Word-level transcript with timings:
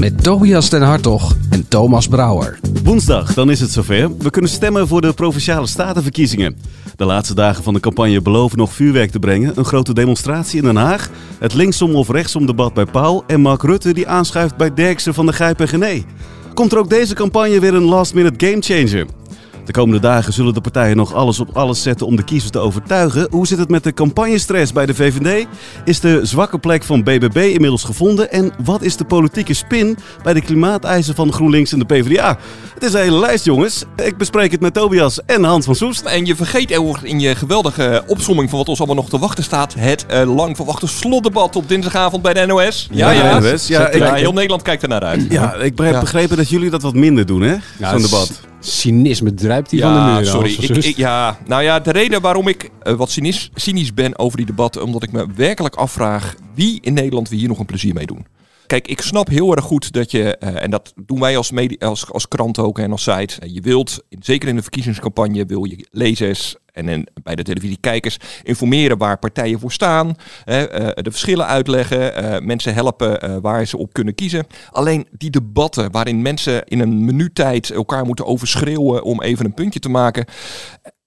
Met 0.00 0.22
Tobias 0.22 0.70
den 0.70 0.82
Hartog 0.82 1.36
en 1.50 1.68
Thomas 1.68 2.08
Brouwer. 2.08 2.58
Woensdag, 2.84 3.34
dan 3.34 3.50
is 3.50 3.60
het 3.60 3.70
zover. 3.70 4.16
We 4.18 4.30
kunnen 4.30 4.50
stemmen 4.50 4.88
voor 4.88 5.00
de 5.00 5.12
Provinciale 5.12 5.66
Statenverkiezingen. 5.66 6.56
De 6.96 7.04
laatste 7.04 7.34
dagen 7.34 7.62
van 7.62 7.74
de 7.74 7.80
campagne 7.80 8.22
beloven 8.22 8.58
nog 8.58 8.72
vuurwerk 8.72 9.10
te 9.10 9.18
brengen. 9.18 9.52
Een 9.54 9.64
grote 9.64 9.94
demonstratie 9.94 10.58
in 10.58 10.64
Den 10.64 10.76
Haag. 10.76 11.10
Het 11.38 11.54
linksom 11.54 11.94
of 11.94 12.08
rechtsom 12.08 12.46
debat 12.46 12.74
bij 12.74 12.86
Paul. 12.86 13.24
En 13.26 13.40
Mark 13.40 13.62
Rutte 13.62 13.94
die 13.94 14.08
aanschuift 14.08 14.56
bij 14.56 14.74
Derksen 14.74 15.14
van 15.14 15.26
de 15.26 15.32
Grijp 15.32 15.60
en 15.60 15.68
Gené. 15.68 16.04
Komt 16.54 16.72
er 16.72 16.78
ook 16.78 16.90
deze 16.90 17.14
campagne 17.14 17.60
weer 17.60 17.74
een 17.74 17.84
last-minute 17.84 18.46
gamechanger? 18.46 19.06
De 19.64 19.72
komende 19.72 20.00
dagen 20.00 20.32
zullen 20.32 20.54
de 20.54 20.60
partijen 20.60 20.96
nog 20.96 21.14
alles 21.14 21.40
op 21.40 21.56
alles 21.56 21.82
zetten 21.82 22.06
om 22.06 22.16
de 22.16 22.24
kiezers 22.24 22.50
te 22.50 22.58
overtuigen. 22.58 23.26
Hoe 23.30 23.46
zit 23.46 23.58
het 23.58 23.68
met 23.68 23.84
de 23.84 23.92
campagnestress 23.92 24.72
bij 24.72 24.86
de 24.86 24.94
VVD? 24.94 25.46
Is 25.84 26.00
de 26.00 26.20
zwakke 26.22 26.58
plek 26.58 26.84
van 26.84 27.02
BBB 27.02 27.36
inmiddels 27.36 27.84
gevonden? 27.84 28.30
En 28.32 28.52
wat 28.64 28.82
is 28.82 28.96
de 28.96 29.04
politieke 29.04 29.54
spin 29.54 29.98
bij 30.22 30.32
de 30.32 30.40
klimaateisen 30.40 31.14
van 31.14 31.32
GroenLinks 31.32 31.72
en 31.72 31.78
de 31.78 31.84
PvdA? 31.84 32.38
Het 32.74 32.82
is 32.82 32.92
een 32.92 33.00
hele 33.00 33.18
lijst, 33.18 33.44
jongens. 33.44 33.84
Ik 33.96 34.16
bespreek 34.16 34.50
het 34.50 34.60
met 34.60 34.74
Tobias 34.74 35.24
en 35.26 35.44
Hans 35.44 35.64
van 35.64 35.74
Soest. 35.74 36.04
En 36.04 36.26
je 36.26 36.36
vergeet 36.36 36.70
er 36.70 36.98
in 37.02 37.20
je 37.20 37.34
geweldige 37.34 38.04
opsomming 38.06 38.50
van 38.50 38.58
wat 38.58 38.68
ons 38.68 38.78
allemaal 38.78 38.96
nog 38.96 39.08
te 39.08 39.18
wachten 39.18 39.44
staat. 39.44 39.74
Het 39.78 40.06
uh, 40.10 40.34
lang 40.36 40.56
verwachte 40.56 40.86
slotdebat 40.86 41.56
op 41.56 41.68
dinsdagavond 41.68 42.22
bij 42.22 42.34
de 42.34 42.46
NOS. 42.46 42.88
Ja, 42.90 43.10
ja. 43.10 43.40
ja. 43.40 43.58
ja, 43.66 43.88
ik, 43.88 44.02
heel 44.02 44.32
Nederland 44.32 44.62
kijkt 44.62 44.82
er 44.82 44.88
naar 44.88 45.04
uit. 45.04 45.26
Ja, 45.28 45.54
ik 45.54 45.78
heb 45.78 46.00
begrepen 46.00 46.36
dat 46.36 46.48
jullie 46.48 46.70
dat 46.70 46.82
wat 46.82 46.94
minder 46.94 47.26
doen, 47.26 47.42
hè? 47.42 47.56
Zo'n 47.80 48.02
debat 48.02 48.52
cynisme 48.66 49.34
druipt 49.34 49.70
hier 49.70 49.82
van 49.82 49.94
de 49.94 50.12
muur. 50.12 50.26
Sorry, 50.26 50.56
ik, 50.60 50.84
ik, 50.84 50.96
ja, 50.96 51.38
nou 51.46 51.62
ja, 51.62 51.80
de 51.80 51.90
reden 51.90 52.20
waarom 52.20 52.48
ik 52.48 52.70
uh, 52.82 52.94
wat 52.94 53.10
cynisch, 53.10 53.50
cynisch 53.54 53.94
ben 53.94 54.18
over 54.18 54.36
die 54.36 54.46
debatten, 54.46 54.82
omdat 54.82 55.02
ik 55.02 55.12
me 55.12 55.26
werkelijk 55.34 55.74
afvraag 55.74 56.34
wie 56.54 56.78
in 56.82 56.94
Nederland 56.94 57.28
we 57.28 57.36
hier 57.36 57.48
nog 57.48 57.58
een 57.58 57.66
plezier 57.66 57.94
mee 57.94 58.06
doen. 58.06 58.26
Kijk, 58.74 58.88
ik 58.88 59.00
snap 59.00 59.28
heel 59.28 59.54
erg 59.56 59.64
goed 59.64 59.92
dat 59.92 60.10
je, 60.10 60.36
uh, 60.40 60.62
en 60.62 60.70
dat 60.70 60.92
doen 60.96 61.20
wij 61.20 61.36
als, 61.36 61.50
media, 61.50 61.86
als, 61.86 62.12
als 62.12 62.28
krant 62.28 62.58
ook 62.58 62.78
en 62.78 62.90
als 62.90 63.02
site, 63.02 63.46
uh, 63.46 63.54
je 63.54 63.60
wilt, 63.60 64.04
zeker 64.08 64.48
in 64.48 64.56
de 64.56 64.62
verkiezingscampagne, 64.62 65.46
wil 65.46 65.64
je 65.64 65.86
lezers 65.90 66.56
en, 66.72 67.06
bij 67.22 67.34
de 67.34 67.42
televisiekijkers 67.42 68.16
informeren 68.42 68.98
waar 68.98 69.18
partijen 69.18 69.60
voor 69.60 69.72
staan, 69.72 70.06
uh, 70.06 70.14
de 70.94 71.10
verschillen 71.10 71.46
uitleggen, 71.46 72.46
mensen 72.46 72.74
helpen 72.74 73.40
waar 73.40 73.66
ze 73.66 73.78
op 73.78 73.92
kunnen 73.92 74.14
kiezen. 74.14 74.46
Alleen 74.70 75.06
die 75.10 75.30
debatten 75.30 75.90
waarin 75.90 76.22
mensen 76.22 76.64
in 76.64 76.80
een 76.80 77.04
minutijd 77.04 77.70
elkaar 77.70 78.04
moeten 78.04 78.26
overschreeuwen 78.26 79.02
om 79.02 79.22
even 79.22 79.44
een 79.44 79.54
puntje 79.54 79.80
te 79.80 79.88
maken, 79.88 80.24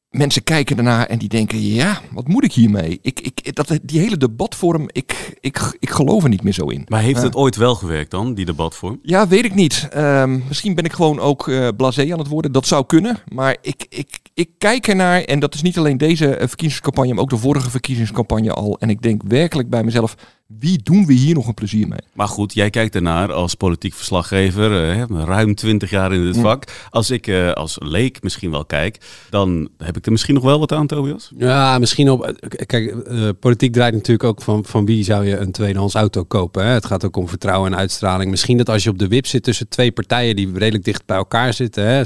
mensen 0.09 0.43
kijken 0.43 0.77
ernaar 0.77 1.05
en 1.05 1.17
die 1.17 1.29
denken, 1.29 1.61
ja, 1.61 2.01
wat 2.11 2.27
moet 2.27 2.43
ik 2.43 2.53
hiermee? 2.53 2.99
Ik, 3.01 3.19
ik, 3.19 3.55
dat, 3.55 3.79
die 3.83 3.99
hele 3.99 4.17
debatvorm, 4.17 4.89
ik, 4.91 5.37
ik, 5.39 5.77
ik 5.79 5.89
geloof 5.89 6.23
er 6.23 6.29
niet 6.29 6.43
meer 6.43 6.53
zo 6.53 6.65
in. 6.65 6.85
Maar 6.87 7.01
heeft 7.01 7.21
het 7.21 7.35
ooit 7.35 7.55
wel 7.55 7.75
gewerkt 7.75 8.11
dan, 8.11 8.33
die 8.33 8.45
debatvorm? 8.45 8.99
Ja, 9.01 9.27
weet 9.27 9.45
ik 9.45 9.55
niet. 9.55 9.87
Um, 9.95 10.43
misschien 10.47 10.75
ben 10.75 10.83
ik 10.83 10.93
gewoon 10.93 11.19
ook 11.19 11.47
uh, 11.47 11.67
blasé 11.77 12.11
aan 12.11 12.19
het 12.19 12.27
worden. 12.27 12.51
Dat 12.51 12.67
zou 12.67 12.85
kunnen. 12.85 13.17
Maar 13.33 13.57
ik, 13.61 13.85
ik, 13.89 14.19
ik 14.33 14.49
kijk 14.57 14.87
ernaar, 14.87 15.21
en 15.21 15.39
dat 15.39 15.53
is 15.53 15.61
niet 15.61 15.77
alleen 15.77 15.97
deze 15.97 16.35
verkiezingscampagne, 16.39 17.13
maar 17.13 17.23
ook 17.23 17.29
de 17.29 17.37
vorige 17.37 17.69
verkiezingscampagne 17.69 18.53
al. 18.53 18.77
En 18.79 18.89
ik 18.89 19.01
denk 19.01 19.21
werkelijk 19.27 19.69
bij 19.69 19.83
mezelf, 19.83 20.15
wie 20.47 20.79
doen 20.83 21.05
we 21.05 21.13
hier 21.13 21.33
nog 21.33 21.47
een 21.47 21.53
plezier 21.53 21.87
mee? 21.87 21.99
Maar 22.13 22.27
goed, 22.27 22.53
jij 22.53 22.69
kijkt 22.69 22.95
ernaar 22.95 23.33
als 23.33 23.55
politiek 23.55 23.93
verslaggever, 23.93 24.89
eh, 24.89 25.03
ruim 25.25 25.55
twintig 25.55 25.89
jaar 25.89 26.13
in 26.13 26.23
dit 26.23 26.37
vak. 26.37 26.63
Als 26.89 27.09
ik 27.09 27.27
uh, 27.27 27.51
als 27.51 27.77
leek 27.79 28.23
misschien 28.23 28.51
wel 28.51 28.65
kijk, 28.65 28.97
dan 29.29 29.69
heb 29.77 29.97
ik 29.97 30.05
er 30.05 30.11
misschien 30.11 30.33
nog 30.33 30.43
wel 30.43 30.59
wat 30.59 30.71
aan, 30.71 30.87
Tobias? 30.87 31.31
Ja, 31.37 31.79
misschien 31.79 32.09
op. 32.09 32.35
Kijk, 32.65 32.95
uh, 33.09 33.29
politiek 33.39 33.73
draait 33.73 33.93
natuurlijk 33.93 34.29
ook 34.29 34.41
van, 34.41 34.65
van 34.65 34.85
wie 34.85 35.03
zou 35.03 35.25
je 35.25 35.37
een 35.37 35.51
tweedehands 35.51 35.95
auto 35.95 36.23
kopen. 36.23 36.65
Hè? 36.65 36.71
Het 36.71 36.85
gaat 36.85 37.05
ook 37.05 37.17
om 37.17 37.29
vertrouwen 37.29 37.71
en 37.71 37.77
uitstraling. 37.77 38.29
Misschien 38.29 38.57
dat 38.57 38.69
als 38.69 38.83
je 38.83 38.89
op 38.89 38.99
de 38.99 39.07
wip 39.07 39.25
zit 39.25 39.43
tussen 39.43 39.67
twee 39.69 39.91
partijen 39.91 40.35
die 40.35 40.51
redelijk 40.53 40.83
dicht 40.83 41.05
bij 41.05 41.17
elkaar 41.17 41.53
zitten. 41.53 41.87
Hè? 41.87 42.03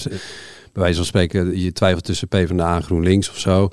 Bij 0.74 0.82
wijze 0.82 0.98
van 0.98 1.06
spreken, 1.06 1.60
je 1.60 1.72
twijfelt 1.72 2.04
tussen 2.04 2.28
PvdA 2.28 2.76
en 2.76 2.84
GroenLinks 2.84 3.30
of 3.30 3.40
zo 3.40 3.70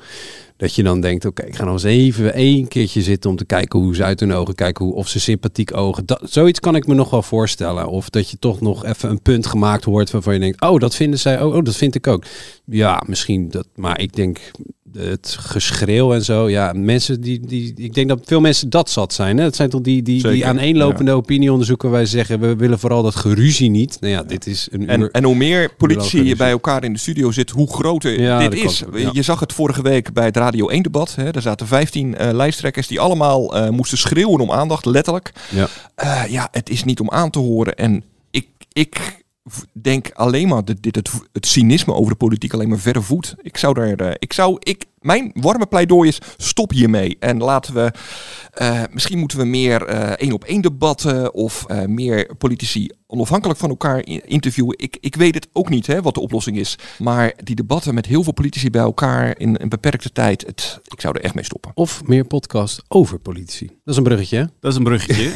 dat 0.58 0.74
je 0.74 0.82
dan 0.82 1.00
denkt, 1.00 1.24
oké, 1.24 1.42
ik 1.42 1.56
ga 1.56 1.64
nog 1.64 1.72
eens 1.72 1.82
even 1.82 2.34
één 2.34 2.68
keertje 2.68 3.02
zitten 3.02 3.30
om 3.30 3.36
te 3.36 3.44
kijken 3.44 3.80
hoe 3.80 3.94
ze 3.94 4.04
uit 4.04 4.20
hun 4.20 4.32
ogen 4.32 4.54
kijken, 4.54 4.84
hoe, 4.84 4.94
of 4.94 5.08
ze 5.08 5.20
sympathiek 5.20 5.76
ogen. 5.76 6.06
Dat, 6.06 6.20
zoiets 6.22 6.60
kan 6.60 6.74
ik 6.74 6.86
me 6.86 6.94
nog 6.94 7.10
wel 7.10 7.22
voorstellen. 7.22 7.86
Of 7.86 8.10
dat 8.10 8.30
je 8.30 8.38
toch 8.38 8.60
nog 8.60 8.84
even 8.84 9.10
een 9.10 9.22
punt 9.22 9.46
gemaakt 9.46 9.84
hoort 9.84 10.10
waarvan 10.10 10.34
je 10.34 10.40
denkt, 10.40 10.60
oh, 10.60 10.78
dat 10.78 10.94
vinden 10.94 11.18
zij, 11.18 11.42
oh, 11.42 11.54
oh 11.54 11.64
dat 11.64 11.76
vind 11.76 11.94
ik 11.94 12.06
ook. 12.06 12.24
Ja, 12.64 13.02
misschien 13.06 13.48
dat, 13.48 13.66
maar 13.74 14.00
ik 14.00 14.16
denk 14.16 14.38
het 14.98 15.36
geschreeuw 15.40 16.14
en 16.14 16.24
zo. 16.24 16.48
Ja, 16.48 16.72
mensen 16.72 17.20
die, 17.20 17.46
die. 17.46 17.72
Ik 17.76 17.94
denk 17.94 18.08
dat 18.08 18.20
veel 18.24 18.40
mensen 18.40 18.70
dat 18.70 18.90
zat 18.90 19.12
zijn. 19.12 19.38
Hè? 19.38 19.44
Het 19.44 19.56
zijn 19.56 19.70
toch 19.70 19.80
die, 19.80 20.02
die, 20.02 20.28
die 20.28 20.46
aaneenlopende 20.46 21.10
ja. 21.10 21.16
opinieonderzoeken 21.16 21.90
wij 21.90 22.06
zeggen. 22.06 22.40
We 22.40 22.56
willen 22.56 22.78
vooral 22.78 23.02
dat 23.02 23.16
geruzie 23.16 23.70
niet. 23.70 23.96
Nou 24.00 24.12
ja, 24.12 24.22
dit 24.22 24.46
is 24.46 24.68
een. 24.70 24.88
En, 24.88 25.10
en 25.10 25.24
hoe 25.24 25.34
meer 25.34 25.74
politici 25.74 26.24
je 26.24 26.36
bij 26.36 26.50
elkaar 26.50 26.84
in 26.84 26.92
de 26.92 26.98
studio 26.98 27.30
zit, 27.30 27.50
hoe 27.50 27.72
groter 27.72 28.20
ja, 28.20 28.48
dit 28.48 28.54
is. 28.54 28.84
Je 29.12 29.22
zag 29.22 29.40
het 29.40 29.52
vorige 29.52 29.82
week 29.82 30.12
bij 30.12 30.24
het 30.24 30.36
Radio 30.36 30.68
1 30.68 30.82
debat. 30.82 31.14
Hè? 31.14 31.30
Daar 31.30 31.42
zaten 31.42 31.66
15 31.66 32.14
uh, 32.20 32.28
lijsttrekkers 32.32 32.86
die 32.86 33.00
allemaal 33.00 33.56
uh, 33.56 33.68
moesten 33.68 33.98
schreeuwen 33.98 34.40
om 34.40 34.52
aandacht, 34.52 34.84
letterlijk. 34.84 35.32
Ja. 35.50 35.68
Uh, 36.04 36.22
ja, 36.28 36.48
het 36.50 36.70
is 36.70 36.84
niet 36.84 37.00
om 37.00 37.10
aan 37.10 37.30
te 37.30 37.38
horen. 37.38 37.74
En 37.74 38.04
ik. 38.30 38.46
ik 38.72 39.17
denk 39.72 40.10
alleen 40.12 40.48
maar 40.48 40.64
dat 40.64 40.76
dit 40.82 40.94
het, 40.94 41.10
het 41.32 41.46
cynisme 41.46 41.94
over 41.94 42.10
de 42.10 42.18
politiek 42.18 42.52
alleen 42.52 42.68
maar 42.68 42.78
verder 42.78 43.02
voedt. 43.02 43.34
Ik 43.42 43.56
zou 43.56 43.74
daar, 43.74 44.00
uh, 44.00 44.10
ik 44.18 44.32
zou, 44.32 44.56
ik, 44.58 44.84
mijn 45.00 45.30
warme 45.34 45.66
pleidooi 45.66 46.08
is, 46.08 46.18
stop 46.36 46.70
hiermee. 46.70 47.16
En 47.20 47.38
laten 47.38 47.74
we, 47.74 47.92
uh, 48.62 48.82
misschien 48.92 49.18
moeten 49.18 49.38
we 49.38 49.44
meer 49.44 49.90
uh, 49.90 50.10
één 50.10 50.32
op 50.32 50.44
één 50.44 50.60
debatten 50.60 51.34
of 51.34 51.66
meer 51.86 52.36
politici 52.38 52.90
onafhankelijk 53.06 53.58
van 53.58 53.68
elkaar 53.68 54.06
interviewen. 54.06 54.78
Ik, 54.78 54.96
ik 55.00 55.16
weet 55.16 55.34
het 55.34 55.48
ook 55.52 55.68
niet 55.68 55.86
hè, 55.86 56.02
wat 56.02 56.14
de 56.14 56.20
oplossing 56.20 56.56
is. 56.58 56.78
Maar 56.98 57.32
die 57.44 57.54
debatten 57.54 57.94
met 57.94 58.06
heel 58.06 58.22
veel 58.22 58.32
politici 58.32 58.70
bij 58.70 58.82
elkaar 58.82 59.38
in 59.38 59.56
een 59.60 59.68
beperkte 59.68 60.12
tijd, 60.12 60.46
het, 60.46 60.80
ik 60.84 61.00
zou 61.00 61.16
er 61.16 61.24
echt 61.24 61.34
mee 61.34 61.44
stoppen. 61.44 61.70
Of 61.74 62.02
meer 62.04 62.24
podcast 62.24 62.82
over 62.88 63.18
politici. 63.18 63.66
Dat 63.66 63.76
is 63.84 63.96
een 63.96 64.02
bruggetje. 64.02 64.50
Dat 64.60 64.70
is 64.70 64.78
een 64.78 64.84
bruggetje. 64.84 65.32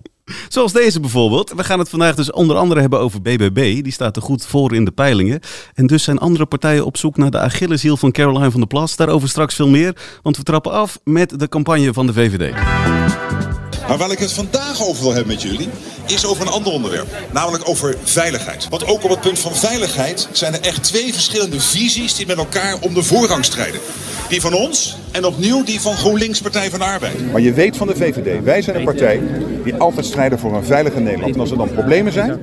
Zoals 0.48 0.72
deze 0.72 1.00
bijvoorbeeld. 1.00 1.52
We 1.56 1.64
gaan 1.64 1.78
het 1.78 1.88
vandaag 1.88 2.14
dus 2.14 2.32
onder 2.32 2.56
andere 2.56 2.80
hebben 2.80 3.00
over 3.00 3.22
BBB. 3.22 3.82
Die 3.82 3.92
staat 3.92 4.16
er 4.16 4.22
goed 4.22 4.46
voor 4.46 4.74
in 4.74 4.84
de 4.84 4.90
peilingen. 4.90 5.40
En 5.74 5.86
dus 5.86 6.02
zijn 6.02 6.18
andere 6.18 6.46
partijen 6.46 6.86
op 6.86 6.96
zoek 6.96 7.16
naar 7.16 7.30
de 7.30 7.38
Achilleshiel 7.38 7.96
van 7.96 8.12
Caroline 8.12 8.50
van 8.50 8.60
der 8.60 8.68
Plas. 8.68 8.96
Daarover 8.96 9.28
straks 9.28 9.54
veel 9.54 9.68
meer, 9.68 9.96
want 10.22 10.36
we 10.36 10.42
trappen 10.42 10.72
af 10.72 10.98
met 11.04 11.38
de 11.38 11.48
campagne 11.48 11.92
van 11.92 12.06
de 12.06 12.12
VVD. 12.12 12.54
Maar 13.90 13.98
waar 13.98 14.10
ik 14.10 14.18
het 14.18 14.32
vandaag 14.32 14.86
over 14.86 15.02
wil 15.02 15.12
hebben 15.12 15.32
met 15.32 15.42
jullie, 15.42 15.68
is 16.06 16.26
over 16.26 16.46
een 16.46 16.52
ander 16.52 16.72
onderwerp. 16.72 17.06
Namelijk 17.32 17.68
over 17.68 17.96
veiligheid. 18.02 18.68
Want 18.68 18.86
ook 18.86 19.04
op 19.04 19.10
het 19.10 19.20
punt 19.20 19.38
van 19.38 19.54
veiligheid 19.54 20.28
zijn 20.32 20.54
er 20.54 20.60
echt 20.60 20.82
twee 20.82 21.12
verschillende 21.12 21.60
visies 21.60 22.14
die 22.14 22.26
met 22.26 22.36
elkaar 22.36 22.76
om 22.80 22.94
de 22.94 23.02
voorrang 23.02 23.44
strijden. 23.44 23.80
Die 24.28 24.40
van 24.40 24.54
ons 24.54 24.96
en 25.10 25.24
opnieuw 25.24 25.64
die 25.64 25.80
van 25.80 25.94
GroenLinks 25.94 26.40
Partij 26.40 26.70
van 26.70 26.78
de 26.78 26.84
Arbeid. 26.84 27.32
Maar 27.32 27.40
je 27.40 27.52
weet 27.52 27.76
van 27.76 27.86
de 27.86 27.96
VVD, 27.96 28.44
wij 28.44 28.62
zijn 28.62 28.76
een 28.76 28.84
partij 28.84 29.20
die 29.64 29.74
altijd 29.74 30.06
strijden 30.06 30.38
voor 30.38 30.54
een 30.54 30.64
veilige 30.64 31.00
Nederland. 31.00 31.34
En 31.34 31.40
als 31.40 31.50
er 31.50 31.56
dan 31.56 31.72
problemen 31.72 32.12
zijn, 32.12 32.40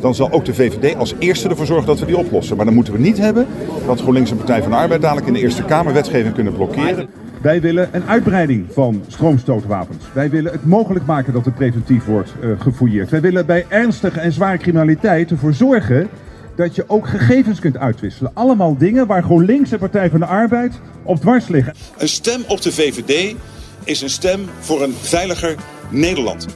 dan 0.00 0.14
zal 0.14 0.30
ook 0.30 0.44
de 0.44 0.54
VVD 0.54 0.96
als 0.96 1.14
eerste 1.18 1.48
ervoor 1.48 1.66
zorgen 1.66 1.86
dat 1.86 1.98
we 1.98 2.06
die 2.06 2.18
oplossen. 2.18 2.56
Maar 2.56 2.64
dan 2.64 2.74
moeten 2.74 2.92
we 2.92 2.98
niet 2.98 3.18
hebben 3.18 3.46
dat 3.86 4.00
GroenLinks 4.00 4.30
en 4.30 4.36
Partij 4.36 4.62
van 4.62 4.70
de 4.70 4.76
Arbeid 4.76 5.02
dadelijk 5.02 5.26
in 5.26 5.32
de 5.32 5.40
Eerste 5.40 5.62
Kamer 5.62 5.92
wetgeving 5.92 6.34
kunnen 6.34 6.52
blokkeren. 6.52 7.08
Wij 7.40 7.60
willen 7.60 7.88
een 7.92 8.04
uitbreiding 8.04 8.66
van 8.72 9.04
stroomstootwapens. 9.06 10.04
Wij 10.12 10.30
willen 10.30 10.52
het 10.52 10.64
mogelijk 10.64 11.06
maken 11.06 11.32
dat 11.32 11.46
er 11.46 11.52
preventief 11.52 12.04
wordt 12.04 12.32
uh, 12.42 12.60
gefouilleerd. 12.60 13.10
Wij 13.10 13.20
willen 13.20 13.46
bij 13.46 13.66
ernstige 13.68 14.20
en 14.20 14.32
zware 14.32 14.58
criminaliteit 14.58 15.30
ervoor 15.30 15.54
zorgen 15.54 16.08
dat 16.56 16.74
je 16.74 16.84
ook 16.86 17.08
gegevens 17.08 17.60
kunt 17.60 17.76
uitwisselen. 17.76 18.30
Allemaal 18.34 18.76
dingen 18.76 19.06
waar 19.06 19.22
GroenLinks 19.22 19.72
en 19.72 19.78
Partij 19.78 20.10
van 20.10 20.20
de 20.20 20.26
Arbeid 20.26 20.80
op 21.02 21.20
dwars 21.20 21.48
liggen. 21.48 21.74
Een 21.98 22.08
stem 22.08 22.42
op 22.48 22.62
de 22.62 22.72
VVD 22.72 23.36
is 23.84 24.02
een 24.02 24.10
stem 24.10 24.40
voor 24.58 24.82
een 24.82 24.92
veiliger 24.92 25.54
Nederland. 25.90 26.46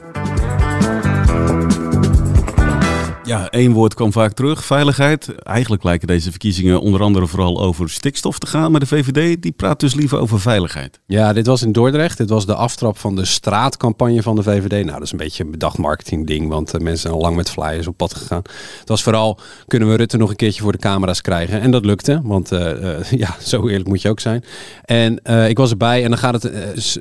Ja, 3.27 3.51
één 3.51 3.73
woord 3.73 3.95
kwam 3.95 4.13
vaak 4.13 4.33
terug, 4.33 4.65
veiligheid. 4.65 5.35
Eigenlijk 5.43 5.85
lijken 5.85 6.07
deze 6.07 6.31
verkiezingen 6.31 6.81
onder 6.81 7.03
andere 7.03 7.27
vooral 7.27 7.61
over 7.61 7.91
stikstof 7.91 8.39
te 8.39 8.47
gaan. 8.47 8.71
Maar 8.71 8.81
de 8.81 8.87
VVD 8.87 9.43
die 9.43 9.53
praat 9.53 9.81
dus 9.81 9.95
liever 9.95 10.19
over 10.19 10.41
veiligheid. 10.41 11.01
Ja, 11.07 11.33
dit 11.33 11.47
was 11.47 11.63
in 11.63 11.73
Dordrecht. 11.73 12.19
Dit 12.19 12.29
was 12.29 12.47
de 12.47 12.55
aftrap 12.55 12.99
van 12.99 13.17
de 13.17 13.25
straatcampagne 13.25 14.23
van 14.23 14.37
de 14.37 14.43
VVD. 14.43 14.71
Nou, 14.71 14.93
dat 14.93 15.03
is 15.03 15.13
een 15.13 15.19
beetje 15.19 15.45
een 15.45 15.51
bedacht 15.51 15.79
want 16.49 16.75
uh, 16.75 16.81
mensen 16.81 16.99
zijn 16.99 17.15
al 17.15 17.21
lang 17.21 17.37
met 17.37 17.51
flyers 17.51 17.87
op 17.87 17.97
pad 17.97 18.15
gegaan. 18.15 18.43
Het 18.81 18.89
was 18.89 19.03
vooral, 19.03 19.39
kunnen 19.67 19.89
we 19.89 19.97
Rutte 19.97 20.17
nog 20.17 20.31
een 20.31 20.37
keertje 20.37 20.63
voor 20.63 20.73
de 20.73 20.79
camera's 20.79 21.21
krijgen? 21.21 21.61
En 21.61 21.71
dat 21.71 21.85
lukte, 21.85 22.21
want 22.25 22.53
uh, 22.53 22.83
uh, 22.83 23.11
ja, 23.23 23.37
zo 23.41 23.69
eerlijk 23.69 23.89
moet 23.89 24.03
je 24.03 24.09
ook 24.09 24.21
zijn. 24.21 24.45
En 24.85 25.23
ik 25.49 25.57
was 25.57 25.71
erbij 25.71 26.03
en 26.05 26.09
dan 26.09 26.19
gaat 26.19 26.43
het, 26.43 26.53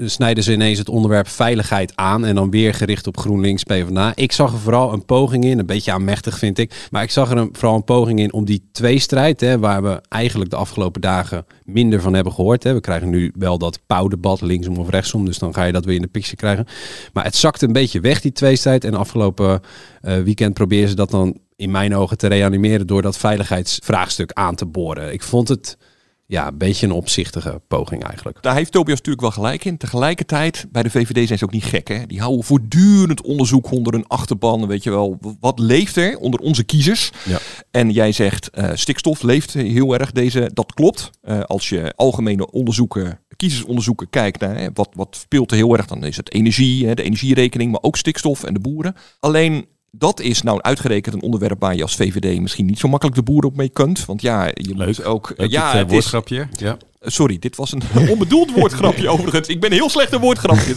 snijden 0.06 0.44
ze 0.44 0.52
ineens 0.52 0.78
het 0.78 0.90
onderwerp 0.90 1.28
veiligheid 1.28 1.92
aan. 1.96 2.26
En 2.26 2.36
dan 2.36 2.50
weer 2.50 2.74
gericht 2.74 3.08
op 3.08 3.18
GroenLinks, 3.18 3.64
PvdA. 3.64 4.12
Ik 4.16 4.32
zag 4.32 4.54
er 4.54 4.60
vooral 4.60 4.94
een 4.94 5.06
poging 5.06 5.46
in, 5.46 5.60
een 5.60 5.66
beetje 5.66 5.92
aan 5.92 6.04
vind 6.22 6.58
ik. 6.58 6.88
Maar 6.92 7.04
ik 7.04 7.12
zag 7.12 7.32
er 7.32 7.38
een, 7.38 7.50
vooral 7.52 7.76
een 7.76 7.84
poging 7.84 8.20
in 8.20 8.34
om 8.34 8.46
die 8.46 8.70
tweestrijd, 8.72 9.42
hè, 9.42 9.60
waar 9.60 9.84
we 9.84 10.02
eigenlijk 10.10 10.50
de 10.50 10.56
afgelopen 10.56 11.02
dagen 11.02 11.46
minder 11.64 12.02
van 12.02 12.14
hebben 12.14 12.34
gehoord. 12.34 12.64
Hè. 12.64 12.74
We 12.74 12.80
krijgen 12.80 13.10
nu 13.10 13.34
wel 13.38 13.58
dat 13.58 13.80
pauwdebat, 13.88 14.42
linksom 14.42 14.78
of 14.78 14.90
rechtsom, 14.90 15.26
dus 15.26 15.40
dan 15.40 15.54
ga 15.54 15.64
je 15.64 15.72
dat 15.72 15.86
weer 15.86 15.96
in 15.96 16.02
de 16.02 16.08
picture 16.08 16.36
krijgen. 16.36 16.66
Maar 17.14 17.24
het 17.24 17.36
zakte 17.36 17.66
een 17.66 17.74
beetje 17.74 18.00
weg, 18.00 18.22
die 18.22 18.32
tweestrijd. 18.32 18.84
En 18.84 18.94
afgelopen 18.94 19.62
uh, 20.02 20.18
weekend 20.18 20.54
proberen 20.54 20.90
ze 20.90 20.96
dat 20.96 21.12
dan 21.12 21.38
in 21.56 21.72
mijn 21.72 21.96
ogen 21.96 22.18
te 22.18 22.28
reanimeren 22.28 22.88
door 22.88 23.02
dat 23.02 23.18
veiligheidsvraagstuk 23.18 24.32
aan 24.32 24.56
te 24.56 24.66
boren. 24.66 25.14
Ik 25.14 25.24
vond 25.24 25.48
het 25.48 25.78
ja, 26.26 26.48
een 26.48 26.58
beetje 26.58 26.86
een 26.86 26.92
opzichtige 26.92 27.62
poging 27.68 28.04
eigenlijk. 28.04 28.42
Daar 28.42 28.56
heeft 28.56 28.72
Tobias 28.72 28.98
natuurlijk 28.98 29.22
wel 29.22 29.32
gelijk 29.32 29.66
in. 29.66 29.78
Tegelijkertijd, 29.78 30.66
bij 30.72 30.84
de 30.84 30.90
VVD 30.90 31.28
zijn 31.28 31.40
ze 31.40 31.46
ook 31.46 31.52
niet 31.52 31.64
gek. 31.64 31.88
Hè? 31.88 32.06
Die 32.06 32.20
houden 32.20 32.46
voortdurend 32.46 33.22
onderzoek 33.22 33.72
onder 33.72 33.94
hun 33.94 34.08
achterban. 34.08 34.68
Weet 34.68 34.84
je 34.84 34.90
wel, 34.90 35.20
wat 35.40 35.60
leeft 35.60 35.96
er 35.96 36.18
onder 36.18 36.40
onze 36.40 36.64
kiezers? 36.64 37.12
Ja. 37.26 37.40
En 37.72 37.90
jij 37.90 38.12
zegt, 38.12 38.50
uh, 38.54 38.70
stikstof 38.74 39.22
leeft 39.22 39.54
heel 39.54 39.94
erg 39.94 40.12
deze. 40.12 40.52
Dat 40.54 40.74
klopt. 40.74 41.10
Uh, 41.24 41.40
als 41.42 41.70
je 41.70 41.94
algemene 41.96 42.52
onderzoeken 42.52 43.20
kiezersonderzoeken 43.36 44.10
kijkt 44.10 44.40
naar 44.40 44.58
hè, 44.58 44.68
wat, 44.74 44.90
wat 44.94 45.16
speelt 45.16 45.52
er 45.52 45.58
heel 45.58 45.78
erg, 45.78 45.86
dan 45.86 46.04
is 46.04 46.18
het 46.18 46.34
energie, 46.34 46.88
hè, 46.88 46.94
de 46.94 47.04
energierekening, 47.04 47.72
maar 47.72 47.82
ook 47.82 47.98
stikstof 47.98 48.44
en 48.44 48.54
de 48.54 48.60
boeren. 48.60 48.96
Alleen 49.20 49.66
dat 49.98 50.20
is 50.20 50.42
nou 50.42 50.62
uitgerekend 50.62 51.16
een 51.16 51.22
onderwerp 51.22 51.60
waar 51.60 51.76
je 51.76 51.82
als 51.82 51.96
VVD 51.96 52.40
misschien 52.40 52.66
niet 52.66 52.80
zo 52.80 52.88
makkelijk 52.88 53.18
de 53.18 53.24
boeren 53.24 53.50
op 53.50 53.56
mee 53.56 53.70
kunt. 53.70 54.06
Want 54.06 54.22
ja, 54.22 54.46
je 54.46 54.76
Leuk. 54.76 54.88
moet 54.88 55.04
ook... 55.04 55.34
Leuk 55.38 55.52
ja, 55.52 55.66
het, 55.66 55.74
uh, 55.74 55.80
het 55.80 55.88
is, 55.88 55.94
woordgrapje. 55.94 56.48
Ja. 56.58 56.78
Sorry, 57.02 57.40
dit 57.40 57.56
was 57.56 57.72
een 57.72 57.82
onbedoeld 58.10 58.52
woordgrapje 58.52 59.10
overigens. 59.14 59.48
Ik 59.48 59.60
ben 59.60 59.72
een 59.72 59.78
heel 59.78 59.90
slechte 59.90 60.20
woordgrapje. 60.20 60.76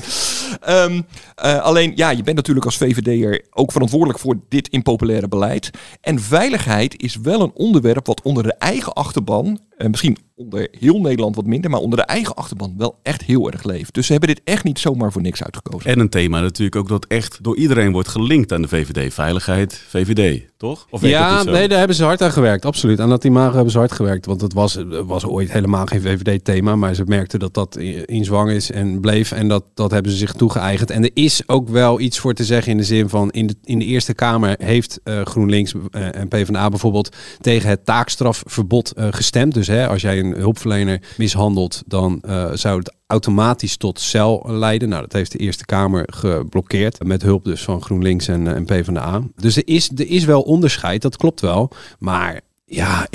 Um, 0.68 1.06
uh, 1.44 1.62
alleen, 1.62 1.92
ja, 1.94 2.10
je 2.10 2.22
bent 2.22 2.36
natuurlijk 2.36 2.66
als 2.66 2.76
VVD'er 2.76 3.44
ook 3.50 3.72
verantwoordelijk 3.72 4.18
voor 4.18 4.36
dit 4.48 4.68
impopulaire 4.68 5.28
beleid. 5.28 5.70
En 6.00 6.20
veiligheid 6.20 7.02
is 7.02 7.16
wel 7.16 7.40
een 7.40 7.52
onderwerp 7.54 8.06
wat 8.06 8.22
onder 8.22 8.42
de 8.42 8.54
eigen 8.54 8.92
achterban, 8.92 9.60
uh, 9.78 9.88
misschien 9.88 10.18
onder 10.36 10.68
heel 10.78 11.00
Nederland 11.00 11.36
wat 11.36 11.46
minder, 11.46 11.70
maar 11.70 11.80
onder 11.80 11.98
de 11.98 12.04
eigen 12.04 12.34
achterban 12.34 12.74
wel 12.76 12.98
echt 13.02 13.22
heel 13.22 13.50
erg 13.50 13.64
leeft. 13.64 13.94
Dus 13.94 14.06
ze 14.06 14.12
hebben 14.12 14.28
dit 14.34 14.40
echt 14.44 14.64
niet 14.64 14.78
zomaar 14.78 15.12
voor 15.12 15.22
niks 15.22 15.42
uitgekozen. 15.42 15.90
En 15.90 15.98
een 15.98 16.08
thema 16.08 16.40
natuurlijk 16.40 16.76
ook 16.76 16.88
dat 16.88 17.06
echt 17.06 17.38
door 17.42 17.56
iedereen 17.56 17.92
wordt 17.92 18.08
gelinkt 18.08 18.52
aan 18.52 18.62
de 18.62 18.68
VVD. 18.68 19.14
Veiligheid, 19.14 19.82
VVD, 19.88 20.44
toch? 20.56 20.86
Of 20.90 21.00
ja, 21.00 21.42
nee, 21.42 21.68
daar 21.68 21.78
hebben 21.78 21.96
ze 21.96 22.04
hard 22.04 22.22
aan 22.22 22.32
gewerkt, 22.32 22.64
absoluut. 22.64 23.00
Aan 23.00 23.08
dat 23.08 23.24
imago 23.24 23.54
hebben 23.54 23.72
ze 23.72 23.78
hard 23.78 23.92
gewerkt, 23.92 24.26
want 24.26 24.40
het 24.40 24.52
was, 24.52 24.78
was 25.06 25.24
ooit 25.24 25.52
helemaal 25.52 25.86
geen 25.86 26.00
VVD-thema, 26.00 26.76
maar 26.76 26.94
ze 26.94 27.04
merkten 27.06 27.38
dat 27.38 27.54
dat 27.54 27.76
in 28.04 28.24
zwang 28.24 28.50
is 28.50 28.70
en 28.70 29.00
bleef 29.00 29.32
en 29.32 29.48
dat, 29.48 29.64
dat 29.74 29.90
hebben 29.90 30.12
ze 30.12 30.18
zich 30.18 30.32
toegeëigend. 30.32 30.90
En 30.90 31.02
er 31.02 31.10
is 31.14 31.42
ook 31.46 31.68
wel 31.68 32.00
iets 32.00 32.18
voor 32.18 32.34
te 32.34 32.44
zeggen 32.44 32.72
in 32.72 32.78
de 32.78 32.84
zin 32.84 33.08
van, 33.08 33.30
in 33.30 33.46
de, 33.46 33.54
in 33.64 33.78
de 33.78 33.84
Eerste 33.84 34.14
Kamer 34.14 34.54
heeft 34.58 35.00
uh, 35.04 35.20
GroenLinks 35.24 35.72
uh, 35.72 36.14
en 36.14 36.28
PvdA 36.28 36.68
bijvoorbeeld 36.68 37.16
tegen 37.40 37.68
het 37.68 37.84
taakstrafverbod 37.84 38.92
uh, 38.98 39.06
gestemd. 39.10 39.54
Dus 39.54 39.66
hè, 39.66 39.88
als 39.88 40.02
jij 40.02 40.18
een 40.18 40.25
hulpverlener 40.32 41.00
mishandelt, 41.16 41.82
dan 41.86 42.22
uh, 42.26 42.50
zou 42.52 42.78
het 42.78 42.94
automatisch 43.06 43.76
tot 43.76 44.00
cel 44.00 44.44
leiden. 44.46 44.88
Nou, 44.88 45.02
dat 45.02 45.12
heeft 45.12 45.32
de 45.32 45.38
Eerste 45.38 45.64
Kamer 45.64 46.08
geblokkeerd. 46.12 47.04
Met 47.04 47.22
hulp 47.22 47.44
dus 47.44 47.62
van 47.62 47.82
GroenLinks 47.82 48.28
en, 48.28 48.54
en 48.54 48.64
PvdA. 48.64 49.22
Dus 49.36 49.56
er 49.56 49.62
is, 49.66 49.90
er 49.96 50.08
is 50.08 50.24
wel 50.24 50.42
onderscheid, 50.42 51.02
dat 51.02 51.16
klopt 51.16 51.40
wel. 51.40 51.70
Maar 51.98 52.40
ja, 52.64 53.05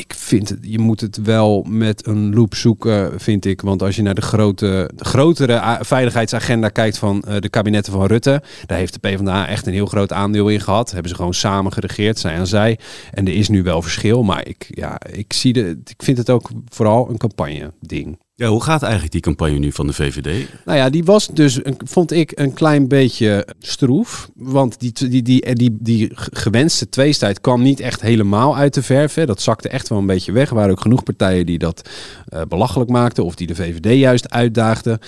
je 0.61 0.79
moet 0.79 1.01
het 1.01 1.21
wel 1.21 1.65
met 1.67 2.07
een 2.07 2.33
loop 2.33 2.55
zoeken, 2.55 3.19
vind 3.19 3.45
ik. 3.45 3.61
Want 3.61 3.81
als 3.81 3.95
je 3.95 4.01
naar 4.01 4.15
de, 4.15 4.21
grote, 4.21 4.89
grotere 4.95 5.77
veiligheidsagenda 5.81 6.69
kijkt 6.69 6.97
van 6.97 7.23
uh, 7.27 7.35
de 7.39 7.49
kabinetten 7.49 7.93
van 7.93 8.05
Rutte, 8.05 8.41
daar 8.65 8.77
heeft 8.77 8.93
de 8.93 9.09
PvdA 9.09 9.47
echt 9.47 9.67
een 9.67 9.73
heel 9.73 9.85
groot 9.85 10.13
aandeel 10.13 10.49
in 10.49 10.61
gehad. 10.61 10.91
Hebben 10.91 11.09
ze 11.09 11.15
gewoon 11.15 11.33
samen 11.33 11.73
geregeerd, 11.73 12.19
zij 12.19 12.37
aan 12.37 12.47
zij. 12.47 12.79
En 13.11 13.27
er 13.27 13.33
is 13.33 13.49
nu 13.49 13.63
wel 13.63 13.81
verschil, 13.81 14.23
maar 14.23 14.47
ik, 14.47 14.67
ja, 14.69 14.99
ik, 15.11 15.33
zie 15.33 15.53
de, 15.53 15.79
ik 15.85 16.03
vind 16.03 16.17
het 16.17 16.29
ook 16.29 16.49
vooral 16.69 17.09
een 17.09 17.17
campagne 17.17 17.73
ding. 17.79 18.17
Hoe 18.47 18.63
gaat 18.63 18.81
eigenlijk 18.81 19.11
die 19.11 19.21
campagne 19.21 19.57
nu 19.57 19.71
van 19.71 19.87
de 19.87 19.93
VVD? 19.93 20.47
Nou 20.65 20.77
ja, 20.77 20.89
die 20.89 21.03
was 21.03 21.27
dus, 21.27 21.59
vond 21.77 22.11
ik, 22.11 22.31
een 22.35 22.53
klein 22.53 22.87
beetje 22.87 23.47
stroef. 23.59 24.29
Want 24.35 24.79
die, 24.79 24.93
die, 25.09 25.21
die, 25.21 25.53
die, 25.55 25.77
die 25.79 26.11
gewenste 26.13 26.89
tweestrijd 26.89 27.41
kwam 27.41 27.61
niet 27.61 27.79
echt 27.79 28.01
helemaal 28.01 28.55
uit 28.55 28.73
de 28.73 28.83
verf. 28.83 29.13
Hè. 29.13 29.25
Dat 29.25 29.41
zakte 29.41 29.69
echt 29.69 29.89
wel 29.89 29.97
een 29.97 30.05
beetje 30.05 30.31
weg. 30.31 30.49
Er 30.49 30.55
waren 30.55 30.71
ook 30.71 30.81
genoeg 30.81 31.03
partijen 31.03 31.45
die 31.45 31.57
dat 31.57 31.89
uh, 32.33 32.41
belachelijk 32.47 32.89
maakten. 32.89 33.25
Of 33.25 33.35
die 33.35 33.47
de 33.47 33.55
VVD 33.55 33.99
juist 33.99 34.29
uitdaagden. 34.29 34.99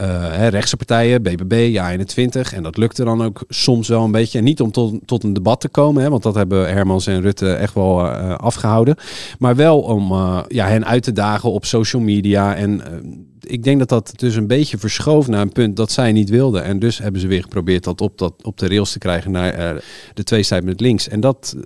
Uh, 0.00 0.06
hè, 0.32 0.48
rechtse 0.48 0.76
partijen, 0.76 1.22
BBB, 1.22 1.76
Ja21. 1.76 2.54
En 2.54 2.62
dat 2.62 2.76
lukte 2.76 3.04
dan 3.04 3.22
ook 3.24 3.44
soms 3.48 3.88
wel 3.88 4.04
een 4.04 4.10
beetje. 4.10 4.40
Niet 4.40 4.60
om 4.60 4.70
tot, 4.70 4.94
tot 5.04 5.24
een 5.24 5.32
debat 5.32 5.60
te 5.60 5.68
komen. 5.68 6.02
Hè, 6.02 6.10
want 6.10 6.22
dat 6.22 6.34
hebben 6.34 6.68
Hermans 6.68 7.06
en 7.06 7.20
Rutte 7.20 7.52
echt 7.52 7.74
wel 7.74 8.08
afgehouden. 8.36 8.96
Maar 9.38 9.56
wel 9.56 9.80
om 9.80 10.12
ja, 10.48 10.66
hen 10.66 10.86
uit 10.86 11.02
te 11.02 11.12
dagen 11.12 11.50
op 11.50 11.64
social 11.64 12.02
media 12.02 12.54
en 12.54 12.79
uh, 12.80 13.12
ik 13.40 13.62
denk 13.62 13.78
dat 13.78 13.88
dat 13.88 14.12
dus 14.16 14.34
een 14.34 14.46
beetje 14.46 14.78
verschoof 14.78 15.28
naar 15.28 15.40
een 15.40 15.52
punt 15.52 15.76
dat 15.76 15.92
zij 15.92 16.12
niet 16.12 16.30
wilden. 16.30 16.64
En 16.64 16.78
dus 16.78 16.98
hebben 16.98 17.20
ze 17.20 17.26
weer 17.26 17.42
geprobeerd 17.42 17.84
dat 17.84 18.00
op, 18.00 18.18
dat, 18.18 18.34
op 18.42 18.58
de 18.58 18.68
rails 18.68 18.92
te 18.92 18.98
krijgen 18.98 19.30
naar 19.30 19.74
uh, 19.74 19.80
de 20.14 20.24
twee 20.24 20.42
zijden 20.42 20.68
met 20.68 20.80
links. 20.80 21.08
En 21.08 21.20
dat, 21.20 21.56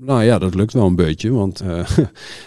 nou 0.00 0.22
ja, 0.22 0.38
dat 0.38 0.54
lukt 0.54 0.72
wel 0.72 0.86
een 0.86 0.96
beetje. 0.96 1.30
Want 1.30 1.62
uh, 1.64 1.88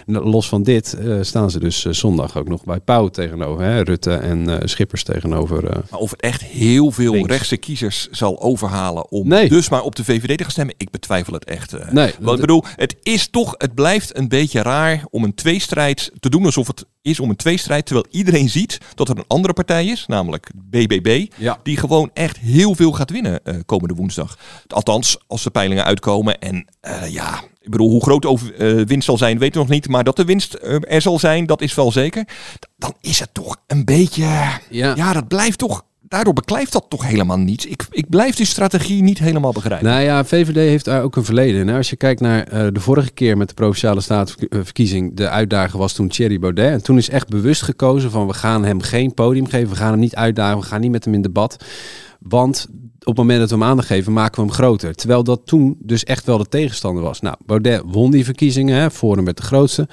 los 0.06 0.48
van 0.48 0.62
dit 0.62 0.98
staan 1.20 1.50
ze 1.50 1.58
dus 1.58 1.82
zondag 1.82 2.38
ook 2.38 2.48
nog 2.48 2.64
bij 2.64 2.80
Pauw 2.80 3.08
tegenover. 3.08 3.64
Hè? 3.64 3.80
Rutte 3.80 4.12
en 4.12 4.68
Schippers 4.68 5.04
tegenover. 5.04 5.62
maar 5.90 6.00
of 6.00 6.10
het 6.10 6.20
echt 6.20 6.42
heel 6.42 6.90
veel 6.90 7.12
links. 7.12 7.28
rechtse 7.28 7.56
kiezers 7.56 8.08
zal 8.10 8.40
overhalen 8.40 9.10
om 9.10 9.28
nee. 9.28 9.48
dus 9.48 9.68
maar 9.68 9.82
op 9.82 9.96
de 9.96 10.04
VVD 10.04 10.36
te 10.36 10.42
gaan 10.42 10.52
stemmen, 10.52 10.74
ik 10.78 10.90
betwijfel 10.90 11.32
het 11.32 11.44
echt. 11.44 11.92
nee, 11.92 12.12
Want 12.20 12.34
ik 12.34 12.40
bedoel, 12.40 12.64
het 12.76 12.96
is 13.02 13.28
toch, 13.28 13.54
het 13.56 13.74
blijft 13.74 14.16
een 14.16 14.28
beetje 14.28 14.62
raar 14.62 15.04
om 15.10 15.24
een 15.24 15.34
tweestrijd 15.34 16.10
te 16.20 16.30
doen 16.30 16.44
alsof 16.44 16.66
het 16.66 16.86
is 17.02 17.20
om 17.20 17.30
een 17.30 17.36
tweestrijd, 17.36 17.86
terwijl 17.86 18.06
iedereen 18.10 18.48
ziet 18.48 18.78
dat 18.94 19.08
er 19.08 19.18
een 19.18 19.24
andere 19.26 19.52
partij 19.52 19.86
is, 19.86 20.04
namelijk 20.06 20.50
BBB, 20.54 21.26
ja. 21.36 21.58
die 21.62 21.76
gewoon 21.76 22.10
echt 22.14 22.38
heel 22.38 22.74
veel 22.74 22.92
gaat 22.92 23.10
winnen 23.10 23.40
uh, 23.44 23.54
komende 23.66 23.94
woensdag. 23.94 24.38
Althans, 24.66 25.18
als 25.26 25.42
de 25.42 25.50
peilingen 25.50 25.84
uitkomen. 25.84 26.38
En 26.38 26.66
uh, 26.82 27.12
ja, 27.12 27.40
ik 27.60 27.70
bedoel, 27.70 27.90
hoe 27.90 28.02
groot 28.02 28.26
over, 28.26 28.78
uh, 28.78 28.86
winst 28.86 29.06
zal 29.06 29.18
zijn, 29.18 29.38
weten 29.38 29.54
we 29.54 29.66
nog 29.66 29.74
niet. 29.74 29.88
Maar 29.88 30.04
dat 30.04 30.16
de 30.16 30.24
winst 30.24 30.58
er 30.88 31.02
zal 31.02 31.18
zijn, 31.18 31.46
dat 31.46 31.60
is 31.60 31.74
wel 31.74 31.92
zeker. 31.92 32.28
Dan 32.76 32.94
is 33.00 33.18
het 33.18 33.34
toch 33.34 33.56
een 33.66 33.84
beetje... 33.84 34.22
Ja, 34.70 34.94
ja 34.94 35.12
dat 35.12 35.28
blijft 35.28 35.58
toch 35.58 35.82
daardoor 36.08 36.32
beklijft 36.32 36.72
dat 36.72 36.86
toch 36.88 37.06
helemaal 37.06 37.38
niet. 37.38 37.70
Ik, 37.70 37.86
ik 37.90 38.08
blijf 38.08 38.36
die 38.36 38.46
strategie 38.46 39.02
niet 39.02 39.18
helemaal 39.18 39.52
begrijpen. 39.52 39.88
Nou 39.88 40.02
ja, 40.02 40.24
VVD 40.24 40.54
heeft 40.54 40.84
daar 40.84 41.02
ook 41.02 41.16
een 41.16 41.24
verleden. 41.24 41.64
Nou, 41.64 41.78
als 41.78 41.90
je 41.90 41.96
kijkt 41.96 42.20
naar 42.20 42.52
uh, 42.52 42.66
de 42.72 42.80
vorige 42.80 43.10
keer 43.10 43.36
met 43.36 43.48
de 43.48 43.54
Provinciale 43.54 44.00
Statenverkiezing, 44.00 45.16
de 45.16 45.28
uitdager 45.28 45.78
was 45.78 45.92
toen 45.92 46.08
Thierry 46.08 46.38
Baudet. 46.38 46.72
En 46.72 46.82
toen 46.82 46.96
is 46.96 47.10
echt 47.10 47.28
bewust 47.28 47.62
gekozen 47.62 48.10
van 48.10 48.26
we 48.26 48.34
gaan 48.34 48.64
hem 48.64 48.80
geen 48.80 49.14
podium 49.14 49.46
geven, 49.46 49.68
we 49.68 49.76
gaan 49.76 49.90
hem 49.90 50.00
niet 50.00 50.14
uitdagen, 50.14 50.60
we 50.60 50.66
gaan 50.66 50.80
niet 50.80 50.90
met 50.90 51.04
hem 51.04 51.14
in 51.14 51.22
debat. 51.22 51.64
Want 52.18 52.66
op 52.98 53.06
het 53.06 53.16
moment 53.16 53.40
dat 53.40 53.50
we 53.50 53.56
hem 53.56 53.64
aandacht 53.64 53.88
geven, 53.88 54.12
maken 54.12 54.42
we 54.42 54.46
hem 54.46 54.56
groter. 54.56 54.94
Terwijl 54.94 55.24
dat 55.24 55.40
toen 55.44 55.76
dus 55.78 56.04
echt 56.04 56.24
wel 56.24 56.38
de 56.38 56.48
tegenstander 56.48 57.02
was. 57.02 57.20
Nou, 57.20 57.36
Baudet 57.46 57.82
won 57.84 58.10
die 58.10 58.24
verkiezingen, 58.24 58.80
hè, 58.80 58.90
Forum 58.90 59.24
met 59.24 59.36
de 59.36 59.42
grootste. 59.42 59.88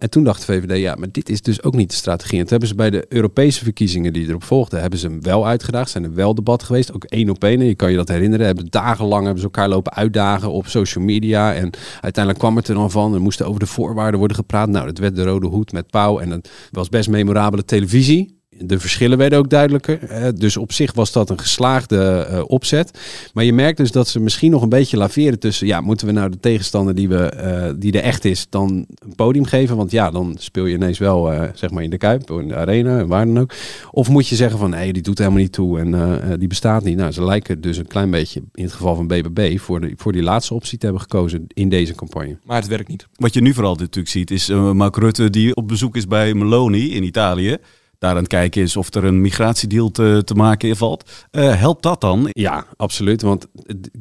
En 0.00 0.10
toen 0.10 0.24
dacht 0.24 0.46
de 0.46 0.52
VVD, 0.52 0.78
ja, 0.78 0.94
maar 0.94 1.08
dit 1.10 1.28
is 1.28 1.42
dus 1.42 1.62
ook 1.62 1.74
niet 1.74 1.90
de 1.90 1.96
strategie. 1.96 2.38
En 2.38 2.40
toen 2.40 2.50
hebben 2.50 2.68
ze 2.68 2.74
bij 2.74 2.90
de 2.90 3.06
Europese 3.08 3.64
verkiezingen 3.64 4.12
die 4.12 4.28
erop 4.28 4.44
volgden, 4.44 4.80
hebben 4.80 4.98
ze 4.98 5.06
hem 5.06 5.22
wel 5.22 5.46
uitgedaagd. 5.46 5.90
Zijn 5.90 6.04
er 6.04 6.14
wel 6.14 6.34
debat 6.34 6.62
geweest, 6.62 6.92
ook 6.92 7.04
één 7.04 7.30
op 7.30 7.44
één. 7.44 7.64
Je 7.64 7.74
kan 7.74 7.90
je 7.90 7.96
dat 7.96 8.08
herinneren. 8.08 8.46
Hebben 8.46 8.66
dagenlang 8.70 9.22
hebben 9.22 9.40
ze 9.40 9.44
elkaar 9.44 9.68
lopen 9.68 9.92
uitdagen 9.92 10.50
op 10.50 10.66
social 10.66 11.04
media. 11.04 11.54
En 11.54 11.70
uiteindelijk 12.00 12.38
kwam 12.38 12.56
het 12.56 12.68
er 12.68 12.74
dan 12.74 12.90
van. 12.90 13.14
Er 13.14 13.20
moesten 13.20 13.46
over 13.46 13.60
de 13.60 13.66
voorwaarden 13.66 14.18
worden 14.18 14.36
gepraat. 14.36 14.68
Nou, 14.68 14.86
dat 14.86 14.98
werd 14.98 15.16
de 15.16 15.24
rode 15.24 15.46
hoed 15.46 15.72
met 15.72 15.90
Pauw. 15.90 16.18
En 16.18 16.30
dat 16.30 16.50
was 16.70 16.88
best 16.88 17.08
memorabele 17.08 17.64
televisie 17.64 18.39
De 18.64 18.80
verschillen 18.80 19.18
werden 19.18 19.38
ook 19.38 19.50
duidelijker. 19.50 19.98
Dus 20.38 20.56
op 20.56 20.72
zich 20.72 20.92
was 20.92 21.12
dat 21.12 21.30
een 21.30 21.38
geslaagde 21.38 22.26
eh, 22.30 22.42
opzet. 22.46 22.98
Maar 23.34 23.44
je 23.44 23.52
merkt 23.52 23.76
dus 23.76 23.92
dat 23.92 24.08
ze 24.08 24.20
misschien 24.20 24.50
nog 24.50 24.62
een 24.62 24.68
beetje 24.68 24.96
laveren 24.96 25.38
tussen... 25.38 25.66
ja, 25.66 25.80
moeten 25.80 26.06
we 26.06 26.12
nou 26.12 26.30
de 26.30 26.40
tegenstander 26.40 26.94
die, 26.94 27.08
we, 27.08 27.24
eh, 27.24 27.72
die 27.76 27.92
er 27.92 28.02
echt 28.02 28.24
is 28.24 28.46
dan 28.48 28.86
een 28.98 29.14
podium 29.14 29.44
geven? 29.44 29.76
Want 29.76 29.90
ja, 29.90 30.10
dan 30.10 30.34
speel 30.38 30.66
je 30.66 30.74
ineens 30.74 30.98
wel 30.98 31.32
eh, 31.32 31.48
zeg 31.54 31.70
maar 31.70 31.82
in 31.82 31.90
de 31.90 31.98
Kuip, 31.98 32.30
of 32.30 32.40
in 32.40 32.48
de 32.48 32.56
Arena, 32.56 32.98
en 32.98 33.06
waar 33.06 33.26
dan 33.26 33.38
ook. 33.38 33.52
Of 33.90 34.08
moet 34.08 34.28
je 34.28 34.36
zeggen 34.36 34.58
van, 34.58 34.70
nee, 34.70 34.92
die 34.92 35.02
doet 35.02 35.18
helemaal 35.18 35.38
niet 35.38 35.52
toe 35.52 35.78
en 35.78 36.38
die 36.38 36.48
bestaat 36.48 36.84
niet. 36.84 36.96
Nou, 36.96 37.12
ze 37.12 37.24
lijken 37.24 37.60
dus 37.60 37.76
een 37.76 37.86
klein 37.86 38.10
beetje, 38.10 38.42
in 38.54 38.64
het 38.64 38.72
geval 38.72 38.94
van 38.94 39.06
BBB... 39.06 39.58
voor, 39.58 39.80
de, 39.80 39.92
voor 39.96 40.12
die 40.12 40.22
laatste 40.22 40.54
optie 40.54 40.78
te 40.78 40.84
hebben 40.84 41.02
gekozen 41.02 41.44
in 41.48 41.68
deze 41.68 41.94
campagne. 41.94 42.38
Maar 42.44 42.56
het 42.56 42.68
werkt 42.68 42.88
niet. 42.88 43.06
Wat 43.14 43.34
je 43.34 43.40
nu 43.40 43.54
vooral 43.54 43.74
natuurlijk 43.74 44.08
ziet 44.08 44.30
is 44.30 44.48
Mark 44.48 44.96
Rutte 44.96 45.30
die 45.30 45.54
op 45.54 45.68
bezoek 45.68 45.96
is 45.96 46.06
bij 46.06 46.34
Meloni 46.34 46.94
in 46.94 47.02
Italië. 47.02 47.56
Daar 48.00 48.10
aan 48.10 48.16
het 48.16 48.26
kijken 48.26 48.62
is 48.62 48.76
of 48.76 48.94
er 48.94 49.04
een 49.04 49.20
migratiedeal 49.20 49.90
te, 49.90 50.22
te 50.24 50.34
maken 50.34 50.76
valt. 50.76 51.10
Eh, 51.30 51.54
helpt 51.54 51.82
dat 51.82 52.00
dan? 52.00 52.28
Ja, 52.32 52.64
absoluut. 52.76 53.22
Want 53.22 53.46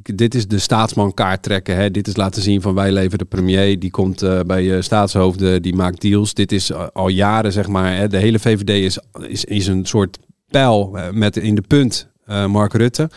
dit 0.01 0.35
is 0.35 0.47
de 0.47 0.59
staatsman 0.59 1.13
kaart 1.13 1.43
trekken. 1.43 1.75
Hè. 1.75 1.91
Dit 1.91 2.07
is 2.07 2.15
laten 2.15 2.41
zien 2.41 2.61
van 2.61 2.73
wij 2.73 2.91
leveren 2.91 3.17
de 3.17 3.25
premier. 3.25 3.79
Die 3.79 3.91
komt 3.91 4.21
eh, 4.21 4.39
bij 4.39 4.63
je 4.63 4.81
staatshoofden, 4.81 5.61
die 5.61 5.75
maakt 5.75 6.01
deals. 6.01 6.33
Dit 6.33 6.51
is 6.51 6.73
al 6.73 7.07
jaren, 7.07 7.51
zeg 7.51 7.67
maar. 7.67 7.95
Hè. 7.95 8.07
De 8.07 8.17
hele 8.17 8.39
VVD 8.39 8.69
is, 8.69 8.99
is, 9.27 9.45
is 9.45 9.67
een 9.67 9.85
soort 9.85 10.17
pijl 10.47 10.97
met 11.11 11.37
in 11.37 11.55
de 11.55 11.63
punt 11.67 12.07
Mark 12.47 12.73
Rutte. 12.73 13.09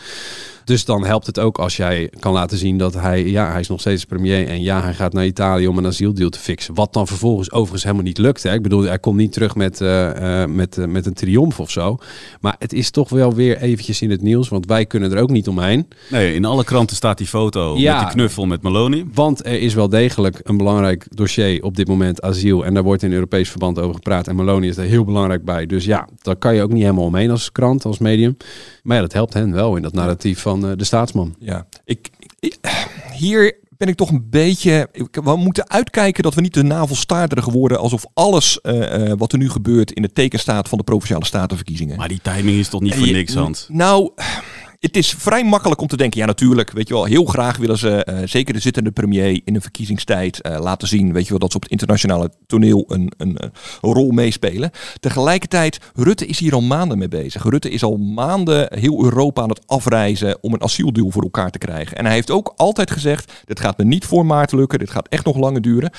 Dus 0.65 0.85
dan 0.85 1.05
helpt 1.05 1.25
het 1.25 1.39
ook 1.39 1.57
als 1.57 1.77
jij 1.77 2.11
kan 2.19 2.33
laten 2.33 2.57
zien 2.57 2.77
dat 2.77 2.93
hij, 2.93 3.25
ja, 3.25 3.51
hij 3.51 3.59
is 3.59 3.67
nog 3.67 3.79
steeds 3.79 4.05
premier. 4.05 4.47
En 4.47 4.61
ja, 4.61 4.81
hij 4.81 4.93
gaat 4.93 5.13
naar 5.13 5.25
Italië 5.25 5.67
om 5.67 5.77
een 5.77 5.85
asieldeal 5.85 6.29
te 6.29 6.39
fixen. 6.39 6.73
Wat 6.73 6.93
dan 6.93 7.07
vervolgens 7.07 7.51
overigens 7.51 7.83
helemaal 7.83 8.03
niet 8.03 8.17
lukt. 8.17 8.43
Hè. 8.43 8.53
Ik 8.53 8.61
bedoel, 8.61 8.83
hij 8.83 8.99
komt 8.99 9.17
niet 9.17 9.31
terug 9.31 9.55
met, 9.55 9.81
eh, 9.81 10.41
eh, 10.41 10.49
met, 10.49 10.77
eh, 10.77 10.85
met 10.85 11.05
een 11.05 11.13
triomf 11.13 11.59
of 11.59 11.71
zo. 11.71 11.97
Maar 12.41 12.55
het 12.59 12.73
is 12.73 12.91
toch 12.91 13.09
wel 13.09 13.33
weer 13.33 13.57
eventjes 13.57 14.01
in 14.01 14.09
het 14.11 14.21
nieuws. 14.21 14.49
Want 14.49 14.65
wij 14.65 14.85
kunnen 14.85 15.11
er 15.11 15.21
ook 15.21 15.29
niet 15.29 15.47
omheen. 15.47 15.87
Nee, 16.09 16.33
in 16.35 16.45
alle 16.45 16.63
kranten 16.63 16.95
staat 16.95 17.17
die 17.17 17.27
foto 17.27 17.77
Ja. 17.77 17.95
met 17.95 18.03
die 18.03 18.15
knuffel 18.15 18.45
met 18.45 18.61
Meloni. 18.61 19.05
Want 19.13 19.45
er 19.45 19.61
is 19.61 19.73
wel 19.73 19.89
degelijk 19.89 20.39
een 20.43 20.57
belangrijk 20.57 21.05
dossier 21.09 21.63
op 21.63 21.75
dit 21.75 21.87
moment, 21.87 22.21
asiel. 22.21 22.65
En 22.65 22.73
daar 22.73 22.83
wordt 22.83 23.03
in 23.03 23.13
Europees 23.13 23.49
verband 23.49 23.79
over 23.79 23.95
gepraat. 23.95 24.27
En 24.27 24.35
Meloni 24.35 24.67
is 24.67 24.77
er 24.77 24.83
heel 24.83 25.03
belangrijk 25.03 25.45
bij. 25.45 25.65
Dus 25.65 25.85
ja, 25.85 26.07
daar 26.21 26.35
kan 26.35 26.55
je 26.55 26.61
ook 26.61 26.71
niet 26.71 26.81
helemaal 26.81 27.05
omheen 27.05 27.31
als 27.31 27.51
krant, 27.51 27.85
als 27.85 27.97
medium. 27.97 28.37
Maar 28.83 28.95
ja, 28.95 29.01
dat 29.01 29.13
helpt 29.13 29.33
hen 29.33 29.51
wel 29.53 29.75
in 29.75 29.81
dat 29.81 29.93
narratief 29.93 30.39
van 30.39 30.52
eh, 30.61 30.71
de 30.77 30.83
staatsman. 30.83 31.35
Ja, 31.39 31.65
ik, 31.85 32.09
ik- 32.39 32.57
hier 33.13 33.61
ben 33.77 33.87
ik 33.87 33.95
toch 33.95 34.09
een 34.09 34.29
beetje. 34.29 34.89
ik- 34.91 35.19
We 35.23 35.35
moeten 35.35 35.69
uitkijken 35.69 36.23
dat 36.23 36.33
we 36.33 36.41
niet 36.41 36.53
de 36.53 36.63
navelstaarderige 36.63 37.51
worden. 37.51 37.79
alsof 37.79 38.05
alles 38.13 38.61
eh, 38.61 39.11
eh, 39.11 39.17
wat 39.17 39.31
er 39.31 39.37
nu 39.37 39.49
gebeurt 39.49 39.91
in 39.91 40.03
het 40.03 40.15
teken 40.15 40.39
staat 40.39 40.69
van 40.69 40.77
de 40.77 40.83
provinciale 40.83 41.25
statenverkiezingen. 41.25 41.97
Maar 41.97 42.07
die 42.07 42.19
timing 42.21 42.57
is 42.59 42.69
toch 42.69 42.81
niet 42.81 42.95
voor 42.95 43.07
niks, 43.11 43.33
Hans? 43.33 43.65
Nou, 43.69 44.11
het 44.83 44.97
is 44.97 45.15
vrij 45.17 45.43
makkelijk 45.43 45.81
om 45.81 45.87
te 45.87 45.97
denken. 45.97 46.19
Ja, 46.19 46.25
natuurlijk. 46.25 46.71
Weet 46.71 46.87
je 46.87 46.93
wel, 46.93 47.05
heel 47.05 47.25
graag 47.25 47.57
willen 47.57 47.77
ze, 47.77 48.03
eh, 48.03 48.17
zeker 48.25 48.53
de 48.53 48.59
zittende 48.59 48.91
premier 48.91 49.41
in 49.43 49.55
een 49.55 49.61
verkiezingstijd, 49.61 50.41
eh, 50.41 50.59
laten 50.59 50.87
zien. 50.87 51.13
Weet 51.13 51.23
je 51.23 51.29
wel, 51.29 51.39
dat 51.39 51.51
ze 51.51 51.55
op 51.55 51.63
het 51.63 51.71
internationale 51.71 52.31
toneel 52.47 52.85
een, 52.87 53.13
een, 53.17 53.37
eh, 53.37 53.49
een 53.81 53.93
rol 53.93 54.11
meespelen. 54.11 54.71
Tegelijkertijd, 54.99 55.79
Rutte 55.93 56.25
is 56.25 56.39
hier 56.39 56.53
al 56.53 56.61
maanden 56.61 56.97
mee 56.97 57.07
bezig. 57.07 57.43
Rutte 57.43 57.69
is 57.69 57.83
al 57.83 57.97
maanden 57.97 58.79
heel 58.79 59.03
Europa 59.03 59.41
aan 59.41 59.49
het 59.49 59.67
afreizen 59.67 60.43
om 60.43 60.53
een 60.53 60.63
asieldeal 60.63 61.11
voor 61.11 61.23
elkaar 61.23 61.51
te 61.51 61.57
krijgen. 61.57 61.97
En 61.97 62.05
hij 62.05 62.13
heeft 62.13 62.31
ook 62.31 62.53
altijd 62.55 62.91
gezegd: 62.91 63.31
dit 63.45 63.59
gaat 63.59 63.77
me 63.77 63.83
niet 63.83 64.05
voor 64.05 64.25
maart 64.25 64.51
lukken. 64.51 64.79
Dit 64.79 64.91
gaat 64.91 65.07
echt 65.07 65.25
nog 65.25 65.37
langer 65.37 65.61
duren. 65.61 65.91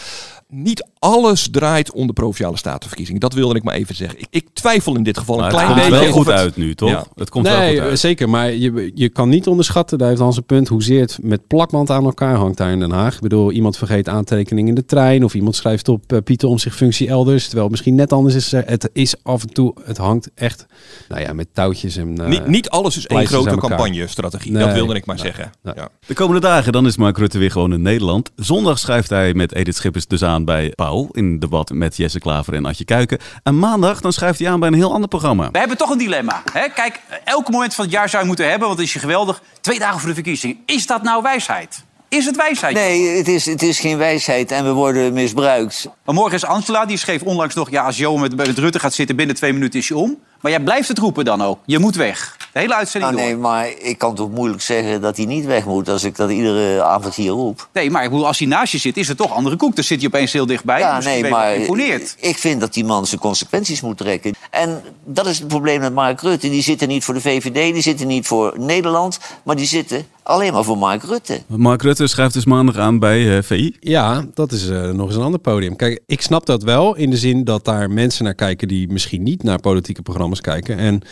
Niet 0.57 0.87
alles 0.99 1.49
draait 1.51 1.93
om 1.93 2.07
de 2.07 2.13
provinciale 2.13 2.57
statenverkiezing. 2.57 3.21
Dat 3.21 3.33
wilde 3.33 3.55
ik 3.55 3.63
maar 3.63 3.75
even 3.75 3.95
zeggen. 3.95 4.19
Ik, 4.19 4.27
ik 4.31 4.47
twijfel 4.53 4.97
in 4.97 5.03
dit 5.03 5.19
geval 5.19 5.37
Maar 5.37 5.45
een 5.53 5.59
het 5.59 5.61
klein 5.65 5.79
komt 5.79 5.91
beetje. 5.91 6.05
wel 6.05 6.13
goed 6.13 6.21
of 6.27 6.33
het- 6.33 6.43
uit 6.43 6.57
nu, 6.57 6.75
toch? 6.75 6.89
Ja. 6.89 7.05
Het 7.15 7.31
komt 7.31 7.47
wel 7.47 7.57
nee, 7.59 7.77
goed 7.79 7.89
uit. 7.89 7.99
zeker. 7.99 8.29
Maar 8.29 8.53
je, 8.53 8.91
je 8.95 9.09
kan 9.09 9.29
niet 9.29 9.47
onderschatten, 9.47 9.99
daar 9.99 10.09
heeft 10.09 10.21
Hans 10.21 10.37
een 10.37 10.45
punt, 10.45 10.69
hoezeer 10.69 11.01
het 11.01 11.19
met 11.23 11.47
plakband 11.47 11.91
aan 11.91 12.05
elkaar 12.05 12.35
hangt 12.37 12.57
daar 12.57 12.71
in 12.71 12.79
Den 12.81 12.91
Haag. 12.91 13.15
Ik 13.15 13.21
bedoel, 13.21 13.53
iemand 13.53 13.77
vergeet 13.77 14.09
aantekening 14.09 14.69
in 14.69 14.75
de 14.75 14.85
trein 14.85 15.25
of 15.25 15.35
iemand 15.35 15.57
schrijft 15.57 15.89
op 15.89 16.13
eh, 16.13 16.19
Pieter 16.25 16.49
om 16.49 16.59
zich 16.59 16.75
functie 16.75 17.09
elders. 17.09 17.43
Terwijl 17.43 17.63
het 17.63 17.71
misschien 17.71 17.95
net 17.95 18.13
anders 18.13 18.35
is. 18.35 18.51
Het 18.53 18.91
is 18.93 19.15
af 19.23 19.43
en 19.43 19.53
toe, 19.53 19.75
het 19.85 19.97
hangt 19.97 20.31
echt, 20.35 20.67
nou 21.09 21.21
ja, 21.21 21.33
met 21.33 21.49
touwtjes 21.53 21.97
en... 21.97 22.19
eh, 22.21 22.29
niet, 22.29 22.47
niet 22.47 22.69
alles 22.69 22.97
is 22.97 23.07
één 23.07 23.27
grote 23.27 23.57
campagnestrategie. 23.57 24.53
Nee, 24.53 24.65
dat 24.65 24.73
wilde 24.75 24.95
ik 24.95 25.07
maar 25.07 25.17
nee, 25.17 25.25
zeggen. 25.25 25.53
nee. 25.63 25.75
Ja. 25.77 25.89
De 26.07 26.15
komende 26.15 26.41
dagen 26.41 26.73
dan 26.73 26.87
is 26.87 26.97
Mark 26.97 27.19
Rutte 27.19 27.39
weer 27.39 27.51
gewoon 27.51 27.73
in 27.73 27.83
Nederland. 27.83 28.31
Zondag 28.37 28.79
schuift 28.79 29.11
hij 29.11 29.35
met 29.35 29.55
Edith 29.55 29.77
Schippers 29.77 30.07
dus 30.07 30.23
aan 30.23 30.44
bij 30.45 30.73
Pauw 30.75 31.09
in 31.13 31.39
debat 31.39 31.71
met 31.71 31.97
Jesse 31.97 32.19
Klaver 32.19 32.55
en 32.55 32.67
Adje 32.67 32.85
Kuiken. 32.85 33.19
En 33.43 33.59
maandag 33.59 34.01
dan 34.01 34.13
schuift 34.13 34.39
hij 34.39 34.49
aan 34.49 34.61
bij 34.61 34.69
een 34.69 34.75
heel 34.75 34.93
ander 34.93 35.09
programma. 35.09 35.51
We 35.51 35.59
hebben 35.59 35.77
toch 35.77 35.91
een 35.91 35.99
dilemma. 35.99 36.43
Hè? 36.53 36.69
Kijk, 36.69 37.01
elk 37.25 37.51
moment 37.51 37.75
van 37.75 37.85
het 37.85 37.93
jaar 37.93 38.09
zou 38.09 38.23
je 38.23 38.29
moeten 38.29 38.49
hebben, 38.49 38.67
want 38.67 38.79
het 38.79 38.87
is 38.87 38.93
je 38.93 38.99
geweldig. 38.99 39.43
Twee 39.61 39.79
dagen 39.79 39.99
voor 39.99 40.09
de 40.09 40.15
verkiezingen. 40.15 40.57
Is 40.67 40.87
dat 40.87 41.03
nou 41.03 41.23
wijsheid? 41.23 41.85
Is 42.09 42.27
het 42.27 42.37
wijsheid? 42.37 42.75
Nee, 42.75 43.17
het 43.17 43.29
is, 43.29 43.47
het 43.47 43.63
is 43.63 43.79
geen 43.79 43.97
wijsheid 43.97 44.51
en 44.51 44.65
we 44.65 44.73
worden 44.73 45.13
misbruikt. 45.13 45.89
Maar 46.05 46.15
morgen 46.15 46.35
is 46.35 46.45
Angela, 46.45 46.87
die 46.87 46.97
schreef 46.97 47.23
onlangs 47.23 47.55
nog... 47.55 47.71
ja, 47.71 47.85
als 47.85 47.97
Jo 47.97 48.17
met, 48.17 48.37
met 48.37 48.59
Rutte 48.59 48.79
gaat 48.79 48.95
zitten, 48.95 49.17
binnen 49.17 49.37
twee 49.37 49.53
minuten 49.53 49.79
is 49.79 49.89
je 49.89 49.97
om. 49.97 50.19
Maar 50.45 50.53
jij 50.53 50.63
blijft 50.63 50.89
het 50.89 50.99
roepen 50.99 51.25
dan 51.25 51.43
ook. 51.43 51.59
Je 51.65 51.79
moet 51.79 51.95
weg. 51.97 52.37
De 52.53 52.59
hele 52.59 52.75
uitzending 52.75 53.13
Nou, 53.13 53.25
nee, 53.25 53.35
door. 53.35 53.43
maar 53.43 53.69
ik 53.79 53.99
kan 53.99 54.15
toch 54.15 54.31
moeilijk 54.31 54.63
zeggen 54.63 55.01
dat 55.01 55.17
hij 55.17 55.27
niet 55.27 55.45
weg 55.45 55.65
moet 55.65 55.89
als 55.89 56.05
ik 56.05 56.17
dat 56.17 56.31
iedere 56.31 56.83
avond 56.83 57.15
hier 57.15 57.31
roep. 57.31 57.69
Nee, 57.73 57.91
maar 57.91 58.05
ik 58.05 58.11
bedoel, 58.11 58.27
als 58.27 58.39
hij 58.39 58.49
naast 58.49 58.73
je 58.73 58.79
zit, 58.79 58.97
is 58.97 59.09
het 59.09 59.17
toch 59.17 59.33
andere 59.33 59.57
koek. 59.57 59.75
Dan 59.75 59.85
zit 59.85 59.99
hij 59.99 60.07
opeens 60.07 60.33
heel 60.33 60.47
dichtbij. 60.47 60.79
Ja, 60.79 60.97
dus 60.97 61.05
nee, 61.05 61.29
maar 61.29 61.55
imponeert. 61.55 62.17
ik 62.21 62.39
vind 62.39 62.61
dat 62.61 62.75
die 62.75 62.85
man 62.85 63.07
zijn 63.07 63.21
consequenties 63.21 63.81
moet 63.81 63.97
trekken. 63.99 64.35
En 64.51 64.83
dat 65.05 65.27
is 65.27 65.39
het 65.39 65.49
probleem 65.49 65.81
met 65.81 65.95
Mark 65.95 66.21
Rutte. 66.21 66.51
Die 66.51 66.63
zitten 66.63 66.89
niet 66.89 67.05
voor 67.05 67.15
de 67.15 67.21
VVD, 67.21 67.73
die 67.73 67.83
zitten 67.83 68.07
niet 68.07 68.27
voor 68.27 68.55
Nederland, 68.59 69.19
maar 69.43 69.57
die 69.57 69.67
zitten 69.67 70.07
alleen 70.23 70.53
maar 70.53 70.65
voor 70.65 70.79
Mark 70.79 71.03
Rutte. 71.03 71.43
Mark 71.47 71.83
Rutte 71.83 72.07
schuift 72.07 72.35
dus 72.35 72.45
maandag 72.45 72.77
aan 72.77 72.99
bij 72.99 73.37
eh, 73.37 73.43
VI. 73.43 73.77
Ja, 73.81 74.25
dat 74.35 74.53
is 74.53 74.69
eh, 74.69 74.91
nog 74.91 75.07
eens 75.07 75.17
een 75.17 75.23
ander 75.23 75.41
podium. 75.41 75.77
Kijk, 75.77 76.03
ik 76.07 76.21
snap 76.21 76.47
dat 76.47 76.63
wel 76.63 76.97
in 76.97 77.11
de 77.11 77.17
zin 77.17 77.45
dat 77.45 77.65
daar 77.65 77.91
mensen 77.91 78.25
naar 78.25 78.35
kijken 78.35 78.69
die 78.69 78.89
misschien 78.89 79.23
niet 79.23 79.43
naar 79.43 79.61
politieke 79.61 80.03
programma's 80.03 80.34
kijken. 80.41 80.79
En 80.79 81.03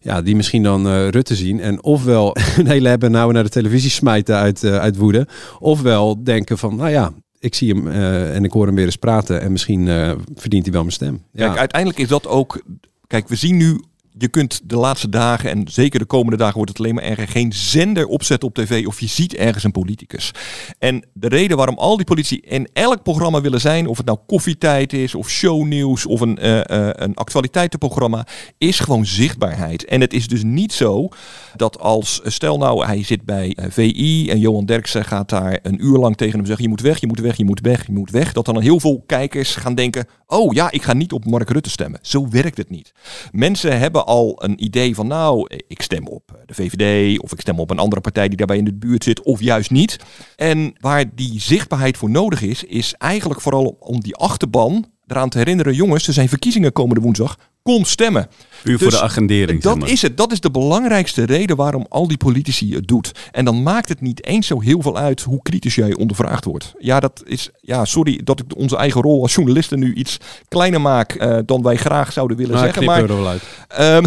ja, 0.00 0.22
die 0.22 0.36
misschien 0.36 0.62
dan 0.62 0.86
eh, 0.86 1.08
Rutte 1.08 1.34
zien. 1.34 1.60
En 1.60 1.82
ofwel 1.82 2.36
een 2.58 2.66
hele 2.66 2.88
hebben 2.88 3.10
nou 3.10 3.32
naar 3.32 3.42
de 3.42 3.48
televisie 3.48 3.90
smijten 3.90 4.36
uit, 4.36 4.64
eh, 4.64 4.78
uit 4.78 4.96
woede. 4.96 5.26
Ofwel 5.58 6.24
denken 6.24 6.58
van, 6.58 6.76
nou 6.76 6.90
ja, 6.90 7.12
ik 7.38 7.54
zie 7.54 7.74
hem 7.74 7.88
eh, 7.88 8.34
en 8.34 8.44
ik 8.44 8.52
hoor 8.52 8.66
hem 8.66 8.74
weer 8.74 8.84
eens 8.84 8.96
praten. 8.96 9.40
En 9.40 9.52
misschien 9.52 9.86
verdient 10.34 10.64
hij 10.64 10.72
wel 10.72 10.82
mijn 10.82 10.92
stem. 10.92 11.22
Ja. 11.32 11.46
Kijk, 11.46 11.58
uiteindelijk 11.58 12.00
is 12.00 12.08
dat 12.08 12.26
ook. 12.26 12.62
Kijk, 13.06 13.28
we 13.28 13.36
zien 13.36 13.56
nu. 13.56 13.80
Je 14.18 14.28
kunt 14.28 14.60
de 14.64 14.76
laatste 14.76 15.08
dagen 15.08 15.50
en 15.50 15.68
zeker 15.70 15.98
de 15.98 16.04
komende 16.04 16.36
dagen 16.36 16.54
wordt 16.54 16.70
het 16.70 16.78
alleen 16.78 16.94
maar 16.94 17.04
erger. 17.04 17.28
Geen 17.28 17.52
zender 17.52 18.06
opzetten 18.06 18.48
op 18.48 18.54
tv 18.54 18.86
of 18.86 19.00
je 19.00 19.06
ziet 19.06 19.34
ergens 19.34 19.64
een 19.64 19.72
politicus. 19.72 20.30
En 20.78 21.04
de 21.12 21.28
reden 21.28 21.56
waarom 21.56 21.78
al 21.78 21.96
die 21.96 22.06
politici 22.06 22.40
in 22.40 22.68
elk 22.72 23.02
programma 23.02 23.40
willen 23.40 23.60
zijn, 23.60 23.86
of 23.86 23.96
het 23.96 24.06
nou 24.06 24.18
koffietijd 24.26 24.92
is 24.92 25.14
of 25.14 25.30
shownieuws 25.30 26.06
of 26.06 26.20
een, 26.20 26.38
eh, 26.38 26.58
eh, 26.58 26.90
een 26.92 27.14
actualiteitenprogramma, 27.14 28.26
is 28.58 28.80
gewoon 28.80 29.06
zichtbaarheid. 29.06 29.84
En 29.84 30.00
het 30.00 30.12
is 30.12 30.28
dus 30.28 30.42
niet 30.42 30.72
zo 30.72 31.08
dat 31.56 31.80
als, 31.80 32.20
stel 32.24 32.58
nou 32.58 32.86
hij 32.86 33.04
zit 33.04 33.24
bij 33.24 33.52
eh, 33.54 33.66
VI 33.70 34.30
en 34.30 34.38
Johan 34.38 34.66
Derksen 34.66 35.04
gaat 35.04 35.28
daar 35.28 35.58
een 35.62 35.84
uur 35.84 35.98
lang 35.98 36.16
tegen 36.16 36.36
hem 36.36 36.46
zeggen, 36.46 36.64
je 36.64 36.70
moet 36.70 36.80
weg, 36.80 37.00
je 37.00 37.06
moet 37.06 37.20
weg, 37.20 37.36
je 37.36 37.44
moet 37.44 37.60
weg, 37.60 37.86
je 37.86 37.92
moet 37.92 38.10
weg. 38.10 38.32
Dat 38.32 38.44
dan 38.44 38.60
heel 38.60 38.80
veel 38.80 39.02
kijkers 39.06 39.54
gaan 39.54 39.74
denken, 39.74 40.06
oh 40.26 40.54
ja, 40.54 40.70
ik 40.70 40.82
ga 40.82 40.92
niet 40.92 41.12
op 41.12 41.24
Mark 41.24 41.50
Rutte 41.50 41.70
stemmen. 41.70 42.00
Zo 42.02 42.28
werkt 42.28 42.56
het 42.56 42.70
niet. 42.70 42.92
Mensen 43.32 43.78
hebben 43.78 44.06
al 44.08 44.42
een 44.44 44.64
idee 44.64 44.94
van, 44.94 45.06
nou, 45.06 45.46
ik 45.66 45.82
stem 45.82 46.06
op 46.06 46.42
de 46.46 46.54
VVD 46.54 47.18
of 47.18 47.32
ik 47.32 47.40
stem 47.40 47.60
op 47.60 47.70
een 47.70 47.78
andere 47.78 48.00
partij 48.00 48.28
die 48.28 48.36
daarbij 48.36 48.56
in 48.56 48.64
de 48.64 48.74
buurt 48.74 49.04
zit 49.04 49.22
of 49.22 49.40
juist 49.40 49.70
niet. 49.70 49.96
En 50.36 50.72
waar 50.80 51.04
die 51.14 51.40
zichtbaarheid 51.40 51.96
voor 51.96 52.10
nodig 52.10 52.42
is, 52.42 52.64
is 52.64 52.94
eigenlijk 52.94 53.40
vooral 53.40 53.76
om 53.80 54.00
die 54.00 54.16
achterban 54.16 54.86
eraan 55.06 55.28
te 55.28 55.38
herinneren, 55.38 55.74
jongens, 55.74 56.06
er 56.06 56.12
zijn 56.12 56.28
verkiezingen 56.28 56.72
komende 56.72 57.00
woensdag. 57.00 57.38
Kom 57.74 57.84
stemmen. 57.84 58.28
Puur 58.62 58.78
voor 58.78 58.90
de 58.90 59.00
agendering, 59.00 59.62
Dat 59.62 59.72
zeg 59.72 59.82
maar. 59.82 59.90
is 59.92 60.02
het. 60.02 60.16
Dat 60.16 60.32
is 60.32 60.40
de 60.40 60.50
belangrijkste 60.50 61.24
reden 61.26 61.56
waarom 61.56 61.86
al 61.88 62.08
die 62.08 62.16
politici 62.16 62.74
het 62.74 62.88
doet. 62.88 63.12
En 63.32 63.44
dan 63.44 63.62
maakt 63.62 63.88
het 63.88 64.00
niet 64.00 64.24
eens 64.24 64.46
zo 64.46 64.60
heel 64.60 64.82
veel 64.82 64.96
uit 64.96 65.20
hoe 65.20 65.42
kritisch 65.42 65.74
jij 65.74 65.94
ondervraagd 65.94 66.44
wordt. 66.44 66.74
Ja, 66.78 67.00
dat 67.00 67.22
is. 67.24 67.50
Ja, 67.60 67.84
sorry 67.84 68.20
dat 68.24 68.40
ik 68.40 68.56
onze 68.56 68.76
eigen 68.76 69.02
rol 69.02 69.22
als 69.22 69.34
journalisten 69.34 69.78
nu 69.78 69.94
iets 69.94 70.16
kleiner 70.48 70.80
maak 70.80 71.12
eh, 71.12 71.38
dan 71.46 71.62
wij 71.62 71.76
graag 71.76 72.12
zouden 72.12 72.36
willen 72.36 72.52
Nou, 72.52 72.64
zeggen. 72.64 72.84
Maar 72.84 73.00
er 73.00 73.08
wel 73.08 73.28
uit. 73.28 73.42
Ehm, 73.68 74.04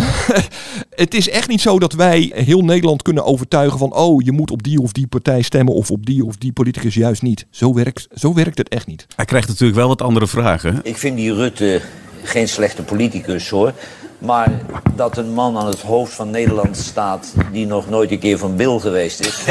het 1.03 1.13
is 1.13 1.30
echt 1.30 1.50
niet 1.50 1.62
zo 1.62 1.80
dat 1.80 1.94
wij 1.94 2.32
heel 2.36 2.62
Nederland 2.62 3.01
kunnen 3.01 3.25
overtuigen 3.25 3.80
van 3.80 3.94
oh, 3.94 4.22
je 4.24 4.32
moet 4.32 4.51
op 4.51 4.63
die 4.63 4.80
of 4.80 4.91
die 4.91 5.08
partij 5.08 5.41
stemmen 5.41 5.74
of 5.74 5.91
op 5.91 6.06
die 6.06 6.25
of 6.25 6.36
die 6.36 6.51
politicus 6.51 6.94
juist 6.94 7.22
niet. 7.22 7.46
Zo 7.50 7.74
werkt, 7.74 8.08
zo 8.13 8.34
werkt 8.34 8.58
het 8.58 8.70
echt 8.70 8.88
niet. 8.88 9.06
Hij 9.15 9.25
krijgt 9.25 9.48
natuurlijk 9.48 9.77
wel 9.80 9.88
wat 9.88 10.01
andere 10.01 10.27
vragen. 10.27 10.80
Ik 10.84 10.98
vind 10.98 11.18
die 11.18 11.34
Rutte 11.34 11.82
geen 12.24 12.48
slechte 12.48 12.84
politicus 12.84 13.50
hoor. 13.50 13.74
Maar 14.18 14.51
dat 14.96 15.18
een 15.18 15.34
man 15.34 15.58
aan 15.58 15.68
het 15.68 15.82
hoofd 15.82 16.13
van 16.13 16.30
Nederland 16.30 16.78
staat 16.78 17.34
die 17.51 17.66
nog 17.66 17.90
nooit 17.90 18.12
een 18.12 18.20
keer 18.20 18.38
van 18.38 18.56
Bil 18.56 18.80
geweest 18.80 19.20
is. 19.20 19.46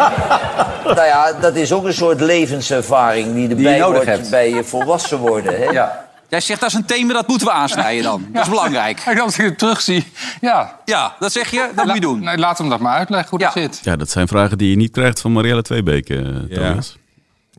nou 0.84 1.04
ja, 1.06 1.32
dat 1.40 1.54
is 1.54 1.72
ook 1.72 1.84
een 1.84 1.94
soort 1.94 2.20
levenservaring 2.20 3.34
die 3.34 3.48
erbij 3.48 3.78
nodig 3.78 3.94
wordt 3.94 4.06
hebt. 4.06 4.30
bij 4.30 4.50
je 4.50 4.64
volwassen 4.64 5.18
worden. 5.18 5.56
Hè? 5.58 5.64
Ja. 5.64 6.04
Jij 6.28 6.40
zegt 6.40 6.60
dat 6.60 6.68
is 6.68 6.74
een 6.74 6.84
thema, 6.84 7.12
dat 7.12 7.28
moeten 7.28 7.46
we 7.46 7.52
aansnijden 7.52 8.04
dan. 8.04 8.26
Dat 8.32 8.42
is 8.42 8.48
belangrijk. 8.48 9.02
En 9.06 9.18
als 9.20 9.38
ik 9.38 9.44
het 9.44 9.58
terugzie, 9.58 10.12
ja. 10.40 10.80
Ja, 10.84 11.16
dat 11.18 11.32
zeg 11.32 11.50
je, 11.50 11.68
dat 11.74 11.84
moet 11.84 11.94
je 11.94 12.00
doen. 12.00 12.20
Nee, 12.20 12.38
laat 12.38 12.58
hem 12.58 12.68
dat 12.68 12.80
maar 12.80 12.96
uitleggen 12.96 13.30
hoe 13.30 13.38
dat 13.38 13.52
zit. 13.52 13.80
Ja, 13.82 13.96
dat 13.96 14.10
zijn 14.10 14.28
vragen 14.28 14.58
die 14.58 14.70
je 14.70 14.76
niet 14.76 14.90
krijgt 14.90 15.20
van 15.20 15.32
Marielle 15.32 15.62
Tweebeke, 15.62 16.14
uh, 16.14 16.56
Thomas. 16.56 16.96
Ja. 16.96 17.04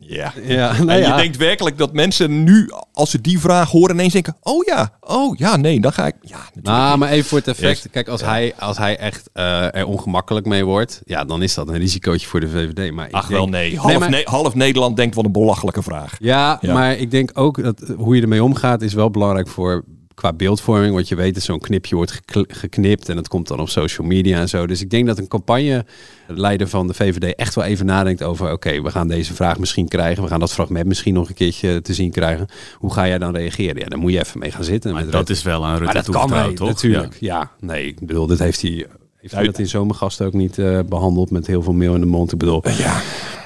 Ja, 0.00 0.32
en 0.34 0.86
nou 0.86 0.98
je 1.00 1.06
ja. 1.06 1.16
denkt 1.16 1.36
werkelijk 1.36 1.78
dat 1.78 1.92
mensen 1.92 2.44
nu, 2.44 2.70
als 2.92 3.10
ze 3.10 3.20
die 3.20 3.38
vraag 3.40 3.70
horen, 3.70 3.94
ineens 3.94 4.12
denken: 4.12 4.36
Oh 4.42 4.64
ja, 4.64 4.92
oh 5.00 5.36
ja, 5.36 5.56
nee, 5.56 5.80
dan 5.80 5.92
ga 5.92 6.06
ik. 6.06 6.14
Ja, 6.22 6.36
natuurlijk 6.36 6.66
Nou, 6.66 6.90
niet. 6.90 6.98
maar 6.98 7.08
even 7.08 7.28
voor 7.28 7.38
het 7.38 7.48
effect. 7.48 7.82
Yes. 7.82 7.86
Kijk, 7.90 8.08
als, 8.08 8.20
hij, 8.20 8.54
als 8.58 8.78
hij 8.78 8.96
echt 8.98 9.30
eh, 9.32 9.74
er 9.74 9.86
ongemakkelijk 9.86 10.46
mee 10.46 10.64
wordt, 10.64 11.00
ja, 11.04 11.24
dan 11.24 11.42
is 11.42 11.54
dat 11.54 11.68
een 11.68 11.78
risicootje 11.78 12.26
voor 12.26 12.40
de 12.40 12.48
VVD. 12.48 12.92
Maar 12.92 13.06
ik 13.08 13.12
Ach 13.14 13.26
denk- 13.26 13.38
wel, 13.40 13.48
nee. 13.48 13.78
Half, 13.78 13.98
maar- 13.98 14.10
Ne- 14.10 14.22
half 14.24 14.54
Nederland 14.54 14.96
denkt: 14.96 15.14
Wat 15.14 15.24
een 15.24 15.32
belachelijke 15.32 15.82
vraag. 15.82 16.16
Ja, 16.18 16.58
Ja. 16.60 16.72
maar 16.72 16.96
ik 16.96 17.10
denk 17.10 17.30
ook 17.34 17.62
dat 17.62 17.92
hoe 17.96 18.16
je 18.16 18.22
ermee 18.22 18.42
omgaat 18.44 18.82
is 18.82 18.94
wel 18.94 19.10
belangrijk 19.10 19.48
voor 19.48 19.84
qua 20.18 20.32
beeldvorming. 20.32 20.94
Want 20.94 21.08
je 21.08 21.14
weet 21.14 21.34
dat 21.34 21.42
zo'n 21.42 21.58
knipje 21.58 21.96
wordt 21.96 22.20
geknipt 22.48 23.08
en 23.08 23.16
dat 23.16 23.28
komt 23.28 23.48
dan 23.48 23.60
op 23.60 23.68
social 23.68 24.06
media 24.06 24.38
en 24.38 24.48
zo. 24.48 24.66
Dus 24.66 24.80
ik 24.80 24.90
denk 24.90 25.06
dat 25.06 25.18
een 25.18 25.28
campagneleider 25.28 26.68
van 26.68 26.86
de 26.86 26.94
VVD 26.94 27.34
echt 27.34 27.54
wel 27.54 27.64
even 27.64 27.86
nadenkt 27.86 28.22
over... 28.22 28.52
oké, 28.52 28.82
we 28.82 28.90
gaan 28.90 29.08
deze 29.08 29.34
vraag 29.34 29.58
misschien 29.58 29.88
krijgen. 29.88 30.22
We 30.22 30.28
gaan 30.28 30.40
dat 30.40 30.52
fragment 30.52 30.86
misschien 30.86 31.14
nog 31.14 31.28
een 31.28 31.34
keertje 31.34 31.82
te 31.82 31.94
zien 31.94 32.10
krijgen. 32.10 32.46
Hoe 32.74 32.92
ga 32.92 33.06
jij 33.06 33.18
dan 33.18 33.36
reageren? 33.36 33.78
Ja, 33.78 33.88
daar 33.88 33.98
moet 33.98 34.12
je 34.12 34.18
even 34.18 34.38
mee 34.38 34.50
gaan 34.50 34.64
zitten. 34.64 34.92
Maar 34.92 35.02
met 35.02 35.12
dat 35.12 35.20
Rutte. 35.20 35.32
is 35.32 35.42
wel 35.42 35.64
aan 35.64 35.78
Rutte 35.78 35.84
Maar 35.84 35.94
dat 36.04 36.14
kan 36.14 36.32
hij, 36.32 36.52
toch? 36.52 36.68
natuurlijk. 36.68 37.16
Ja. 37.20 37.50
nee, 37.60 37.86
ik 37.86 38.06
bedoel, 38.06 38.26
dit 38.26 38.38
heeft 38.38 38.62
hij... 38.62 38.86
Heeft 39.30 39.42
hij 39.42 39.52
dat 39.52 39.58
in 39.58 39.68
zomergasten 39.68 40.26
ook 40.26 40.32
niet 40.32 40.58
eh, 40.58 40.78
behandeld 40.88 41.30
met 41.30 41.46
heel 41.46 41.62
veel 41.62 41.72
meel 41.72 41.94
in 41.94 42.00
de 42.00 42.06
mond? 42.06 42.32
Ik 42.32 42.38
bedoel, 42.38 42.68
ja, 42.68 43.00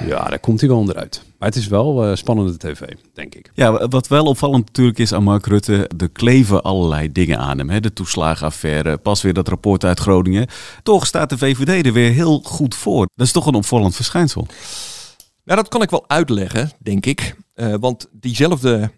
ja 0.06 0.24
daar 0.24 0.38
komt 0.38 0.60
hij 0.60 0.68
wel 0.68 0.78
onderuit. 0.78 1.22
Maar 1.38 1.48
het 1.48 1.58
is 1.58 1.66
wel 1.66 2.04
eh, 2.04 2.16
spannende 2.16 2.56
tv, 2.56 2.80
denk 3.14 3.34
ik. 3.34 3.50
Ja, 3.54 3.88
wat 3.88 4.08
wel 4.08 4.24
opvallend 4.24 4.66
natuurlijk 4.66 4.98
is 4.98 5.12
aan 5.12 5.22
Mark 5.22 5.46
Rutte, 5.46 5.90
er 5.98 6.10
kleven 6.10 6.62
allerlei 6.62 7.12
dingen 7.12 7.38
aan 7.38 7.58
hem. 7.58 7.70
Hè? 7.70 7.80
De 7.80 7.92
toeslagenaffaire, 7.92 8.96
pas 8.96 9.22
weer 9.22 9.34
dat 9.34 9.48
rapport 9.48 9.84
uit 9.84 10.00
Groningen. 10.00 10.46
Toch 10.82 11.06
staat 11.06 11.30
de 11.30 11.38
VVD 11.38 11.86
er 11.86 11.92
weer 11.92 12.12
heel 12.12 12.40
goed 12.44 12.74
voor. 12.74 13.06
Dat 13.14 13.26
is 13.26 13.32
toch 13.32 13.46
een 13.46 13.54
opvallend 13.54 13.94
verschijnsel. 13.94 14.46
Nou, 15.44 15.58
dat 15.58 15.68
kan 15.68 15.82
ik 15.82 15.90
wel 15.90 16.04
uitleggen, 16.06 16.70
denk 16.78 17.06
ik. 17.06 17.34
Eh, 17.54 17.74
want 17.80 18.08
diezelfde 18.12 18.90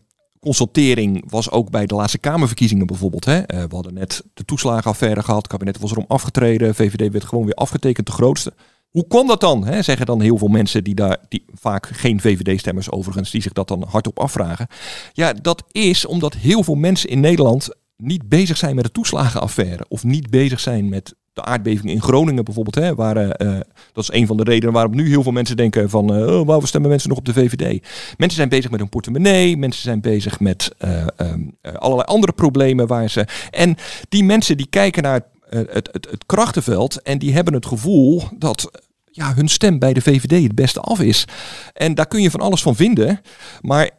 consultering 0.45 1.25
was 1.31 1.51
ook 1.51 1.71
bij 1.71 1.87
de 1.87 1.95
laatste 1.95 2.19
Kamerverkiezingen 2.19 2.87
bijvoorbeeld. 2.87 3.25
Hè? 3.25 3.39
Eh, 3.39 3.63
we 3.63 3.75
hadden 3.75 3.95
net 3.95 4.23
de 4.35 4.45
toeslagenaffaire 4.45 5.23
gehad. 5.23 5.43
Het 5.43 5.51
kabinet 5.51 5.79
was 5.79 5.91
erom 5.91 6.05
afgetreden. 6.09 6.75
VVD 6.75 7.13
werd 7.13 7.25
gewoon 7.25 7.45
weer 7.45 7.55
afgetekend, 7.55 8.07
de 8.07 8.13
grootste. 8.13 8.53
Hoe 8.91 9.07
kwam 9.07 9.27
dat 9.27 9.41
dan? 9.41 9.67
Hè? 9.67 9.83
Zeggen 9.83 10.07
dan 10.07 10.21
heel 10.21 10.39
veel 10.39 10.49
mensen 10.49 10.85
die 10.85 10.95
daar, 10.95 11.19
die 11.29 11.45
vaak 11.53 11.87
geen 11.87 12.21
VVD-stemmers 12.21 12.91
overigens, 12.91 13.31
die 13.31 13.43
zich 13.43 13.53
dat 13.53 13.69
dan 13.69 13.85
hardop 13.89 14.19
afvragen. 14.19 14.67
Ja, 15.13 15.33
dat 15.33 15.65
is 15.71 16.07
omdat 16.07 16.35
heel 16.35 16.63
veel 16.63 16.75
mensen 16.75 17.09
in 17.09 17.21
Nederland 17.21 17.69
niet 17.97 18.29
bezig 18.29 18.57
zijn 18.57 18.75
met 18.75 18.85
de 18.85 18.91
toeslagenaffaire. 18.91 19.85
Of 19.89 20.05
niet 20.05 20.31
bezig 20.31 20.61
zijn 20.61 20.89
met 20.89 21.15
de 21.35 21.45
aardbeving 21.45 21.91
in 21.91 22.03
Groningen 22.03 22.45
bijvoorbeeld. 22.45 22.75
Hè, 22.75 22.95
waar, 22.95 23.17
eh, 23.17 23.57
eh, 23.57 23.61
dat 23.93 24.03
is 24.03 24.13
een 24.13 24.27
van 24.27 24.37
de 24.37 24.43
redenen 24.43 24.75
waarom 24.75 24.95
nu 24.95 25.09
heel 25.09 25.23
veel 25.23 25.33
mensen 25.33 25.57
denken 25.57 25.91
van... 25.91 26.11
oh, 26.11 26.47
waarom 26.47 26.67
stemmen 26.67 26.91
mensen 26.91 27.09
nog 27.09 27.19
op 27.19 27.25
de 27.25 27.33
VVD? 27.33 27.87
Mensen 28.17 28.39
zijn 28.39 28.49
bezig 28.49 28.71
met 28.71 28.81
hun 28.81 28.89
portemonnee. 28.89 29.57
Mensen 29.57 29.83
zijn 29.83 30.01
bezig 30.01 30.41
met 30.41 30.75
eh, 30.79 31.07
ehm, 31.17 31.41
eh, 31.61 31.75
allerlei 31.75 32.09
andere 32.09 32.33
problemen 32.33 32.87
waar 32.87 33.11
ze... 33.11 33.27
En 33.51 33.77
die 34.09 34.25
mensen 34.25 34.57
die 34.57 34.67
kijken 34.67 35.03
naar 35.03 35.21
het, 35.49 35.73
het, 35.73 35.89
het, 35.93 36.09
het 36.11 36.27
krachtenveld 36.27 37.03
en 37.03 37.19
die 37.19 37.33
hebben 37.33 37.55
het 37.55 37.67
gevoel 37.67 38.23
dat 38.39 38.71
ja, 39.11 39.35
hun 39.35 39.49
stem 39.49 39.79
bij 39.79 39.93
de 39.93 40.03
VVD 40.03 40.43
het 40.43 40.55
beste 40.55 40.81
af 40.81 41.01
is. 41.01 41.25
En 41.73 41.95
daar 41.95 42.07
kun 42.07 42.23
je 42.23 42.31
van 42.31 42.41
alles 42.41 42.63
van 42.63 42.77
vinden. 42.77 43.21
Maar 43.61 43.91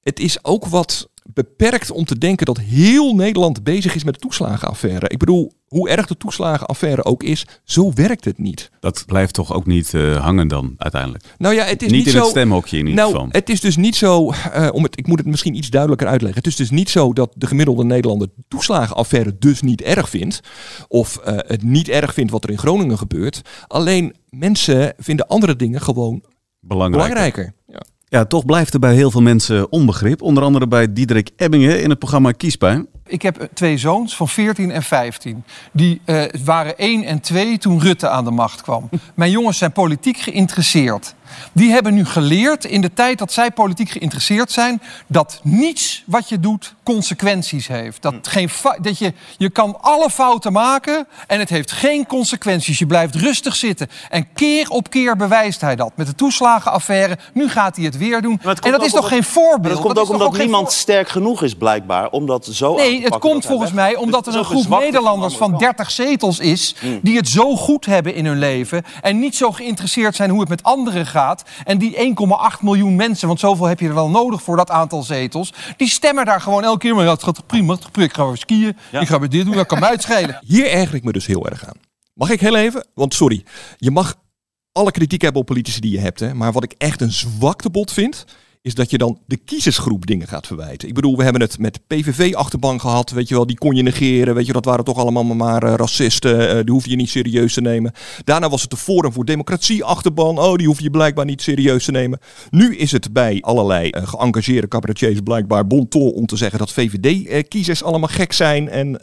het 0.00 0.20
is 0.20 0.44
ook 0.44 0.66
wat 0.66 1.08
beperkt 1.34 1.90
om 1.90 2.04
te 2.04 2.18
denken 2.18 2.46
dat 2.46 2.58
heel 2.58 3.14
Nederland 3.14 3.62
bezig 3.64 3.94
is 3.94 4.04
met 4.04 4.14
de 4.14 4.20
toeslagenaffaire. 4.20 5.08
Ik 5.08 5.18
bedoel, 5.18 5.52
hoe 5.66 5.88
erg 5.88 6.06
de 6.06 6.16
toeslagenaffaire 6.16 7.04
ook 7.04 7.22
is, 7.22 7.46
zo 7.64 7.92
werkt 7.94 8.24
het 8.24 8.38
niet. 8.38 8.70
Dat 8.80 9.02
blijft 9.06 9.34
toch 9.34 9.52
ook 9.52 9.66
niet 9.66 9.94
eh, 9.94 10.22
hangen 10.24 10.48
dan 10.48 10.74
uiteindelijk? 10.76 11.24
Nou 11.38 11.54
ja, 11.54 11.64
het 11.64 11.82
is 11.82 11.90
niet 11.90 11.96
niet, 11.96 12.06
in 12.06 12.12
zo. 12.12 12.18
het 12.18 12.28
stemhokje 12.28 12.78
in 12.78 12.86
ieder 12.86 13.00
nou, 13.00 13.12
geval. 13.14 13.28
het 13.30 13.48
is 13.48 13.60
dus 13.60 13.76
niet 13.76 13.96
zo. 13.96 14.30
eh, 14.32 14.68
om 14.72 14.82
het, 14.82 14.98
ik 14.98 15.06
moet 15.06 15.18
het 15.18 15.26
misschien 15.28 15.54
iets 15.56 15.70
duidelijker 15.70 16.08
uitleggen. 16.08 16.38
Het 16.38 16.46
is 16.46 16.56
dus 16.56 16.70
niet 16.70 16.90
zo 16.90 17.12
dat 17.12 17.32
de 17.36 17.46
gemiddelde 17.46 17.84
Nederlander 17.84 18.28
de 18.36 18.42
toeslagenaffaire 18.48 19.36
dus 19.38 19.62
niet 19.62 19.82
erg 19.82 20.08
vindt. 20.08 20.40
Of 20.88 21.16
eh, 21.16 21.34
het 21.36 21.62
niet 21.62 21.88
erg 21.88 22.14
vindt 22.14 22.30
wat 22.32 22.44
er 22.44 22.50
in 22.50 22.58
Groningen 22.58 22.98
gebeurt. 22.98 23.40
Alleen 23.66 24.14
mensen 24.30 24.94
vinden 24.98 25.26
andere 25.26 25.56
dingen 25.56 25.80
gewoon 25.80 26.24
Belangrijker. 26.60 27.08
belangrijker. 27.08 27.54
Ja. 27.66 27.82
Ja, 28.08 28.24
toch 28.24 28.44
blijft 28.44 28.74
er 28.74 28.80
bij 28.80 28.94
heel 28.94 29.10
veel 29.10 29.22
mensen 29.22 29.72
onbegrip. 29.72 30.22
Onder 30.22 30.42
andere 30.42 30.68
bij 30.68 30.92
Diederik 30.92 31.30
Ebbingen 31.36 31.82
in 31.82 31.90
het 31.90 31.98
programma 31.98 32.32
Kiespijn. 32.32 32.86
Ik 33.06 33.22
heb 33.22 33.48
twee 33.54 33.78
zoons 33.78 34.16
van 34.16 34.28
14 34.28 34.70
en 34.70 34.82
15. 34.82 35.44
Die 35.72 36.00
eh, 36.04 36.24
waren 36.44 36.78
1 36.78 37.04
en 37.04 37.20
2 37.20 37.58
toen 37.58 37.80
Rutte 37.80 38.08
aan 38.08 38.24
de 38.24 38.30
macht 38.30 38.62
kwam. 38.62 38.88
Mijn 39.14 39.30
jongens 39.30 39.58
zijn 39.58 39.72
politiek 39.72 40.16
geïnteresseerd. 40.16 41.14
Die 41.52 41.70
hebben 41.70 41.94
nu 41.94 42.04
geleerd 42.04 42.64
in 42.64 42.80
de 42.80 42.92
tijd 42.94 43.18
dat 43.18 43.32
zij 43.32 43.50
politiek 43.50 43.90
geïnteresseerd 43.90 44.52
zijn... 44.52 44.82
dat 45.06 45.40
niets 45.42 46.02
wat 46.06 46.28
je 46.28 46.40
doet 46.40 46.74
consequenties 46.82 47.66
heeft. 47.66 48.02
Dat, 48.02 48.14
geen 48.28 48.48
fa- 48.48 48.78
dat 48.80 48.98
je, 48.98 49.12
je 49.36 49.50
kan 49.50 49.82
alle 49.82 50.10
fouten 50.10 50.52
maken 50.52 51.06
en 51.26 51.38
het 51.38 51.48
heeft 51.48 51.72
geen 51.72 52.06
consequenties. 52.06 52.78
Je 52.78 52.86
blijft 52.86 53.14
rustig 53.14 53.56
zitten. 53.56 53.88
En 54.10 54.32
keer 54.34 54.68
op 54.68 54.90
keer 54.90 55.16
bewijst 55.16 55.60
hij 55.60 55.76
dat. 55.76 55.92
Met 55.94 56.06
de 56.06 56.14
toeslagenaffaire, 56.14 57.18
nu 57.32 57.48
gaat 57.48 57.76
hij 57.76 57.84
het 57.84 57.96
weer 57.96 58.22
doen. 58.22 58.40
Het 58.42 58.60
en 58.60 58.70
dat 58.70 58.84
is 58.84 58.92
toch 58.92 59.08
geen 59.08 59.24
voorbeeld? 59.24 59.74
Dat 59.74 59.82
komt 59.82 59.98
ook 59.98 60.08
omdat 60.08 60.34
geen 60.34 60.40
niemand 60.40 60.72
sterk 60.72 61.08
genoeg 61.08 61.42
is, 61.42 61.54
blijkbaar. 61.54 62.10
Om 62.10 62.26
dat 62.26 62.46
zo 62.46 62.70
aan 62.70 62.76
Nee, 62.76 62.98
te 62.98 63.04
het 63.04 63.18
komt 63.18 63.46
volgens 63.46 63.72
mij 63.72 63.96
omdat 63.96 64.26
er 64.26 64.36
een 64.36 64.44
groep 64.44 64.68
Nederlanders 64.68 65.32
de 65.32 65.38
van 65.38 65.52
andere 65.52 65.72
30 65.74 65.90
zetels 65.90 66.38
is... 66.38 66.74
Mm. 66.82 66.98
die 67.02 67.16
het 67.16 67.28
zo 67.28 67.56
goed 67.56 67.86
hebben 67.86 68.14
in 68.14 68.26
hun 68.26 68.38
leven... 68.38 68.84
en 69.02 69.18
niet 69.18 69.36
zo 69.36 69.52
geïnteresseerd 69.52 70.16
zijn 70.16 70.30
hoe 70.30 70.40
het 70.40 70.48
met 70.48 70.62
anderen 70.62 71.06
gaat. 71.06 71.25
En 71.64 71.78
die 71.78 72.14
1,8 72.56 72.60
miljoen 72.60 72.96
mensen, 72.96 73.28
want 73.28 73.40
zoveel 73.40 73.66
heb 73.66 73.80
je 73.80 73.88
er 73.88 73.94
wel 73.94 74.10
nodig 74.10 74.42
voor 74.42 74.56
dat 74.56 74.70
aantal 74.70 75.02
zetels... 75.02 75.52
die 75.76 75.88
stemmen 75.88 76.24
daar 76.24 76.40
gewoon 76.40 76.64
elke 76.64 76.78
keer... 76.78 76.94
maar 76.94 77.04
ja, 77.04 77.10
het 77.10 77.22
gaat 77.22 77.46
prima, 77.46 77.72
het 77.72 77.82
gaat 77.82 77.92
prima, 77.92 78.08
ik 78.08 78.14
ga 78.14 78.26
weer 78.26 78.36
skiën... 78.36 78.76
ik 79.00 79.08
ga 79.08 79.18
weer 79.18 79.28
dit 79.28 79.44
doen, 79.44 79.54
dat 79.54 79.66
kan 79.66 79.80
mij 79.80 79.90
het 79.90 80.02
schelen. 80.02 80.40
Hier 80.46 80.70
erger 80.70 80.94
ik 80.94 81.04
me 81.04 81.12
dus 81.12 81.26
heel 81.26 81.48
erg 81.48 81.66
aan. 81.66 81.76
Mag 82.12 82.30
ik 82.30 82.40
heel 82.40 82.56
even? 82.56 82.86
Want 82.94 83.14
sorry, 83.14 83.44
je 83.76 83.90
mag 83.90 84.14
alle 84.72 84.90
kritiek 84.90 85.22
hebben 85.22 85.40
op 85.40 85.46
politici 85.46 85.80
die 85.80 85.92
je 85.92 85.98
hebt. 85.98 86.20
Hè? 86.20 86.34
Maar 86.34 86.52
wat 86.52 86.64
ik 86.64 86.74
echt 86.78 87.00
een 87.00 87.12
zwaktebod 87.12 87.92
vind, 87.92 88.24
is 88.66 88.74
dat 88.74 88.90
je 88.90 88.98
dan 88.98 89.18
de 89.26 89.36
kiezersgroep 89.36 90.06
dingen 90.06 90.28
gaat 90.28 90.46
verwijten. 90.46 90.88
Ik 90.88 90.94
bedoel, 90.94 91.16
we 91.16 91.22
hebben 91.22 91.40
het 91.40 91.58
met 91.58 91.80
PVV-achterban 91.86 92.80
gehad. 92.80 93.10
Weet 93.10 93.28
je 93.28 93.34
wel, 93.34 93.46
die 93.46 93.58
kon 93.58 93.74
je 93.74 93.82
negeren. 93.82 94.34
Weet 94.34 94.46
je, 94.46 94.52
dat 94.52 94.64
waren 94.64 94.84
toch 94.84 94.96
allemaal 94.98 95.24
maar 95.24 95.62
eh, 95.62 95.74
racisten. 95.74 96.48
eh, 96.48 96.54
die 96.64 96.72
hoef 96.72 96.86
je 96.86 96.96
niet 96.96 97.08
serieus 97.08 97.54
te 97.54 97.60
nemen. 97.60 97.92
Daarna 98.24 98.48
was 98.48 98.60
het 98.60 98.70
de 98.70 98.76
Forum 98.76 99.12
voor 99.12 99.24
Democratie-achterban. 99.24 100.38
Oh, 100.38 100.54
die 100.54 100.66
hoef 100.66 100.80
je 100.80 100.90
blijkbaar 100.90 101.24
niet 101.24 101.42
serieus 101.42 101.84
te 101.84 101.90
nemen. 101.90 102.18
Nu 102.50 102.76
is 102.76 102.92
het 102.92 103.12
bij 103.12 103.38
allerlei 103.40 103.90
eh, 103.90 104.06
geëngageerde 104.06 104.68
cabaretiers 104.68 105.20
blijkbaar 105.20 105.66
bon 105.66 105.88
ton 105.88 106.12
om 106.12 106.26
te 106.26 106.36
zeggen 106.36 106.58
dat 106.58 106.72
VVD-kiezers 106.72 107.82
allemaal 107.82 108.08
gek 108.08 108.32
zijn. 108.32 108.68
En 108.68 109.00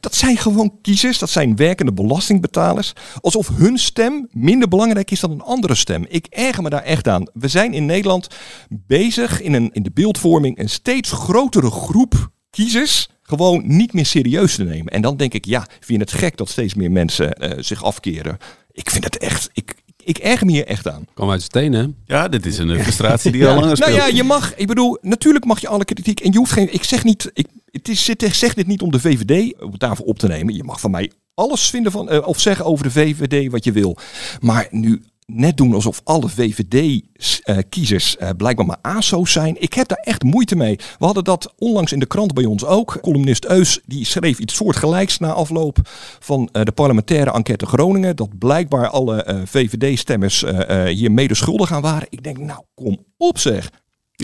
dat 0.00 0.14
zijn 0.14 0.36
gewoon 0.36 0.78
kiezers. 0.82 1.18
Dat 1.18 1.30
zijn 1.30 1.56
werkende 1.56 1.92
belastingbetalers. 1.92 2.92
Alsof 3.20 3.48
hun 3.48 3.78
stem 3.78 4.28
minder 4.30 4.68
belangrijk 4.68 5.10
is 5.10 5.20
dan 5.20 5.30
een 5.30 5.42
andere 5.42 5.74
stem. 5.74 6.06
Ik 6.08 6.26
erger 6.30 6.62
me 6.62 6.70
daar 6.70 6.82
echt 6.82 7.08
aan. 7.08 7.28
We 7.32 7.48
zijn 7.48 7.72
in 7.74 7.86
Nederland 7.86 8.28
bezig 8.68 9.02
in, 9.40 9.52
een, 9.52 9.70
in 9.72 9.82
de 9.82 9.90
beeldvorming 9.94 10.58
een 10.58 10.68
steeds 10.68 11.10
grotere 11.10 11.70
groep 11.70 12.30
kiezers 12.50 13.08
gewoon 13.22 13.62
niet 13.66 13.92
meer 13.92 14.06
serieus 14.06 14.54
te 14.54 14.64
nemen. 14.64 14.92
En 14.92 15.02
dan 15.02 15.16
denk 15.16 15.34
ik, 15.34 15.44
ja, 15.44 15.66
vind 15.68 15.86
je 15.86 15.98
het 15.98 16.12
gek 16.12 16.36
dat 16.36 16.48
steeds 16.48 16.74
meer 16.74 16.90
mensen 16.90 17.32
eh, 17.32 17.62
zich 17.62 17.84
afkeren? 17.84 18.38
Ik 18.70 18.90
vind 18.90 19.04
het 19.04 19.18
echt, 19.18 19.50
ik, 19.52 19.74
ik 20.04 20.18
erger 20.18 20.46
me 20.46 20.52
hier 20.52 20.66
echt 20.66 20.88
aan. 20.88 21.06
Kom 21.14 21.30
uit 21.30 21.38
de 21.38 21.44
stenen. 21.44 21.96
Ja, 22.04 22.28
dit 22.28 22.46
is 22.46 22.58
een 22.58 22.70
eh, 22.70 22.80
frustratie 22.80 23.32
die 23.32 23.46
al 23.48 23.54
langer 23.54 23.76
speelt. 23.76 23.96
Nou 23.96 24.08
ja, 24.08 24.16
je 24.16 24.22
mag, 24.22 24.54
ik 24.54 24.66
bedoel, 24.66 24.98
natuurlijk 25.00 25.44
mag 25.44 25.60
je 25.60 25.68
alle 25.68 25.84
kritiek. 25.84 26.20
En 26.20 26.32
je 26.32 26.38
hoeft 26.38 26.52
geen, 26.52 26.74
ik 26.74 26.84
zeg 26.84 27.04
niet, 27.04 27.30
ik, 27.32 27.46
het 27.70 27.88
is, 27.88 28.08
ik 28.08 28.34
zeg 28.34 28.54
dit 28.54 28.66
niet 28.66 28.82
om 28.82 28.90
de 28.90 29.00
VVD 29.00 29.60
op 29.62 29.78
tafel 29.78 30.04
op 30.04 30.18
te 30.18 30.26
nemen. 30.26 30.54
Je 30.54 30.64
mag 30.64 30.80
van 30.80 30.90
mij 30.90 31.10
alles 31.34 31.70
vinden 31.70 31.92
van, 31.92 32.08
eh, 32.08 32.26
of 32.26 32.40
zeggen 32.40 32.64
over 32.64 32.84
de 32.84 32.90
VVD 32.90 33.50
wat 33.50 33.64
je 33.64 33.72
wil. 33.72 33.96
Maar 34.40 34.66
nu 34.70 35.02
net 35.26 35.56
doen 35.56 35.74
alsof 35.74 36.00
alle 36.04 36.28
VVD-kiezers 36.28 38.16
eh, 38.16 38.28
blijkbaar 38.36 38.66
maar 38.66 38.78
ASO's 38.82 39.32
zijn. 39.32 39.62
Ik 39.62 39.74
heb 39.74 39.88
daar 39.88 39.98
echt 39.98 40.22
moeite 40.22 40.56
mee. 40.56 40.76
We 40.98 41.04
hadden 41.04 41.24
dat 41.24 41.52
onlangs 41.58 41.92
in 41.92 41.98
de 41.98 42.06
krant 42.06 42.34
bij 42.34 42.44
ons 42.44 42.64
ook. 42.64 42.98
Columnist 43.00 43.44
Eus 43.44 43.80
die 43.86 44.04
schreef 44.04 44.38
iets 44.38 44.54
soortgelijks 44.54 45.18
na 45.18 45.32
afloop 45.32 45.78
van 46.18 46.48
eh, 46.52 46.62
de 46.62 46.72
parlementaire 46.72 47.32
enquête 47.32 47.66
Groningen. 47.66 48.16
Dat 48.16 48.38
blijkbaar 48.38 48.88
alle 48.88 49.22
eh, 49.22 49.40
VVD-stemmers 49.44 50.44
hier 50.86 51.12
mede 51.12 51.34
schuldig 51.34 51.72
aan 51.72 51.82
waren. 51.82 52.06
Ik 52.10 52.22
denk, 52.22 52.38
nou 52.38 52.60
kom 52.74 53.04
op 53.16 53.38
zeg. 53.38 53.70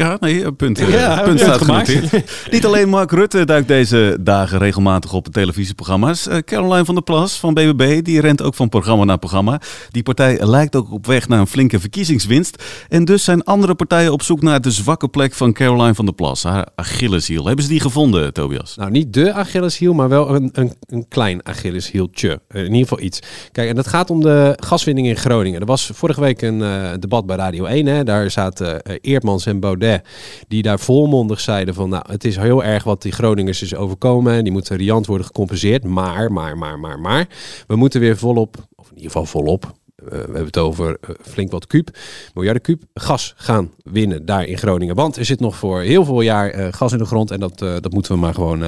Ja, 0.00 0.16
nee, 0.20 0.44
een 0.44 0.56
punt, 0.56 0.78
eh, 0.78 0.92
Ja, 0.92 1.22
punt 1.22 1.40
staat 1.40 1.60
gemaakt. 1.62 1.88
genoteerd. 1.90 2.30
Niet 2.52 2.66
alleen 2.66 2.88
Mark 2.88 3.10
Rutte 3.10 3.44
duikt 3.44 3.68
deze 3.68 4.16
dagen 4.20 4.58
regelmatig 4.58 5.12
op 5.12 5.28
televisieprogramma's. 5.28 6.26
Eh, 6.26 6.38
Caroline 6.38 6.84
van 6.84 6.94
der 6.94 7.04
Plas 7.04 7.38
van 7.38 7.54
BBB, 7.54 8.02
die 8.02 8.20
rent 8.20 8.42
ook 8.42 8.54
van 8.54 8.68
programma 8.68 9.04
naar 9.04 9.18
programma. 9.18 9.60
Die 9.90 10.02
partij 10.02 10.46
lijkt 10.46 10.76
ook 10.76 10.92
op 10.92 11.06
weg 11.06 11.28
naar 11.28 11.40
een 11.40 11.46
flinke 11.46 11.80
verkiezingswinst. 11.80 12.64
En 12.88 13.04
dus 13.04 13.24
zijn 13.24 13.44
andere 13.44 13.74
partijen 13.74 14.12
op 14.12 14.22
zoek 14.22 14.42
naar 14.42 14.60
de 14.60 14.70
zwakke 14.70 15.08
plek 15.08 15.34
van 15.34 15.52
Caroline 15.52 15.94
van 15.94 16.04
der 16.04 16.14
Plas. 16.14 16.42
Haar 16.42 16.66
Achilleshiel. 16.74 17.46
Hebben 17.46 17.64
ze 17.64 17.70
die 17.70 17.80
gevonden, 17.80 18.32
Tobias? 18.32 18.76
Nou, 18.76 18.90
niet 18.90 19.12
de 19.12 19.32
Achilleshiel, 19.32 19.94
maar 19.94 20.08
wel 20.08 20.34
een, 20.34 20.50
een, 20.52 20.72
een 20.86 21.08
klein 21.08 21.46
Achilleshieltje. 21.46 22.40
Eh, 22.48 22.60
in 22.60 22.66
ieder 22.66 22.88
geval 22.88 23.00
iets. 23.00 23.20
Kijk, 23.52 23.68
en 23.68 23.74
dat 23.74 23.86
gaat 23.88 24.10
om 24.10 24.20
de 24.20 24.56
gaswinning 24.60 25.06
in 25.06 25.16
Groningen. 25.16 25.60
Er 25.60 25.66
was 25.66 25.90
vorige 25.94 26.20
week 26.20 26.42
een 26.42 26.62
eh, 26.62 26.90
debat 27.00 27.26
bij 27.26 27.36
Radio 27.36 27.64
1. 27.64 27.86
Hè. 27.86 28.04
Daar 28.04 28.30
zaten 28.30 28.82
eh, 28.82 28.96
Eertmans 29.00 29.46
en 29.46 29.60
Baudet, 29.60 29.88
die 30.48 30.62
daar 30.62 30.78
volmondig 30.78 31.40
zeiden 31.40 31.74
van... 31.74 31.88
nou, 31.88 32.04
het 32.08 32.24
is 32.24 32.36
heel 32.36 32.64
erg 32.64 32.84
wat 32.84 33.02
die 33.02 33.12
Groningers 33.12 33.62
is 33.62 33.74
overkomen. 33.74 34.32
En 34.34 34.44
die 34.44 34.52
moeten 34.52 34.76
riant 34.76 35.06
worden 35.06 35.26
gecompenseerd. 35.26 35.84
Maar, 35.84 36.32
maar, 36.32 36.58
maar, 36.58 36.78
maar, 36.78 36.98
maar... 36.98 37.28
we 37.66 37.76
moeten 37.76 38.00
weer 38.00 38.16
volop, 38.16 38.56
of 38.74 38.90
in 38.90 38.96
ieder 38.96 39.10
geval 39.10 39.26
volop... 39.26 39.72
eh, 40.04 40.10
we 40.10 40.16
hebben 40.16 40.44
het 40.44 40.58
over 40.58 40.96
eh, 41.00 41.10
flink 41.22 41.50
wat 41.50 41.66
kuub, 41.66 41.96
miljarden 42.34 42.62
kuub, 42.62 42.82
gas 42.94 43.34
gaan 43.36 43.70
winnen 43.84 44.24
daar 44.24 44.44
in 44.44 44.58
Groningen. 44.58 44.94
Want 44.94 45.16
er 45.16 45.24
zit 45.24 45.40
nog 45.40 45.56
voor 45.56 45.80
heel 45.80 46.04
veel 46.04 46.20
jaar 46.20 46.50
eh, 46.50 46.72
gas 46.72 46.92
in 46.92 46.98
de 46.98 47.04
grond 47.04 47.30
en 47.30 47.40
dat, 47.40 47.58
dat 47.58 47.92
moeten 47.92 48.12
we 48.12 48.18
maar 48.18 48.34
gewoon 48.34 48.62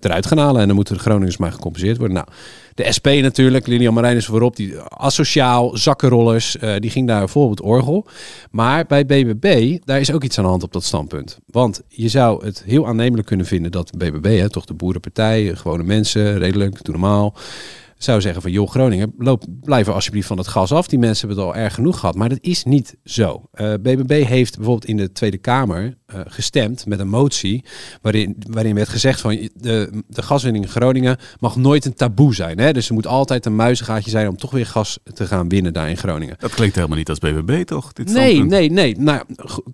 eruit 0.00 0.26
gaan 0.26 0.38
halen. 0.38 0.60
En 0.60 0.66
dan 0.66 0.76
moeten 0.76 0.94
de 0.94 1.00
Groningers 1.00 1.36
maar 1.36 1.52
gecompenseerd 1.52 1.98
worden. 1.98 2.16
Nou, 2.16 2.28
de 2.74 2.92
SP 2.96 3.06
natuurlijk, 3.06 3.66
Lilian 3.66 3.94
Marijn 3.94 4.16
is 4.16 4.26
voorop, 4.26 4.56
die 4.56 4.78
asociaal, 4.80 5.76
zakkenrollers, 5.76 6.56
die 6.78 6.90
ging 6.90 7.06
daar 7.06 7.28
vol 7.28 7.44
op 7.44 7.50
het 7.50 7.60
orgel. 7.60 8.06
Maar 8.50 8.86
bij 8.86 9.06
BBB, 9.06 9.78
daar 9.84 10.00
is 10.00 10.12
ook 10.12 10.24
iets 10.24 10.38
aan 10.38 10.44
de 10.44 10.50
hand 10.50 10.62
op 10.62 10.72
dat 10.72 10.84
standpunt. 10.84 11.38
Want 11.46 11.82
je 11.88 12.08
zou 12.08 12.44
het 12.44 12.62
heel 12.66 12.86
aannemelijk 12.86 13.26
kunnen 13.26 13.46
vinden 13.46 13.70
dat 13.70 13.90
BBB, 13.98 14.38
hè, 14.38 14.50
toch 14.50 14.64
de 14.64 14.74
boerenpartij, 14.74 15.54
gewone 15.54 15.82
mensen, 15.82 16.38
redelijk, 16.38 16.84
doe 16.84 16.94
normaal 16.94 17.34
zou 17.98 18.20
zeggen 18.20 18.42
van 18.42 18.50
joh 18.50 18.68
Groningen, 18.68 19.14
loop, 19.18 19.44
blijf 19.60 19.86
er 19.86 19.92
alsjeblieft 19.92 20.26
van 20.26 20.38
het 20.38 20.48
gas 20.48 20.72
af. 20.72 20.88
Die 20.88 20.98
mensen 20.98 21.28
hebben 21.28 21.46
het 21.46 21.54
al 21.54 21.62
erg 21.62 21.74
genoeg 21.74 21.98
gehad. 21.98 22.14
Maar 22.14 22.28
dat 22.28 22.38
is 22.40 22.64
niet 22.64 22.96
zo. 23.04 23.48
Eh, 23.52 23.72
BBB 23.72 24.24
heeft 24.24 24.56
bijvoorbeeld 24.56 24.90
in 24.90 24.96
de 24.96 25.12
Tweede 25.12 25.38
Kamer 25.38 25.97
eh, 26.08 26.20
gestemd 26.26 26.86
met 26.86 26.98
een 27.00 27.08
motie 27.08 27.64
waarin, 28.02 28.36
waarin 28.50 28.74
werd 28.74 28.88
gezegd 28.88 29.20
van 29.20 29.48
de, 29.54 30.02
de 30.06 30.22
gaswinning 30.22 30.64
in 30.64 30.70
Groningen 30.70 31.16
mag 31.40 31.56
nooit 31.56 31.84
een 31.84 31.94
taboe 31.94 32.34
zijn. 32.34 32.58
Hè? 32.58 32.72
Dus 32.72 32.88
er 32.88 32.94
moet 32.94 33.06
altijd 33.06 33.46
een 33.46 33.56
muizengaatje 33.56 34.10
zijn 34.10 34.28
om 34.28 34.36
toch 34.36 34.50
weer 34.50 34.66
gas 34.66 34.98
te 35.14 35.26
gaan 35.26 35.48
winnen 35.48 35.72
daar 35.72 35.90
in 35.90 35.96
Groningen. 35.96 36.36
Dat 36.38 36.54
klinkt 36.54 36.74
helemaal 36.74 36.96
niet 36.96 37.08
als 37.08 37.18
BBB, 37.18 37.62
toch? 37.64 37.92
Dit 37.92 38.06
Nee, 38.12 38.34
standpunt? 38.34 38.50
nee, 38.50 38.70
nee. 38.70 38.98
Nou, 38.98 39.22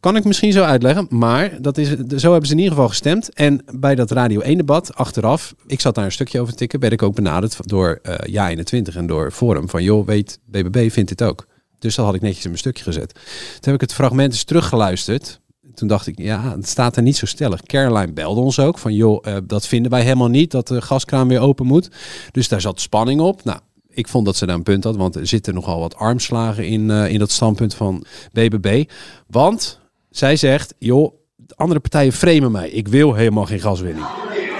kan 0.01 0.17
ik 0.17 0.25
misschien 0.25 0.53
zo 0.53 0.63
uitleggen. 0.63 1.07
Maar 1.09 1.63
dat 1.63 1.79
is, 1.79 1.89
zo 2.17 2.31
hebben 2.31 2.47
ze 2.47 2.53
in 2.53 2.59
ieder 2.59 2.73
geval 2.75 2.89
gestemd. 2.89 3.33
En 3.35 3.65
bij 3.75 3.95
dat 3.95 4.11
Radio 4.11 4.43
1-debat, 4.43 4.95
achteraf, 4.95 5.55
ik 5.67 5.81
zat 5.81 5.95
daar 5.95 6.05
een 6.05 6.13
stukje 6.13 6.41
over 6.41 6.53
te 6.53 6.59
tikken, 6.59 6.81
werd 6.81 6.93
ik 6.93 7.03
ook 7.03 7.15
benaderd 7.15 7.69
door 7.69 7.99
eh 8.03 8.15
Ja 8.33 8.49
21 8.49 8.97
en 8.97 9.07
door 9.07 9.31
Forum. 9.31 9.69
Van 9.69 9.83
joh, 9.83 10.07
weet, 10.07 10.39
BBB 10.47 10.91
vindt 10.91 11.09
dit 11.09 11.23
ook. 11.23 11.47
Dus 11.79 11.95
dat 11.95 12.05
had 12.05 12.15
ik 12.15 12.21
netjes 12.21 12.43
in 12.43 12.49
mijn 12.49 12.61
stukje 12.61 12.85
gezet. 12.85 13.13
Toen 13.15 13.23
heb 13.61 13.75
ik 13.75 13.81
het 13.81 13.93
fragment 13.95 14.33
eens 14.33 14.45
teruggeluisterd. 14.45 15.41
Toen 15.75 15.89
dacht 15.89 16.07
ik, 16.07 16.19
ja, 16.19 16.55
het 16.57 16.69
staat 16.69 16.97
er 16.97 17.03
niet 17.03 17.17
zo 17.17 17.27
stellig. 17.27 17.63
Caroline 17.63 18.13
belde 18.13 18.41
ons 18.41 18.59
ook 18.59 18.79
van, 18.79 18.95
joh, 18.95 19.27
eh, 19.27 19.37
dat 19.45 19.67
vinden 19.67 19.91
wij 19.91 20.03
helemaal 20.03 20.29
niet, 20.29 20.51
dat 20.51 20.69
de 20.69 20.83
gaskraan 20.83 21.29
weer 21.29 21.41
open 21.41 21.67
moet. 21.67 21.91
Dus 22.31 22.49
daar 22.49 22.61
zat 22.61 22.81
spanning 22.81 23.21
op. 23.21 23.45
Nou, 23.45 23.59
ik 23.91 24.09
vond 24.09 24.25
dat 24.25 24.37
ze 24.37 24.47
daar 24.47 24.55
een 24.55 24.63
punt 24.63 24.85
had, 24.85 24.97
want 24.97 25.17
er 25.17 25.27
zitten 25.27 25.55
nogal 25.55 25.81
wat 25.81 25.97
armslagen 25.97 26.67
in, 26.67 26.91
eh, 26.91 27.13
in 27.13 27.19
dat 27.19 27.31
standpunt 27.31 27.75
van 27.75 28.05
BBB. 28.33 28.85
Want 29.27 29.81
zij 30.11 30.37
zegt, 30.37 30.75
joh, 30.79 31.15
de 31.37 31.55
andere 31.57 31.81
partijen 31.81 32.13
framen 32.13 32.53
mij. 32.53 32.69
Ik 32.69 32.89
wil 32.89 33.15
helemaal 33.15 33.47
geen 33.47 33.61
gaswinning. 33.61 34.07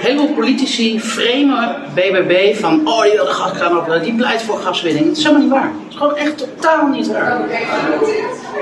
Heel 0.01 0.17
veel 0.17 0.33
politici 0.33 0.99
framen 0.99 1.75
BBB 1.93 2.55
van, 2.55 2.87
oh 2.87 3.03
die 3.03 3.11
wil 3.11 3.25
de 3.25 3.31
gaskraan 3.31 3.77
openen, 3.77 4.03
die 4.03 4.15
pleit 4.15 4.41
voor 4.41 4.57
gaswinning. 4.57 5.05
Dat 5.05 5.17
is 5.17 5.23
helemaal 5.23 5.43
niet 5.43 5.53
waar. 5.53 5.73
Dat 5.83 5.89
is 5.89 5.95
gewoon 5.95 6.15
echt 6.15 6.37
totaal 6.37 6.87
niet 6.87 7.07
waar. 7.07 7.49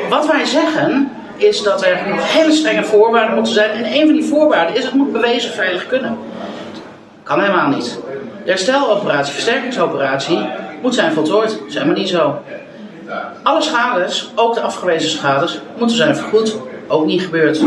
Wat 0.09 0.27
wij 0.27 0.45
zeggen 0.45 1.11
is 1.35 1.63
dat 1.63 1.83
er 1.83 1.97
hele 2.05 2.51
strenge 2.51 2.83
voorwaarden 2.83 3.35
moeten 3.35 3.53
zijn. 3.53 3.71
En 3.71 3.93
een 3.93 4.05
van 4.05 4.15
die 4.15 4.25
voorwaarden 4.25 4.75
is 4.75 4.83
het 4.83 4.93
moet 4.93 5.11
bewezen 5.11 5.51
veilig 5.51 5.87
kunnen. 5.87 6.17
Kan 7.23 7.39
helemaal 7.39 7.67
niet. 7.67 7.99
De 8.43 8.49
hersteloperatie, 8.49 9.33
versterkingsoperatie, 9.33 10.47
moet 10.81 10.95
zijn 10.95 11.13
voltooid. 11.13 11.59
Is 11.67 11.73
helemaal 11.73 11.95
niet 11.95 12.09
zo. 12.09 12.41
Alle 13.43 13.61
schades, 13.61 14.31
ook 14.35 14.53
de 14.53 14.61
afgewezen 14.61 15.09
schades, 15.09 15.59
moeten 15.77 15.97
zijn 15.97 16.15
vergoed. 16.15 16.57
Ook 16.87 17.05
niet 17.05 17.21
gebeurd. 17.21 17.61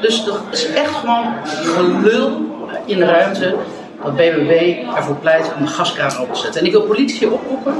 Dus 0.00 0.24
dat 0.24 0.40
is 0.50 0.72
echt 0.72 0.94
gewoon 0.94 1.34
gelul 1.44 2.30
in 2.84 2.98
de 2.98 3.04
ruimte 3.04 3.54
dat 4.02 4.16
BBB 4.16 4.76
ervoor 4.96 5.16
pleit 5.16 5.52
om 5.56 5.64
de 5.64 5.70
gaskraan 5.70 6.16
open 6.18 6.34
te 6.34 6.40
zetten. 6.40 6.60
En 6.60 6.66
ik 6.66 6.72
wil 6.72 6.82
politici 6.82 7.26
oproepen 7.26 7.74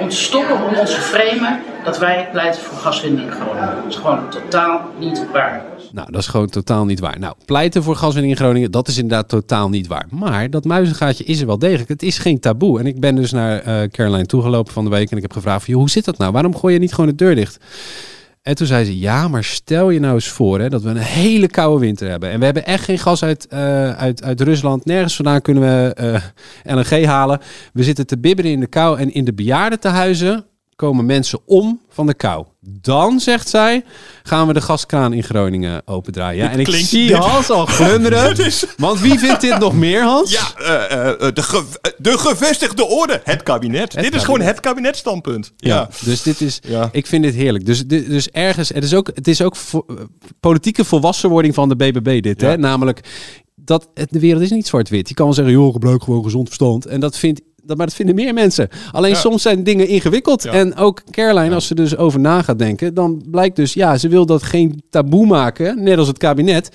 om 0.00 0.08
te 0.08 0.16
stoppen 0.16 0.56
om 0.64 0.74
ons 0.74 0.94
te 0.94 1.00
framen 1.00 1.60
dat 1.84 1.98
wij 1.98 2.28
pleiten 2.32 2.60
voor 2.62 2.78
gaswinning 2.78 3.26
in 3.26 3.32
Groningen. 3.32 3.74
Dat 3.74 3.86
is 3.86 3.96
gewoon 3.96 4.28
totaal 4.30 4.80
niet 4.98 5.26
waar. 5.32 5.64
Nou, 5.92 6.12
dat 6.12 6.20
is 6.20 6.26
gewoon 6.26 6.48
totaal 6.48 6.84
niet 6.84 7.00
waar. 7.00 7.18
Nou, 7.18 7.34
pleiten 7.44 7.82
voor 7.82 7.96
gaswinning 7.96 8.32
in 8.32 8.38
Groningen, 8.38 8.70
dat 8.70 8.88
is 8.88 8.96
inderdaad 8.96 9.28
totaal 9.28 9.68
niet 9.68 9.86
waar. 9.86 10.06
Maar 10.10 10.50
dat 10.50 10.64
muizengaatje 10.64 11.24
is 11.24 11.40
er 11.40 11.46
wel 11.46 11.58
degelijk. 11.58 11.88
Het 11.88 12.02
is 12.02 12.18
geen 12.18 12.40
taboe. 12.40 12.78
En 12.78 12.86
ik 12.86 13.00
ben 13.00 13.14
dus 13.14 13.32
naar 13.32 13.60
eh, 13.60 13.88
Caroline 13.88 14.26
toegelopen 14.26 14.72
van 14.72 14.84
de 14.84 14.90
week 14.90 15.10
en 15.10 15.16
ik 15.16 15.22
heb 15.22 15.32
gevraagd, 15.32 15.64
van, 15.64 15.72
joh, 15.72 15.82
hoe 15.82 15.90
zit 15.90 16.04
dat 16.04 16.18
nou? 16.18 16.32
Waarom 16.32 16.56
gooi 16.56 16.74
je 16.74 16.80
niet 16.80 16.94
gewoon 16.94 17.10
de 17.10 17.16
deur 17.16 17.34
dicht? 17.34 17.58
En 18.42 18.54
toen 18.54 18.66
zei 18.66 18.84
ze, 18.84 18.98
ja, 18.98 19.28
maar 19.28 19.44
stel 19.44 19.90
je 19.90 20.00
nou 20.00 20.14
eens 20.14 20.28
voor 20.28 20.60
hè, 20.60 20.68
dat 20.68 20.82
we 20.82 20.88
een 20.88 20.96
hele 20.96 21.48
koude 21.48 21.80
winter 21.80 22.08
hebben. 22.08 22.30
En 22.30 22.38
we 22.38 22.44
hebben 22.44 22.66
echt 22.66 22.84
geen 22.84 22.98
gas 22.98 23.24
uit, 23.24 23.46
eh, 23.46 23.90
uit, 23.90 24.22
uit 24.22 24.40
Rusland. 24.40 24.84
Nergens 24.84 25.16
vandaan 25.16 25.40
kunnen 25.42 25.62
we 25.62 25.94
eh, 25.94 26.74
LNG 26.76 27.04
halen. 27.04 27.40
We 27.72 27.82
zitten 27.82 28.06
te 28.06 28.18
bibberen 28.18 28.50
in 28.50 28.60
de 28.60 28.66
kou. 28.66 28.98
En 28.98 29.14
in 29.14 29.24
de 29.24 29.32
bejaardentehuizen 29.32 30.44
komen 30.82 31.06
mensen 31.06 31.38
om 31.46 31.80
van 31.88 32.06
de 32.06 32.14
kou. 32.14 32.44
Dan, 32.60 33.20
zegt 33.20 33.48
zij, 33.48 33.84
gaan 34.22 34.46
we 34.46 34.52
de 34.52 34.60
gaskraan 34.60 35.12
in 35.12 35.22
Groningen 35.22 35.82
opendraaien. 35.86 36.44
Ja, 36.44 36.50
en 36.50 36.58
ik 36.58 36.64
klinkt- 36.64 36.88
zie 36.88 37.06
dit- 37.08 37.16
Hans 37.16 37.50
al 37.50 37.66
glunderen. 37.66 38.36
Is- 38.46 38.64
Want 38.76 39.00
wie 39.00 39.18
vindt 39.18 39.40
dit 39.40 39.58
nog 39.58 39.74
meer, 39.74 40.02
Hans? 40.02 40.30
Ja, 40.32 40.52
eh, 40.58 41.10
eh, 41.10 41.34
de, 41.34 41.42
ge- 41.42 41.64
eh, 41.80 41.90
de 41.98 42.18
gevestigde 42.18 42.84
orde. 42.86 43.20
Het 43.24 43.42
kabinet. 43.42 43.92
Dit 43.92 44.14
is 44.14 44.24
gewoon 44.24 44.40
het 44.40 44.60
kabinetstandpunt. 44.60 45.52
Ja. 45.56 45.74
Ja, 45.76 45.88
dus 46.04 46.22
dit 46.22 46.40
is, 46.40 46.60
ik 46.92 47.06
vind 47.06 47.22
dit 47.22 47.34
heerlijk. 47.34 47.66
Dus, 47.66 47.86
dit- 47.86 48.06
dus 48.08 48.28
ergens, 48.28 48.68
het 48.68 48.84
is 48.84 48.94
ook, 48.94 49.10
het 49.14 49.28
is 49.28 49.42
ook 49.42 49.56
vo- 49.56 49.84
politieke 50.40 50.84
volwassenwording 50.84 51.54
van 51.54 51.68
de 51.68 51.76
BBB 51.76 52.22
dit, 52.22 52.40
hè? 52.40 52.56
Namelijk 52.56 53.00
dat 53.54 53.88
het, 53.94 54.10
de 54.10 54.20
wereld 54.20 54.42
is 54.42 54.50
niet 54.50 54.66
zwart-wit. 54.66 55.08
Je 55.08 55.14
kan 55.14 55.24
wel 55.24 55.34
zeggen, 55.34 55.54
joh, 55.54 55.72
gebruik 55.72 56.02
gewoon 56.02 56.22
gezond 56.24 56.46
verstand. 56.46 56.86
En 56.86 57.00
dat 57.00 57.18
vindt 57.18 57.40
dat, 57.64 57.76
maar 57.76 57.86
dat 57.86 57.94
vinden 57.94 58.14
meer 58.14 58.34
mensen. 58.34 58.68
Alleen 58.92 59.10
Ja. 59.10 59.16
soms 59.16 59.42
zijn 59.42 59.64
dingen 59.64 59.88
ingewikkeld. 59.88 60.44
En 60.44 60.76
ook 60.76 61.02
Caroline, 61.10 61.54
als 61.54 61.66
ze 61.66 61.74
dus 61.74 61.96
over 61.96 62.20
na 62.20 62.42
gaat 62.42 62.58
denken, 62.58 62.94
dan 62.94 63.22
blijkt 63.30 63.56
dus, 63.56 63.74
ja, 63.74 63.98
ze 63.98 64.08
wil 64.08 64.26
dat 64.26 64.42
geen 64.42 64.82
taboe 64.90 65.26
maken, 65.26 65.82
net 65.82 65.98
als 65.98 66.08
het 66.08 66.18
kabinet. 66.18 66.70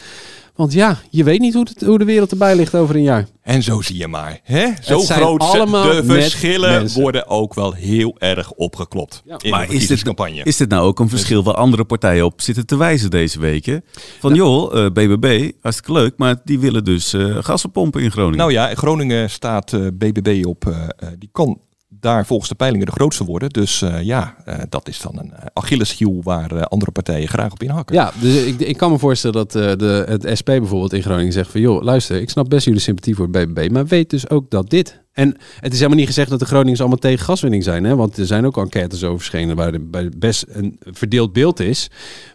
Want 0.58 0.74
ja, 0.74 1.00
je 1.10 1.24
weet 1.24 1.40
niet 1.40 1.54
hoe, 1.54 1.68
het, 1.70 1.82
hoe 1.82 1.98
de 1.98 2.06
wereld 2.06 2.32
erbij 2.32 2.56
ligt 2.56 2.76
over 2.76 2.96
een 2.96 3.02
jaar. 3.02 3.28
En 3.42 3.64
zo 3.64 3.82
zie 3.82 3.98
je 3.98 4.08
maar. 4.08 4.40
Hè? 4.44 4.68
Zo 4.82 5.00
zijn 5.00 5.20
groot 5.20 5.40
de 5.42 6.04
verschillen 6.06 6.94
worden 6.94 7.28
ook 7.28 7.54
wel 7.54 7.74
heel 7.74 8.16
erg 8.20 8.52
opgeklopt. 8.52 9.24
In 9.26 9.38
de 9.38 9.50
Maar 9.50 9.72
is 9.72 9.88
dit, 9.88 10.04
is 10.44 10.58
dit 10.58 10.70
nou 10.70 10.86
ook 10.86 11.00
een 11.00 11.10
verschil 11.10 11.44
waar 11.44 11.54
andere 11.54 11.84
partijen 11.84 12.26
op 12.26 12.42
zitten 12.42 12.66
te 12.66 12.78
wijzen 12.78 13.10
deze 13.10 13.40
weken? 13.40 13.84
Van 14.20 14.36
joh, 14.36 14.86
eh, 14.86 14.92
BBB, 14.92 15.52
hartstikke 15.62 15.92
leuk, 15.92 16.14
maar 16.18 16.36
die 16.44 16.60
willen 16.60 16.84
dus 16.84 17.14
eh 17.14 17.38
gassen 17.40 17.72
pompen 17.72 18.02
in 18.02 18.12
Groningen. 18.12 18.38
Nou 18.38 18.52
ja, 18.52 18.70
in 18.70 18.78
Groningen 18.78 19.30
staat 19.30 19.74
eh, 19.74 19.82
BBB 19.94 20.46
op. 20.46 20.76
die 21.20 21.30
kan 21.32 21.60
daar 21.90 22.26
volgens 22.26 22.50
de 22.50 22.56
peilingen 22.56 22.86
de 22.86 22.92
grootste 22.92 23.26
worden. 23.26 23.50
Dus 23.50 23.82
eh, 23.82 24.02
ja, 24.02 24.36
eh, 24.46 24.60
dat 24.70 24.88
is 24.88 25.00
dan 25.02 25.18
een 25.18 25.32
uh, 25.34 25.40
Achilleshiel 25.54 26.20
waar 26.24 26.52
eh, 26.52 26.62
andere 26.62 26.92
partijen 26.92 27.28
graag 27.28 27.52
op 27.52 27.64
inhakken. 27.64 27.96
Ja, 27.96 28.12
dus 28.20 28.44
ik, 28.44 28.60
ik 28.60 28.78
kan 28.78 28.92
me 28.92 29.00
voorstellen 29.00 29.36
dat 29.36 29.56
eh, 29.56 29.76
de, 29.76 30.06
het 30.08 30.38
SP 30.40 30.46
bijvoorbeeld 30.46 30.94
in 30.94 31.02
Groningen 31.02 31.34
zegt 31.34 31.52
van... 31.52 31.62
joh, 31.62 31.84
luister, 31.84 32.22
ik 32.22 32.30
snap 32.30 32.50
best 32.50 32.66
jullie 32.66 32.80
sympathie 32.80 33.16
voor 33.16 33.28
het 33.32 33.54
BBB... 33.54 33.72
maar 33.72 33.86
weet 33.86 34.10
dus 34.10 34.30
ook 34.30 34.50
dat 34.50 34.70
dit... 34.70 35.06
En 35.18 35.38
het 35.60 35.72
is 35.72 35.78
helemaal 35.78 35.98
niet 35.98 36.08
gezegd 36.08 36.30
dat 36.30 36.40
de 36.40 36.46
Groningers 36.46 36.80
allemaal 36.80 36.98
tegen 36.98 37.26
gaswinning 37.26 37.64
zijn. 37.64 37.84
Hè? 37.84 37.96
Want 37.96 38.18
er 38.18 38.26
zijn 38.26 38.46
ook 38.46 38.58
enquêtes 38.58 39.04
over 39.04 39.18
verschenen 39.18 39.56
waar 39.56 39.82
bij 39.82 40.12
best 40.18 40.46
een 40.48 40.80
verdeeld 40.80 41.34
beeld 41.34 41.60
is. 41.60 41.90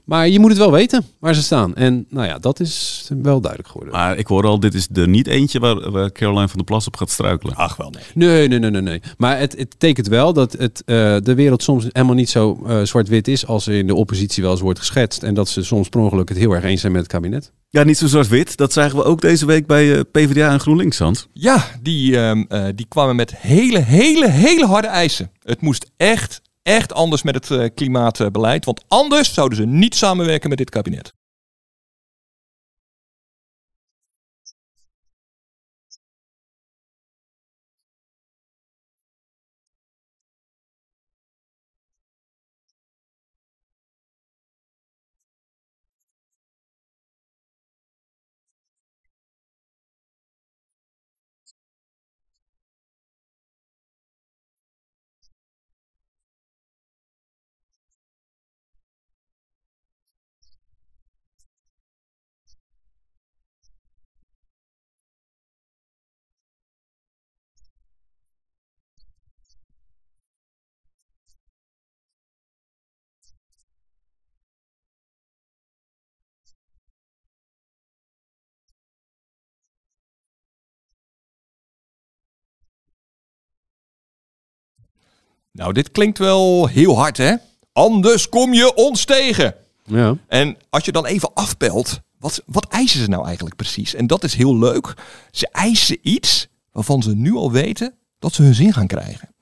Maar 0.04 0.28
je 0.28 0.38
moet 0.38 0.50
het 0.50 0.58
wel 0.58 0.72
weten 0.72 1.04
waar 1.18 1.34
ze 1.34 1.42
staan. 1.42 1.74
En 1.74 2.06
nou 2.08 2.26
ja, 2.26 2.38
dat 2.38 2.60
is 2.60 3.08
wel 3.22 3.40
duidelijk 3.40 3.70
geworden. 3.70 3.94
Maar 3.94 4.18
ik 4.18 4.26
hoor 4.26 4.46
al, 4.46 4.60
dit 4.60 4.74
is 4.74 4.88
er 4.92 5.08
niet 5.08 5.26
eentje 5.26 5.58
waar, 5.58 5.90
waar 5.90 6.12
Caroline 6.12 6.48
van 6.48 6.56
der 6.56 6.64
Plas 6.64 6.86
op 6.86 6.96
gaat 6.96 7.10
struikelen. 7.10 7.54
Ach 7.54 7.76
wel, 7.76 7.90
nee. 7.90 8.02
Nee, 8.14 8.48
nee, 8.48 8.58
nee, 8.58 8.70
nee. 8.70 8.82
nee. 8.82 9.02
Maar 9.16 9.38
het, 9.38 9.58
het 9.58 9.68
betekent 9.68 10.06
wel 10.06 10.32
dat 10.32 10.52
het, 10.52 10.82
eh, 10.84 11.16
de 11.22 11.34
wereld 11.34 11.62
soms 11.62 11.86
helemaal 11.92 12.14
niet 12.14 12.30
zo 12.30 12.62
eh, 12.66 12.82
zwart-wit 12.82 13.28
is 13.28 13.46
als 13.46 13.66
er 13.66 13.74
in 13.74 13.86
de 13.86 13.94
oppositie 13.94 14.42
wel 14.42 14.52
eens 14.52 14.60
wordt 14.60 14.78
geschetst. 14.78 15.22
En 15.22 15.34
dat 15.34 15.48
ze 15.48 15.64
soms 15.64 15.88
per 15.88 16.00
ongeluk 16.00 16.28
het 16.28 16.38
heel 16.38 16.52
erg 16.52 16.64
eens 16.64 16.80
zijn 16.80 16.92
met 16.92 17.02
het 17.02 17.10
kabinet. 17.10 17.52
Ja, 17.74 17.82
niet 17.82 17.98
zo 17.98 18.06
zwart-wit. 18.06 18.56
Dat 18.56 18.72
zagen 18.72 18.96
we 18.96 19.04
ook 19.04 19.20
deze 19.20 19.46
week 19.46 19.66
bij 19.66 19.94
eh, 19.94 20.00
PvdA 20.12 20.50
en 20.50 20.60
GroenLinks, 20.60 20.98
Hans. 20.98 21.26
Ja, 21.32 21.64
die, 21.82 22.18
ehm, 22.18 22.44
eh, 22.48 22.64
die 22.74 22.86
kwamen 22.88 23.16
met 23.16 23.36
hele, 23.36 23.78
hele, 23.78 24.30
hele 24.30 24.66
harde 24.66 24.88
eisen. 24.88 25.30
Het 25.42 25.60
moest 25.60 25.90
echt, 25.96 26.42
echt 26.62 26.92
anders 26.92 27.22
met 27.22 27.34
het 27.34 27.50
eh, 27.50 27.68
klimaatbeleid. 27.74 28.64
Want 28.64 28.84
anders 28.88 29.34
zouden 29.34 29.58
ze 29.58 29.64
niet 29.64 29.94
samenwerken 29.94 30.48
met 30.48 30.58
dit 30.58 30.70
kabinet. 30.70 31.12
Nou, 85.52 85.72
dit 85.72 85.90
klinkt 85.90 86.18
wel 86.18 86.66
heel 86.66 86.96
hard, 86.96 87.16
hè? 87.16 87.34
Anders 87.72 88.28
kom 88.28 88.52
je 88.52 88.74
ons 88.74 89.04
tegen. 89.04 89.54
Ja. 89.84 90.16
En 90.28 90.56
als 90.70 90.84
je 90.84 90.92
dan 90.92 91.06
even 91.06 91.34
afbelt, 91.34 92.00
wat, 92.18 92.42
wat 92.46 92.66
eisen 92.68 93.00
ze 93.00 93.08
nou 93.08 93.26
eigenlijk 93.26 93.56
precies? 93.56 93.94
En 93.94 94.06
dat 94.06 94.24
is 94.24 94.34
heel 94.34 94.58
leuk. 94.58 94.94
Ze 95.30 95.48
eisen 95.48 95.98
iets 96.02 96.48
waarvan 96.72 97.02
ze 97.02 97.14
nu 97.14 97.32
al 97.34 97.52
weten 97.52 97.94
dat 98.18 98.34
ze 98.34 98.42
hun 98.42 98.54
zin 98.54 98.72
gaan 98.72 98.86
krijgen. 98.86 99.34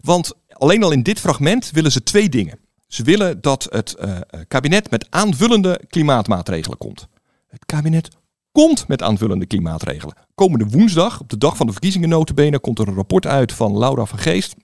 Want 0.00 0.32
alleen 0.48 0.82
al 0.82 0.92
in 0.92 1.02
dit 1.02 1.20
fragment 1.20 1.70
willen 1.70 1.92
ze 1.92 2.02
twee 2.02 2.28
dingen. 2.28 2.58
Ze 2.88 3.02
willen 3.02 3.40
dat 3.40 3.66
het 3.70 3.94
eh, 3.94 4.18
kabinet 4.48 4.90
met 4.90 5.06
aanvullende 5.10 5.80
klimaatmaatregelen 5.88 6.78
komt. 6.78 7.06
Het 7.46 7.66
kabinet 7.66 8.08
komt 8.52 8.88
met 8.88 9.02
aanvullende 9.02 9.46
klimaatregelen. 9.46 10.16
Komende 10.34 10.66
woensdag, 10.66 11.20
op 11.20 11.30
de 11.30 11.38
dag 11.38 11.56
van 11.56 11.66
de 11.66 11.72
verkiezingen 11.72 12.08
notabene, 12.08 12.58
komt 12.58 12.78
er 12.78 12.88
een 12.88 12.94
rapport 12.94 13.26
uit 13.26 13.52
van 13.52 13.78
Laura 13.78 14.04
van 14.04 14.18
Geest. 14.18 14.54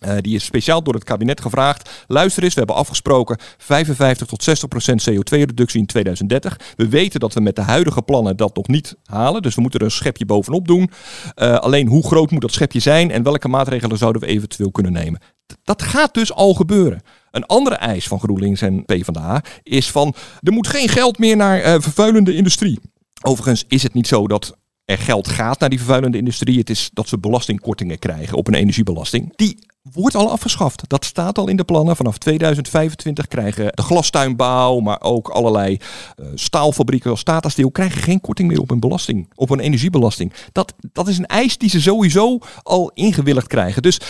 Uh, 0.00 0.16
die 0.20 0.34
is 0.34 0.44
speciaal 0.44 0.82
door 0.82 0.94
het 0.94 1.04
kabinet 1.04 1.40
gevraagd. 1.40 2.04
Luister 2.06 2.42
eens, 2.42 2.52
we 2.52 2.58
hebben 2.58 2.76
afgesproken 2.76 3.38
55 3.58 4.26
tot 4.26 4.42
60 4.42 4.68
procent 4.68 5.10
CO2-reductie 5.10 5.80
in 5.80 5.86
2030. 5.86 6.60
We 6.76 6.88
weten 6.88 7.20
dat 7.20 7.34
we 7.34 7.40
met 7.40 7.56
de 7.56 7.62
huidige 7.62 8.02
plannen 8.02 8.36
dat 8.36 8.56
nog 8.56 8.66
niet 8.66 8.96
halen. 9.04 9.42
Dus 9.42 9.54
we 9.54 9.60
moeten 9.60 9.80
er 9.80 9.86
een 9.86 9.92
schepje 9.92 10.26
bovenop 10.26 10.66
doen. 10.66 10.90
Uh, 11.36 11.56
alleen 11.56 11.88
hoe 11.88 12.06
groot 12.06 12.30
moet 12.30 12.40
dat 12.40 12.52
schepje 12.52 12.80
zijn 12.80 13.10
en 13.10 13.22
welke 13.22 13.48
maatregelen 13.48 13.98
zouden 13.98 14.22
we 14.22 14.28
eventueel 14.28 14.70
kunnen 14.70 14.92
nemen? 14.92 15.20
Dat 15.64 15.82
gaat 15.82 16.14
dus 16.14 16.32
al 16.32 16.54
gebeuren. 16.54 17.00
Een 17.30 17.46
andere 17.46 17.76
eis 17.76 18.06
van 18.08 18.20
GroenLinks 18.20 18.60
en 18.60 18.84
PvdA 18.84 19.42
is 19.62 19.90
van 19.90 20.14
er 20.40 20.52
moet 20.52 20.66
geen 20.66 20.88
geld 20.88 21.18
meer 21.18 21.36
naar 21.36 21.58
uh, 21.58 21.80
vervuilende 21.80 22.34
industrie. 22.34 22.78
Overigens 23.22 23.64
is 23.68 23.82
het 23.82 23.94
niet 23.94 24.06
zo 24.06 24.26
dat 24.26 24.56
er 24.84 24.98
geld 24.98 25.28
gaat 25.28 25.60
naar 25.60 25.68
die 25.68 25.78
vervuilende 25.78 26.18
industrie. 26.18 26.58
Het 26.58 26.70
is 26.70 26.90
dat 26.92 27.08
ze 27.08 27.18
belastingkortingen 27.18 27.98
krijgen 27.98 28.36
op 28.36 28.46
een 28.46 28.54
energiebelasting. 28.54 29.36
Die 29.36 29.58
wordt 29.92 30.14
al 30.14 30.30
afgeschaft. 30.30 30.82
Dat 30.86 31.04
staat 31.04 31.38
al 31.38 31.48
in 31.48 31.56
de 31.56 31.64
plannen. 31.64 31.96
Vanaf 31.96 32.18
2025 32.18 33.26
krijgen 33.26 33.72
de 33.74 33.82
glastuinbouw, 33.82 34.78
maar 34.78 35.00
ook 35.00 35.28
allerlei 35.28 35.78
uh, 36.16 36.26
staalfabrieken 36.34 37.10
als 37.10 37.24
krijgen 37.70 38.02
geen 38.02 38.20
korting 38.20 38.48
meer 38.48 38.60
op 38.60 38.70
een 38.70 38.80
belasting, 38.80 39.30
op 39.34 39.50
een 39.50 39.60
energiebelasting. 39.60 40.32
Dat, 40.52 40.74
dat 40.92 41.08
is 41.08 41.18
een 41.18 41.26
eis 41.26 41.58
die 41.58 41.70
ze 41.70 41.80
sowieso 41.80 42.38
al 42.62 42.90
ingewilligd 42.94 43.46
krijgen. 43.46 43.82
Dus 43.82 44.00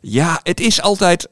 ja, 0.00 0.40
het 0.42 0.60
is 0.60 0.82
altijd. 0.82 1.28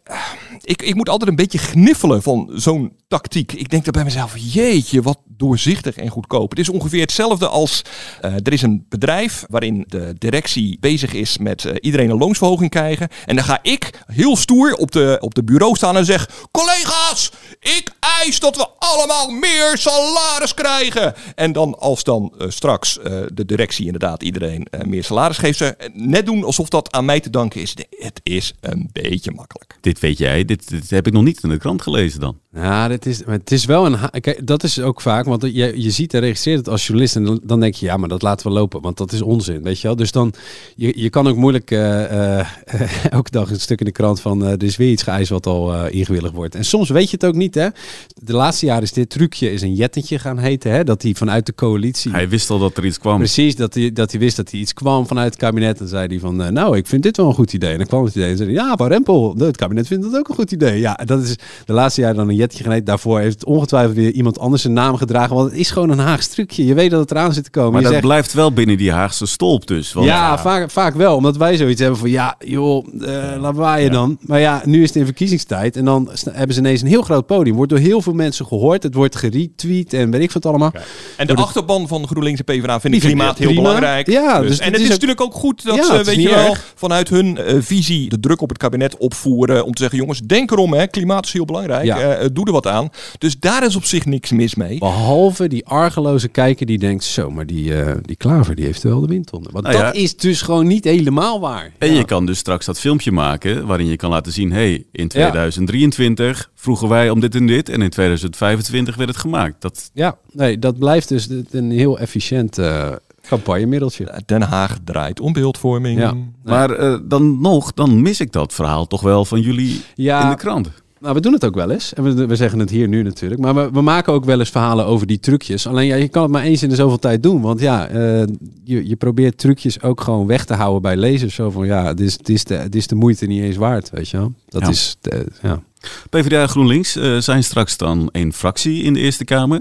Ik, 0.61 0.83
ik 0.83 0.95
moet 0.95 1.09
altijd 1.09 1.31
een 1.31 1.37
beetje 1.37 1.59
gniffelen 1.59 2.23
van 2.23 2.51
zo'n 2.55 2.93
tactiek. 3.09 3.53
Ik 3.53 3.71
denk 3.71 3.85
dan 3.85 3.93
bij 3.93 4.05
mezelf, 4.05 4.35
jeetje, 4.37 5.03
wat 5.03 5.19
doorzichtig 5.29 5.97
en 5.97 6.09
goedkoop. 6.09 6.51
Het 6.51 6.59
is 6.59 6.69
ongeveer 6.69 7.01
hetzelfde 7.01 7.49
als 7.49 7.83
uh, 8.25 8.35
er 8.35 8.53
is 8.53 8.63
een 8.63 8.87
bedrijf 8.89 9.45
waarin 9.49 9.85
de 9.89 10.15
directie 10.19 10.77
bezig 10.81 11.13
is 11.13 11.39
met 11.39 11.65
uh, 11.65 11.73
iedereen 11.81 12.11
een 12.11 12.19
loonsverhoging 12.19 12.71
krijgen. 12.71 13.09
En 13.27 13.37
dan 13.37 13.45
ga 13.45 13.59
ik 13.63 14.05
heel 14.07 14.37
stoer 14.37 14.75
op 14.75 14.91
de, 14.91 15.17
op 15.21 15.35
de 15.35 15.45
bureau 15.45 15.75
staan 15.77 15.97
en 15.97 16.05
zeg: 16.05 16.31
collega's, 16.51 17.33
ik 17.61 17.91
eis 18.21 18.41
dat 18.41 18.57
we 18.57 18.69
allemaal 18.79 19.31
meer 19.31 19.79
salaris 19.79 20.55
krijgen. 20.55 21.15
En 21.35 21.53
dan 21.53 21.79
als 21.79 22.05
dan 22.05 22.35
uh, 22.39 22.51
straks 22.51 22.99
de 23.35 23.45
directie 23.45 23.85
inderdaad 23.85 24.23
iedereen 24.23 24.67
meer 24.85 25.05
salaris 25.05 25.39
geeft, 25.39 25.59
ze 25.59 25.91
net 25.93 26.27
doen 26.27 26.45
alsof 26.45 26.69
dat 26.69 26.93
aan 26.93 27.05
mij 27.05 27.21
te 27.21 27.31
danken 27.31 27.61
is. 27.61 27.75
Het 27.91 28.21
is 28.23 28.55
een 28.61 28.91
beetje 28.93 29.31
makkelijk. 29.31 29.79
Dit 29.81 29.99
weet 29.99 30.19
jij, 30.19 30.45
dit, 30.45 30.69
dit 30.69 30.91
heb 30.91 31.07
ik 31.07 31.13
nog 31.13 31.23
niet 31.23 31.43
in 31.43 31.49
de 31.49 31.59
krant 31.59 31.83
gelezen 31.83 32.21
dan. 32.21 32.39
Ja, 32.53 32.89
dit 33.03 33.13
is, 33.13 33.25
maar 33.25 33.35
het 33.35 33.53
is 33.53 33.65
wel 33.65 33.87
een. 33.87 34.21
Kijk, 34.21 34.47
dat 34.47 34.63
is 34.63 34.81
ook 34.81 35.01
vaak, 35.01 35.25
want 35.25 35.43
je, 35.43 35.83
je 35.83 35.91
ziet 35.91 36.15
en 36.15 36.21
registreert 36.21 36.59
het 36.59 36.69
als 36.69 36.87
journalist 36.87 37.17
en 37.17 37.25
dan, 37.25 37.41
dan 37.43 37.61
denk 37.61 37.75
je, 37.75 37.87
ja, 37.87 37.97
maar 37.97 38.09
dat 38.09 38.23
laten 38.23 38.47
we 38.47 38.53
lopen, 38.53 38.81
want 38.81 38.97
dat 38.97 39.13
is 39.13 39.23
onzin, 39.23 39.63
weet 39.63 39.81
je 39.81 39.87
wel. 39.87 39.97
Dus 39.97 40.13
dan, 40.13 40.33
je, 40.77 40.93
je 41.01 41.11
kan 41.11 41.29
ook 41.29 41.37
moeilijk 41.37 41.71
uh, 41.71 41.79
uh, 41.81 42.47
elke 43.11 43.31
dag 43.31 43.51
een 43.51 43.61
stuk 43.61 43.79
in 43.79 43.87
de 43.87 43.93
krant 43.93 44.21
van, 44.21 44.43
uh, 44.43 44.51
er 44.51 44.63
is 44.63 44.77
weer 44.77 44.91
iets 44.91 45.03
geëist 45.03 45.31
wat 45.31 45.47
al 45.47 45.87
ingewilligd 45.87 46.35
wordt. 46.35 46.55
En 46.55 46.65
soms 46.65 46.89
weet 46.89 47.11
je 47.11 47.17
het 47.17 47.25
ook 47.25 47.35
niet, 47.35 47.55
hè. 47.55 47.69
De 48.15 48.33
laatste 48.33 48.67
jaren 48.67 48.83
is 48.83 48.93
dit 48.93 49.11
trucje 49.11 49.53
is 49.53 49.63
een 49.63 49.75
jettentje 49.75 50.19
gaan 50.19 50.39
heten, 50.39 50.71
hè, 50.71 50.85
dat 50.85 51.03
hij 51.03 51.15
vanuit 51.15 51.47
de 51.47 51.55
coalitie... 51.55 52.11
Hij 52.11 52.29
wist 52.29 52.51
al 52.51 52.59
dat 52.59 52.77
er 52.77 52.85
iets 52.85 52.99
kwam. 52.99 53.19
Precies, 53.19 53.57
dat 53.57 53.75
hij, 53.75 53.93
dat 53.93 54.11
hij 54.11 54.21
wist 54.21 54.37
dat 54.37 54.51
hij 54.51 54.61
iets 54.61 54.73
kwam 54.73 55.07
vanuit 55.07 55.27
het 55.33 55.37
kabinet. 55.37 55.81
En 55.81 55.89
zei 55.89 56.07
hij 56.07 56.19
van, 56.19 56.53
nou, 56.53 56.77
ik 56.77 56.87
vind 56.87 57.03
dit 57.03 57.17
wel 57.17 57.27
een 57.27 57.35
goed 57.35 57.53
idee. 57.53 57.71
En 57.71 57.79
dan 57.79 57.87
kwam 57.87 58.05
het 58.05 58.15
idee 58.15 58.31
en 58.31 58.37
zei 58.37 58.55
hij, 58.55 58.65
ja, 58.65 58.75
maar 58.79 58.89
Rempel, 58.89 59.35
het 59.39 59.57
kabinet 59.57 59.87
vindt 59.87 60.05
dat 60.05 60.17
ook 60.17 60.29
een 60.29 60.35
goed 60.35 60.53
idee. 60.53 60.81
Ja, 60.81 60.95
dat 61.05 61.23
is 61.23 61.37
de 61.65 61.73
laatste 61.73 62.01
jaren 62.01 62.17
dan 62.17 62.29
een 62.29 62.35
jettentje 62.35 62.65
gaan 62.65 62.73
heten. 62.73 62.86
Daarvoor 62.87 63.21
heeft 63.21 63.45
ongetwijfeld 63.45 63.97
weer 63.97 64.11
iemand 64.11 64.39
anders 64.39 64.63
zijn 64.63 64.75
naam 64.75 64.97
gedragen. 64.97 65.37
Want 65.37 65.51
het 65.51 65.59
is 65.59 65.71
gewoon 65.71 65.91
een 65.91 65.99
Haags 65.99 66.29
trucje. 66.29 66.67
Je 66.67 66.75
weet 66.75 66.91
dat 66.91 67.01
het 67.01 67.11
eraan 67.11 67.33
zit 67.33 67.45
te 67.45 67.51
komen. 67.51 67.73
Maar 67.73 67.81
je 67.81 67.87
dat 67.87 67.95
zegt, 67.95 68.07
blijft 68.07 68.33
wel 68.33 68.53
binnen 68.53 68.77
die 68.77 68.93
Haagse 68.93 69.27
stolp 69.27 69.67
dus. 69.67 69.93
Want 69.93 70.07
ja, 70.07 70.15
ja. 70.15 70.39
Vaak, 70.39 70.71
vaak 70.71 70.95
wel. 70.95 71.17
Omdat 71.17 71.37
wij 71.37 71.57
zoiets 71.57 71.81
hebben 71.81 71.99
van, 71.99 72.11
ja, 72.11 72.35
joh, 72.39 72.87
uh, 73.01 73.09
laat 73.41 73.57
waaien 73.57 73.87
ja. 73.87 73.93
dan. 73.93 74.19
Maar 74.21 74.41
ja, 74.41 74.63
nu 74.65 74.83
is 74.83 74.89
het 74.89 74.97
in 74.97 75.05
verkiezingstijd. 75.05 75.77
En 75.77 75.85
dan 75.85 76.11
hebben 76.31 76.55
ze 76.55 76.61
ineens 76.61 76.81
een 76.81 76.89
heel 76.89 77.03
groot 77.03 77.27
podium. 77.27 77.57
Wordt 77.57 77.71
door 77.71 77.81
heel 77.81 78.03
veel 78.03 78.13
mensen 78.13 78.47
gehoord. 78.47 78.83
Het 78.83 78.95
wordt 78.95 79.17
geretweet 79.17 79.93
en 79.93 80.11
weet 80.11 80.23
ik 80.23 80.33
wat 80.33 80.47
allemaal. 80.47 80.69
Okay. 80.69 80.83
En 81.17 81.27
de 81.27 81.35
door 81.35 81.45
achterban 81.45 81.89
van 81.89 82.07
GroenLinks 82.07 82.41
en 82.45 82.45
PvdA 82.45 82.81
vindt 82.81 82.99
klimaat 82.99 83.39
heel 83.39 83.47
prima. 83.47 83.63
belangrijk. 83.63 84.11
Ja, 84.11 84.41
dus, 84.41 84.49
dus 84.49 84.59
en 84.59 84.67
het 84.67 84.77
is, 84.77 84.83
is 84.83 84.89
natuurlijk 84.89 85.21
ook 85.21 85.35
goed 85.35 85.65
dat 85.65 85.77
Ja, 85.77 85.85
ze, 85.85 86.05
weet 86.05 86.23
je 86.23 86.29
wel, 86.29 86.51
erg. 86.51 86.73
vanuit 86.75 87.09
hun 87.09 87.39
uh, 87.41 87.57
visie 87.59 88.09
de 88.09 88.21
druk 88.21 88.41
op 88.41 88.49
het 88.49 88.59
kabinet 88.59 88.97
opvoeren. 88.97 89.65
Om 89.65 89.73
te 89.73 89.81
zeggen, 89.81 89.99
jongens, 89.99 90.21
denk 90.21 90.51
erom, 90.51 90.73
hè, 90.73 90.87
klimaat 90.87 91.27
is 91.27 91.33
heel 91.33 91.45
belangrijk. 91.45 91.85
Ja. 91.85 92.21
Uh, 92.21 92.27
doe 92.33 92.47
er 92.47 92.53
wat 92.53 92.67
aan. 92.67 92.76
Dus 93.19 93.39
daar 93.39 93.65
is 93.65 93.77
op 93.77 93.85
zich 93.85 94.05
niks 94.05 94.31
mis 94.31 94.55
mee. 94.55 94.79
Behalve 94.79 95.49
die 95.49 95.67
argeloze 95.67 96.29
kijker 96.29 96.67
die 96.67 96.79
denkt, 96.79 97.05
zo, 97.05 97.31
maar 97.31 97.47
die, 97.47 97.71
uh, 97.71 97.93
die 98.03 98.17
klaver 98.17 98.55
die 98.55 98.65
heeft 98.65 98.83
wel 98.83 99.01
de 99.01 99.07
wind 99.07 99.33
onder. 99.33 99.53
Want 99.53 99.65
Nou 99.65 99.77
dat 99.79 99.95
ja. 99.95 100.01
is 100.01 100.17
dus 100.17 100.43
gewoon 100.43 100.67
niet 100.67 100.85
helemaal 100.85 101.41
waar. 101.41 101.73
En 101.79 101.95
je 101.95 102.05
kan 102.05 102.27
dus 102.27 102.39
straks 102.39 102.67
dat 102.67 102.81
filmpje 102.81 103.13
maken 103.13 103.67
waarin 103.67 103.87
je 103.87 103.97
kan 103.97 104.11
laten 104.11 104.33
zien... 104.33 104.53
hey, 104.53 104.85
in 104.93 105.09
2023 105.09 106.51
vroegen 106.55 106.89
wij 106.89 107.11
om 107.11 107.21
dit 107.21 107.35
en 107.35 107.47
dit 107.47 107.69
en 107.69 107.83
in 107.83 107.91
2025 107.91 108.97
werd 108.97 109.09
het 109.09 109.19
gemaakt. 109.19 109.61
Dat, 109.61 109.91
Ja, 109.95 110.17
nee, 110.33 110.59
dat 110.59 110.79
blijft 110.79 111.09
dus 111.09 111.29
een 111.51 111.71
heel 111.71 111.99
efficiënt 111.99 112.59
uh, 112.59 112.93
campagnemiddeltje. 113.29 114.23
Den 114.27 114.43
Haag 114.43 114.79
draait 114.85 115.21
om 115.21 115.33
beeldvorming. 115.33 115.99
Ja. 115.99 116.15
Maar 116.45 116.81
uh, 116.81 116.99
dan 117.03 117.41
nog, 117.41 117.73
dan 117.73 118.03
mis 118.03 118.21
ik 118.21 118.33
dat 118.33 118.53
verhaal 118.55 118.87
toch 118.87 119.01
wel 119.01 119.25
van 119.25 119.41
jullie 119.41 119.83
Ja. 119.95 120.23
in 120.23 120.31
de 120.31 120.37
krant. 120.37 120.71
Nou, 121.01 121.15
we 121.15 121.21
doen 121.21 121.33
het 121.33 121.45
ook 121.45 121.55
wel 121.55 121.71
eens. 121.71 121.95
En 121.95 122.03
we, 122.03 122.27
we 122.27 122.37
zeggen 122.37 122.59
het 122.59 122.71
hier 122.71 122.89
nu 122.89 123.03
natuurlijk. 123.03 123.41
Maar 123.41 123.55
we, 123.55 123.71
we 123.73 123.81
maken 123.81 124.13
ook 124.13 124.25
wel 124.25 124.39
eens 124.39 124.51
verhalen 124.51 124.87
over 124.87 125.07
die 125.07 125.21
trucjes. 125.21 125.67
Alleen 125.67 125.87
ja, 125.87 125.95
je 125.95 126.09
kan 126.09 126.23
het 126.23 126.31
maar 126.33 126.43
eens 126.43 126.63
in 126.63 126.69
de 126.69 126.75
zoveel 126.75 126.99
tijd 126.99 127.23
doen. 127.23 127.41
Want 127.41 127.61
ja, 127.61 127.91
uh, 127.91 128.23
je, 128.65 128.89
je 128.89 128.97
probeert 128.97 129.39
trucjes 129.39 129.83
ook 129.83 130.01
gewoon 130.01 130.27
weg 130.27 130.45
te 130.45 130.55
houden 130.55 130.83
bij 130.83 130.97
lezers. 130.97 131.35
Zo 131.35 131.51
van 131.51 131.67
ja, 131.67 131.95
dit 131.95 132.07
is, 132.07 132.17
dit 132.17 132.29
is, 132.29 132.45
de, 132.45 132.57
dit 132.63 132.75
is 132.75 132.87
de 132.87 132.95
moeite 132.95 133.27
niet 133.27 133.43
eens 133.43 133.57
waard, 133.57 133.91
weet 133.91 134.09
je 134.09 134.17
wel. 134.17 134.33
Dat 134.49 134.63
Ja. 134.63 134.69
is, 134.69 134.97
de, 135.01 135.27
ja. 135.43 135.63
PvdA 136.11 136.41
en 136.43 136.49
GroenLinks 136.49 136.97
uh, 136.97 137.19
zijn 137.19 137.45
straks 137.45 137.77
dan 137.77 138.09
één 138.13 138.33
fractie 138.33 138.83
in 138.83 138.93
de 138.93 139.01
Eerste 139.01 139.25
Kamer. 139.25 139.61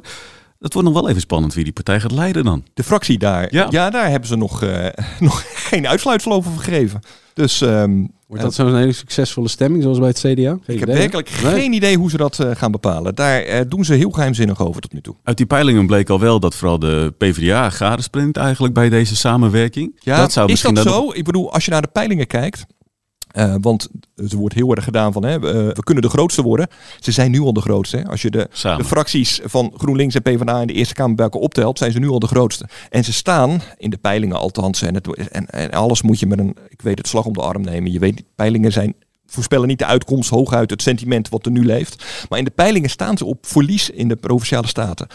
Het 0.60 0.74
wordt 0.74 0.88
nog 0.90 1.00
wel 1.00 1.10
even 1.10 1.22
spannend 1.22 1.54
wie 1.54 1.64
die 1.64 1.74
partij 1.74 2.00
gaat 2.00 2.12
leiden 2.12 2.44
dan. 2.44 2.64
De 2.74 2.84
fractie 2.84 3.18
daar, 3.18 3.48
Ja. 3.54 3.68
ja, 3.70 3.90
daar 3.90 4.10
hebben 4.10 4.28
ze 4.30 4.36
nog, 4.36 4.64
uh, 4.64 4.88
nog 5.20 5.44
geen 5.70 5.88
uitsluitsel 5.88 6.32
over 6.32 6.52
gegeven. 6.52 7.00
Dus 7.36 7.62
um, 7.62 8.12
Wordt 8.28 8.44
dat 8.44 8.54
zo'n 8.54 8.76
hele 8.76 8.92
succesvolle 8.92 9.48
stemming 9.48 9.84
zoals 9.84 10.00
bij 10.00 10.08
het 10.08 10.18
CDA? 10.20 10.32
Geen 10.34 10.60
ik 10.66 10.80
heb 10.80 10.88
werkelijk 10.88 11.30
geen 11.30 11.74
idee 11.74 11.98
hoe 11.98 12.10
ze 12.10 12.18
dat 12.18 12.40
uh, 12.40 12.52
gaan 12.54 12.72
bepalen. 12.72 13.16
Daar 13.16 13.48
uh, 13.48 13.60
doen 13.68 13.86
ze 13.86 13.94
heel 13.94 14.10
geheimzinnig 14.10 14.62
over 14.62 14.82
tot 14.82 14.94
nu 14.94 15.02
toe. 15.02 15.16
Uit 15.24 15.38
die 15.38 15.46
peilingen 15.46 15.88
bleek 15.88 16.10
al 16.10 16.20
wel 16.20 16.40
dat 16.40 16.56
vooral 16.56 16.80
de 16.80 17.14
PvdA 17.18 17.70
gadespringt 17.70 18.38
eigenlijk 18.38 18.74
bij 18.74 18.90
deze 18.90 19.16
samenwerking. 19.16 20.00
Ja, 20.00 20.18
dat 20.18 20.32
zou 20.32 20.52
is 20.52 20.62
dat 20.62 20.76
dan- 20.76 20.84
zo? 20.84 21.12
Ik 21.14 21.24
bedoel, 21.24 21.54
als 21.54 21.66
je 21.66 21.72
naar 21.72 21.82
de 21.82 21.88
peilingen 21.88 22.28
kijkt. 22.28 22.66
Uh, 23.38 23.56
want 23.62 23.90
er 24.16 24.38
wordt 24.38 24.56
heel 24.56 24.76
erg 24.76 24.84
gedaan 24.84 25.14
van, 25.14 25.24
hè, 25.24 25.36
uh, 25.36 25.42
we 25.74 25.84
kunnen 25.84 26.04
de 26.04 26.10
grootste 26.10 26.42
worden. 26.42 26.68
Ze 27.00 27.12
zijn 27.12 27.32
nu 27.32 27.40
al 27.40 27.54
de 27.54 27.62
grootste. 27.62 27.98
Hè. 27.98 28.08
Als 28.08 28.22
je 28.22 28.30
de, 28.32 28.50
de, 28.78 28.84
fracties 28.84 29.42
van 29.44 29.74
GroenLinks 29.78 30.16
en 30.16 30.22
PvdA 30.22 30.62
in 30.62 30.68
de 30.68 30.74
Eerste 30.74 30.94
Kamer 30.94 31.16
bij 31.16 31.26
elkaar 31.26 31.42
optelt, 31.42 31.78
zijn 31.78 31.92
ze 31.92 32.00
nu 32.00 32.10
al 32.10 32.20
de 32.20 32.28
grootste. 32.28 32.68
En 32.90 33.04
ze 33.04 33.14
staan, 33.14 33.62
in 33.78 33.90
de 33.90 33.98
peilingen 33.98 34.38
althans, 34.38 34.82
en, 34.82 34.94
het, 34.94 35.30
en, 35.32 35.46
en 35.46 35.72
alles 35.72 36.02
moet 36.02 36.20
je 36.20 36.28
met 36.28 36.40
een, 36.40 36.56
ik 36.68 36.82
weet 36.82 36.98
het, 36.98 37.08
slag 37.08 37.26
om 37.26 37.34
de 37.34 37.42
arm 37.42 37.62
nemen. 37.62 37.92
Je 37.92 38.00
weet, 38.00 38.24
peilingen 38.36 38.72
zijn 38.72 38.96
voorspellen 39.28 39.68
niet 39.68 39.80
de 39.80 39.86
uitkomst, 39.86 40.30
hooguit 40.30 40.70
het 40.70 40.82
sentiment 40.82 41.30
wat 41.30 41.46
er 41.46 41.52
nu 41.52 41.66
leeft. 41.66 42.06
Maar 42.30 42.40
in 42.40 42.46
de 42.46 42.52
peilingen 42.52 42.90
staan 42.90 43.18
ze 43.18 43.26
op 43.26 43.46
verlies 43.46 43.90
in 43.90 44.08
de 44.08 44.16
provinciale 44.16 44.68
staten. 44.68 45.08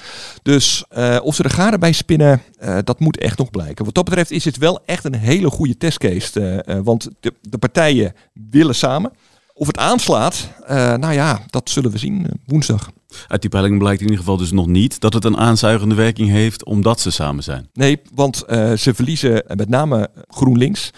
Dus 0.42 0.84
uh, 0.96 1.18
of 1.22 1.34
ze 1.34 1.42
er 1.42 1.50
garen 1.50 1.80
bij 1.80 1.92
spinnen, 1.92 2.42
uh, 2.62 2.78
dat 2.84 3.00
moet 3.00 3.18
echt 3.18 3.38
nog 3.38 3.50
blijken. 3.50 3.84
Wat 3.84 3.94
dat 3.94 4.04
betreft 4.04 4.30
is 4.30 4.44
het 4.44 4.56
wel 4.56 4.80
echt 4.84 5.04
een 5.04 5.14
hele 5.14 5.50
goede 5.50 5.76
testcase. 5.76 6.64
Uh, 6.66 6.78
want 6.84 7.08
de, 7.20 7.34
de, 7.40 7.58
partijen 7.58 8.14
willen 8.50 8.74
samen. 8.74 9.12
Of 9.54 9.66
het 9.66 9.78
aanslaat, 9.78 10.48
nou 10.68 11.12
ja, 11.12 11.40
dat 11.50 11.70
zullen 11.70 11.90
we 11.90 11.98
zien 11.98 12.26
woensdag. 12.46 12.90
Uit 13.28 13.40
die 13.40 13.50
peiling 13.50 13.78
blijkt 13.78 14.00
in 14.00 14.06
ieder 14.06 14.20
geval 14.20 14.36
dus 14.36 14.52
nog 14.52 14.66
niet 14.66 15.00
dat 15.00 15.12
het 15.12 15.24
een 15.24 15.36
aanzuigende 15.36 15.94
werking 15.94 16.28
heeft 16.28 16.64
omdat 16.64 17.00
ze 17.00 17.10
samen 17.10 17.42
zijn. 17.42 17.68
Nee, 17.72 18.00
want 18.14 18.44
uh, 18.48 18.72
ze 18.72 18.94
verliezen 18.94 19.44
met 19.56 19.68
name 19.68 20.08
GroenLinks, 20.28 20.90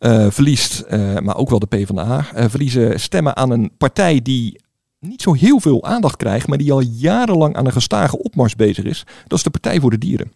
uh, 0.00 0.26
verliest, 0.30 0.84
maar 1.22 1.36
ook 1.36 1.50
wel 1.50 1.58
de 1.58 1.66
PvdA, 1.66 2.26
verliezen 2.48 3.00
stemmen 3.00 3.36
aan 3.36 3.50
een 3.50 3.70
partij 3.78 4.22
die 4.22 4.60
niet 5.02 5.22
zo 5.22 5.32
heel 5.32 5.60
veel 5.60 5.84
aandacht 5.84 6.16
krijgt, 6.16 6.46
maar 6.46 6.58
die 6.58 6.72
al 6.72 6.80
jarenlang 6.80 7.56
aan 7.56 7.66
een 7.66 7.72
gestage 7.72 8.18
opmars 8.18 8.56
bezig 8.56 8.84
is. 8.84 9.04
Dat 9.26 9.38
is 9.38 9.44
de 9.44 9.50
Partij 9.50 9.80
voor 9.80 9.90
de 9.90 9.98
Dieren. 9.98 10.32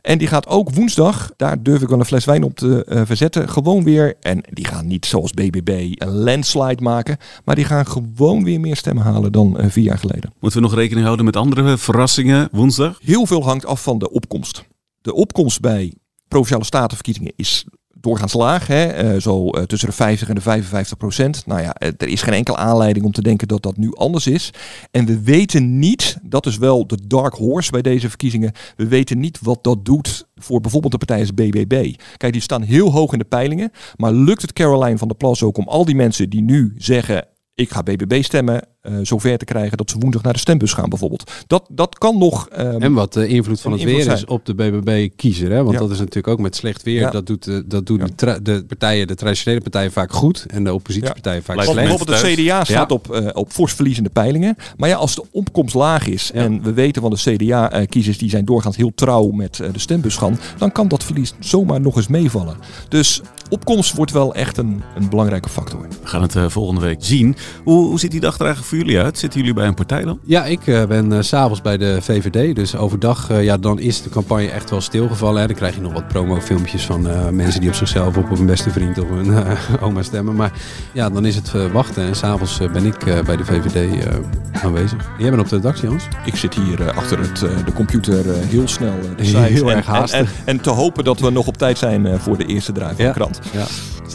En 0.00 0.18
die 0.18 0.28
gaat 0.28 0.46
ook 0.46 0.70
woensdag, 0.70 1.32
daar 1.36 1.62
durf 1.62 1.82
ik 1.82 1.88
wel 1.88 1.98
een 1.98 2.04
fles 2.04 2.24
wijn 2.24 2.42
op 2.42 2.54
te 2.54 2.84
eh, 2.84 3.02
verzetten, 3.04 3.48
gewoon 3.48 3.84
weer. 3.84 4.14
En 4.20 4.44
die 4.52 4.66
gaan 4.66 4.86
niet 4.86 5.06
zoals 5.06 5.32
BBB 5.32 5.92
een 5.94 6.14
landslide 6.14 6.82
maken, 6.82 7.16
maar 7.44 7.54
die 7.54 7.64
gaan 7.64 7.86
gewoon 7.86 8.44
weer 8.44 8.60
meer 8.60 8.76
stemmen 8.76 9.04
halen 9.04 9.32
dan 9.32 9.58
eh, 9.58 9.70
vier 9.70 9.84
jaar 9.84 9.98
geleden. 9.98 10.32
Moeten 10.40 10.60
we 10.60 10.66
nog 10.66 10.76
rekening 10.76 11.04
houden 11.04 11.24
met 11.24 11.36
andere 11.36 11.78
verrassingen 11.78 12.48
woensdag? 12.52 12.98
Heel 13.02 13.26
veel 13.26 13.44
hangt 13.44 13.66
af 13.66 13.82
van 13.82 13.98
de 13.98 14.10
opkomst. 14.10 14.64
De 15.00 15.14
opkomst 15.14 15.60
bij 15.60 15.94
provinciale 16.28 16.64
statenverkiezingen 16.64 17.32
is 17.36 17.66
doorgaans 18.00 18.32
laag. 18.32 18.66
Hè? 18.66 18.84
Eh, 18.84 19.20
zo 19.20 19.50
eh, 19.50 19.62
tussen 19.62 19.88
de 19.88 19.94
50 19.94 20.28
en 20.28 20.34
de 20.34 20.40
55 20.40 20.96
procent. 20.96 21.46
Nou 21.46 21.60
ja, 21.60 21.74
eh, 21.74 21.88
er 21.96 22.08
is 22.08 22.22
geen 22.22 22.34
enkele 22.34 22.56
aanleiding 22.56 23.04
om 23.04 23.12
te 23.12 23.22
denken 23.22 23.48
dat 23.48 23.62
dat 23.62 23.76
nu 23.76 23.94
anders 23.94 24.26
is. 24.26 24.50
En 24.90 25.06
we 25.06 25.20
weten 25.22 25.78
niet, 25.78 26.18
dat 26.22 26.46
is 26.46 26.58
wel 26.58 26.86
de 26.86 26.98
dark 27.06 27.34
horse 27.34 27.70
bij 27.70 27.82
deze 27.82 28.08
verkiezingen. 28.08 28.52
We 28.76 28.88
weten 28.88 29.18
niet 29.18 29.38
wat 29.42 29.64
dat 29.64 29.84
doet 29.84 30.26
voor 30.34 30.60
bijvoorbeeld 30.60 30.92
de 30.92 30.98
partij 30.98 31.20
als 31.20 31.34
BBB. 31.34 31.94
Kijk, 32.16 32.32
die 32.32 32.42
staan 32.42 32.62
heel 32.62 32.92
hoog 32.92 33.12
in 33.12 33.18
de 33.18 33.24
peilingen. 33.24 33.70
Maar 33.96 34.12
lukt 34.12 34.42
het 34.42 34.52
Caroline 34.52 34.98
van 34.98 35.08
der 35.08 35.16
Plas 35.16 35.42
ook 35.42 35.58
om 35.58 35.68
al 35.68 35.84
die 35.84 35.94
mensen 35.94 36.30
die 36.30 36.42
nu 36.42 36.74
zeggen 36.76 37.26
ik 37.58 37.70
ga 37.70 37.82
BBB 37.82 38.22
stemmen, 38.22 38.62
zover 39.02 39.38
te 39.38 39.44
krijgen 39.44 39.76
dat 39.76 39.90
ze 39.90 39.98
woensdag 39.98 40.22
naar 40.22 40.32
de 40.32 40.38
stembus 40.38 40.72
gaan 40.72 40.88
bijvoorbeeld. 40.88 41.30
Dat, 41.46 41.64
dat 41.70 41.98
kan 41.98 42.18
nog... 42.18 42.48
Um, 42.58 42.82
en 42.82 42.92
wat 42.92 43.12
de 43.12 43.26
invloed 43.26 43.60
van 43.60 43.72
het 43.72 43.80
invloed 43.80 43.96
weer 43.96 44.04
zijn. 44.06 44.16
is 44.16 44.24
op 44.24 44.46
de 44.46 44.54
BBB-kiezer. 44.54 45.50
Hè? 45.50 45.62
Want 45.62 45.72
Ja. 45.72 45.78
dat 45.78 45.90
is 45.90 45.98
natuurlijk 45.98 46.28
ook 46.28 46.38
met 46.38 46.56
slecht 46.56 46.82
weer. 46.82 47.00
Ja. 47.00 47.10
Dat 47.10 47.26
doet, 47.26 47.44
de, 47.44 47.66
dat 47.66 47.86
doet 47.86 48.00
de, 48.00 48.14
tra- 48.14 48.38
de 48.38 48.64
partijen, 48.68 49.06
de 49.06 49.14
traditionele 49.14 49.60
partijen 49.62 49.92
vaak 49.92 50.12
goed. 50.12 50.46
En 50.48 50.64
de 50.64 50.74
oppositiepartijen 50.74 51.42
vaak 51.42 51.62
slecht. 51.62 51.74
bijvoorbeeld 51.74 52.20
de 52.20 52.34
CDA 52.34 52.64
staat 52.64 52.92
op, 52.92 53.10
eh, 53.14 53.26
op 53.32 53.50
fors 53.52 53.72
verliezende 53.72 54.10
peilingen. 54.10 54.56
Maar 54.76 54.88
ja, 54.88 54.96
als 54.96 55.14
de 55.14 55.24
opkomst 55.30 55.74
laag 55.74 56.06
is 56.06 56.30
en 56.32 56.62
we 56.62 56.72
weten 56.72 57.02
van 57.02 57.10
de 57.10 57.16
CDA-kiezers 57.16 58.18
die 58.18 58.30
zijn 58.30 58.44
doorgaans 58.44 58.76
heel 58.76 58.92
trouw 58.94 59.30
met 59.30 59.60
eh, 59.60 59.72
de 59.72 59.78
stembus 59.78 60.16
gaan, 60.16 60.38
dan 60.58 60.72
kan 60.72 60.88
dat 60.88 61.04
verlies 61.04 61.32
zomaar 61.40 61.80
nog 61.80 61.96
eens 61.96 62.08
meevallen. 62.08 62.56
Dus 62.88 63.20
opkomst 63.48 63.94
wordt 63.94 64.12
wel 64.12 64.34
echt 64.34 64.56
een, 64.56 64.82
een 64.96 65.08
belangrijke 65.08 65.48
factor. 65.48 65.80
We 65.80 66.06
gaan 66.08 66.22
het 66.22 66.36
eh, 66.36 66.44
volgende 66.48 66.80
week 66.80 66.96
zien. 67.00 67.36
Hoe, 67.64 67.86
hoe 67.86 67.98
ziet 67.98 68.10
die 68.10 68.20
dag 68.20 68.34
er 68.38 68.44
eigenlijk 68.44 68.68
voor 68.74 68.78
jullie 68.86 69.00
uit? 69.00 69.18
Zitten 69.18 69.40
jullie 69.40 69.54
bij 69.54 69.66
een 69.66 69.74
partij 69.74 70.02
dan? 70.04 70.18
Ja, 70.24 70.44
ik 70.44 70.66
eh, 70.66 70.84
ben 70.84 71.24
s 71.24 71.28
s'avonds 71.28 71.62
bij 71.62 71.76
de 71.76 71.98
VVD. 72.00 72.54
Dus 72.56 72.76
overdag, 72.76 73.30
eh, 73.30 73.44
ja, 73.44 73.56
dan 73.56 73.78
is 73.78 74.02
de 74.02 74.08
campagne 74.10 74.50
echt 74.50 74.70
wel 74.70 74.80
stilgevallen. 74.80 75.40
Hè. 75.40 75.46
Dan 75.46 75.56
krijg 75.56 75.74
je 75.74 75.80
nog 75.80 75.92
wat 75.92 76.08
promofilmpjes 76.08 76.84
van 76.86 77.08
eh, 77.08 77.28
mensen 77.28 77.60
die 77.60 77.68
op 77.68 77.74
zichzelf 77.74 78.16
of 78.16 78.30
op 78.30 78.36
hun 78.36 78.46
beste 78.46 78.70
vriend 78.70 78.98
of 78.98 79.08
hun 79.08 79.34
eh, 79.34 79.52
oma 79.86 80.02
stemmen. 80.02 80.34
Maar 80.34 80.52
ja, 80.92 81.10
dan 81.10 81.24
is 81.24 81.34
het 81.36 81.52
wachten. 81.72 82.02
En 82.06 82.14
s'avonds 82.16 82.26
avonds 82.60 82.72
ben 82.72 82.86
ik 82.86 83.06
eh, 83.06 83.24
bij 83.24 83.36
de 83.36 83.44
VVD 83.44 84.04
eh, 84.04 84.16
aanwezig. 84.62 85.10
Jij 85.18 85.30
bent 85.30 85.42
op 85.42 85.48
de 85.48 85.56
redactie, 85.56 85.88
Hans? 85.88 86.04
Ik 86.24 86.36
zit 86.36 86.54
hier 86.54 86.92
achter 86.92 87.18
het, 87.18 87.42
eh, 87.42 87.50
de 87.64 87.72
computer 87.72 88.24
heel 88.34 88.68
snel 88.68 88.92
de 89.16 89.24
Heel 89.24 89.70
en, 89.70 89.76
erg 89.76 89.86
en, 89.86 89.92
haastig. 89.92 90.20
en, 90.20 90.28
en 90.44 90.60
te 90.60 90.70
hopen 90.70 91.04
dat 91.04 91.20
we 91.20 91.30
nog 91.30 91.46
op 91.46 91.56
tijd 91.56 91.78
zijn 91.78 92.06
eh, 92.06 92.18
voor 92.18 92.38
de 92.38 92.44
eerste 92.46 92.72
draai 92.72 92.94
van 92.94 93.04
Ja. 93.04 93.10
de 93.12 93.16
krant. 93.16 93.37
Ja. 93.52 93.66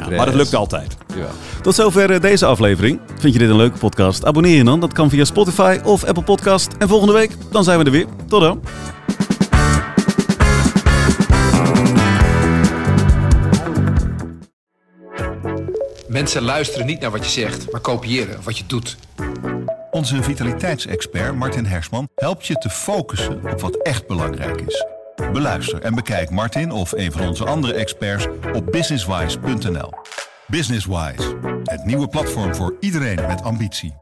maar 0.09 0.25
dat 0.25 0.35
lukt 0.35 0.55
altijd. 0.55 0.97
Ja. 1.15 1.27
Tot 1.61 1.75
zover 1.75 2.11
eh, 2.11 2.21
deze 2.21 2.45
aflevering. 2.45 2.99
Vind 3.19 3.33
je 3.33 3.39
dit 3.39 3.49
een 3.49 3.55
leuke 3.55 3.77
podcast? 3.77 4.25
Abonneer 4.25 4.57
je 4.57 4.63
dan. 4.63 4.79
Dat 4.79 4.93
kan 4.93 5.09
via 5.09 5.25
Spotify 5.25 5.79
of 5.83 6.03
Apple 6.03 6.23
Podcast. 6.23 6.71
En 6.77 6.87
volgende 6.87 7.13
week, 7.13 7.31
dan 7.51 7.63
zijn 7.63 7.79
we 7.79 7.85
er 7.85 7.91
weer. 7.91 8.05
Tot 8.27 8.41
dan. 8.41 8.61
Mensen 16.07 16.41
luisteren 16.41 16.85
niet 16.85 16.99
naar 16.99 17.11
wat 17.11 17.23
je 17.23 17.41
zegt, 17.41 17.71
maar 17.71 17.81
kopiëren 17.81 18.43
wat 18.43 18.57
je 18.57 18.63
doet. 18.67 18.97
Onze 19.91 20.23
vitaliteitsexpert 20.23 21.35
Martin 21.35 21.65
Hersman 21.65 22.09
helpt 22.15 22.45
je 22.45 22.55
te 22.55 22.69
focussen 22.69 23.41
op 23.51 23.61
wat 23.61 23.75
echt 23.75 24.07
belangrijk 24.07 24.61
is. 24.61 24.85
Beluister 25.15 25.81
en 25.81 25.95
bekijk 25.95 26.29
Martin 26.29 26.71
of 26.71 26.91
een 26.91 27.11
van 27.11 27.27
onze 27.27 27.45
andere 27.45 27.73
experts 27.73 28.27
op 28.53 28.71
businesswise.nl. 28.71 29.91
Businesswise, 30.47 31.37
het 31.63 31.85
nieuwe 31.85 32.07
platform 32.07 32.55
voor 32.55 32.77
iedereen 32.79 33.27
met 33.27 33.43
ambitie. 33.43 33.93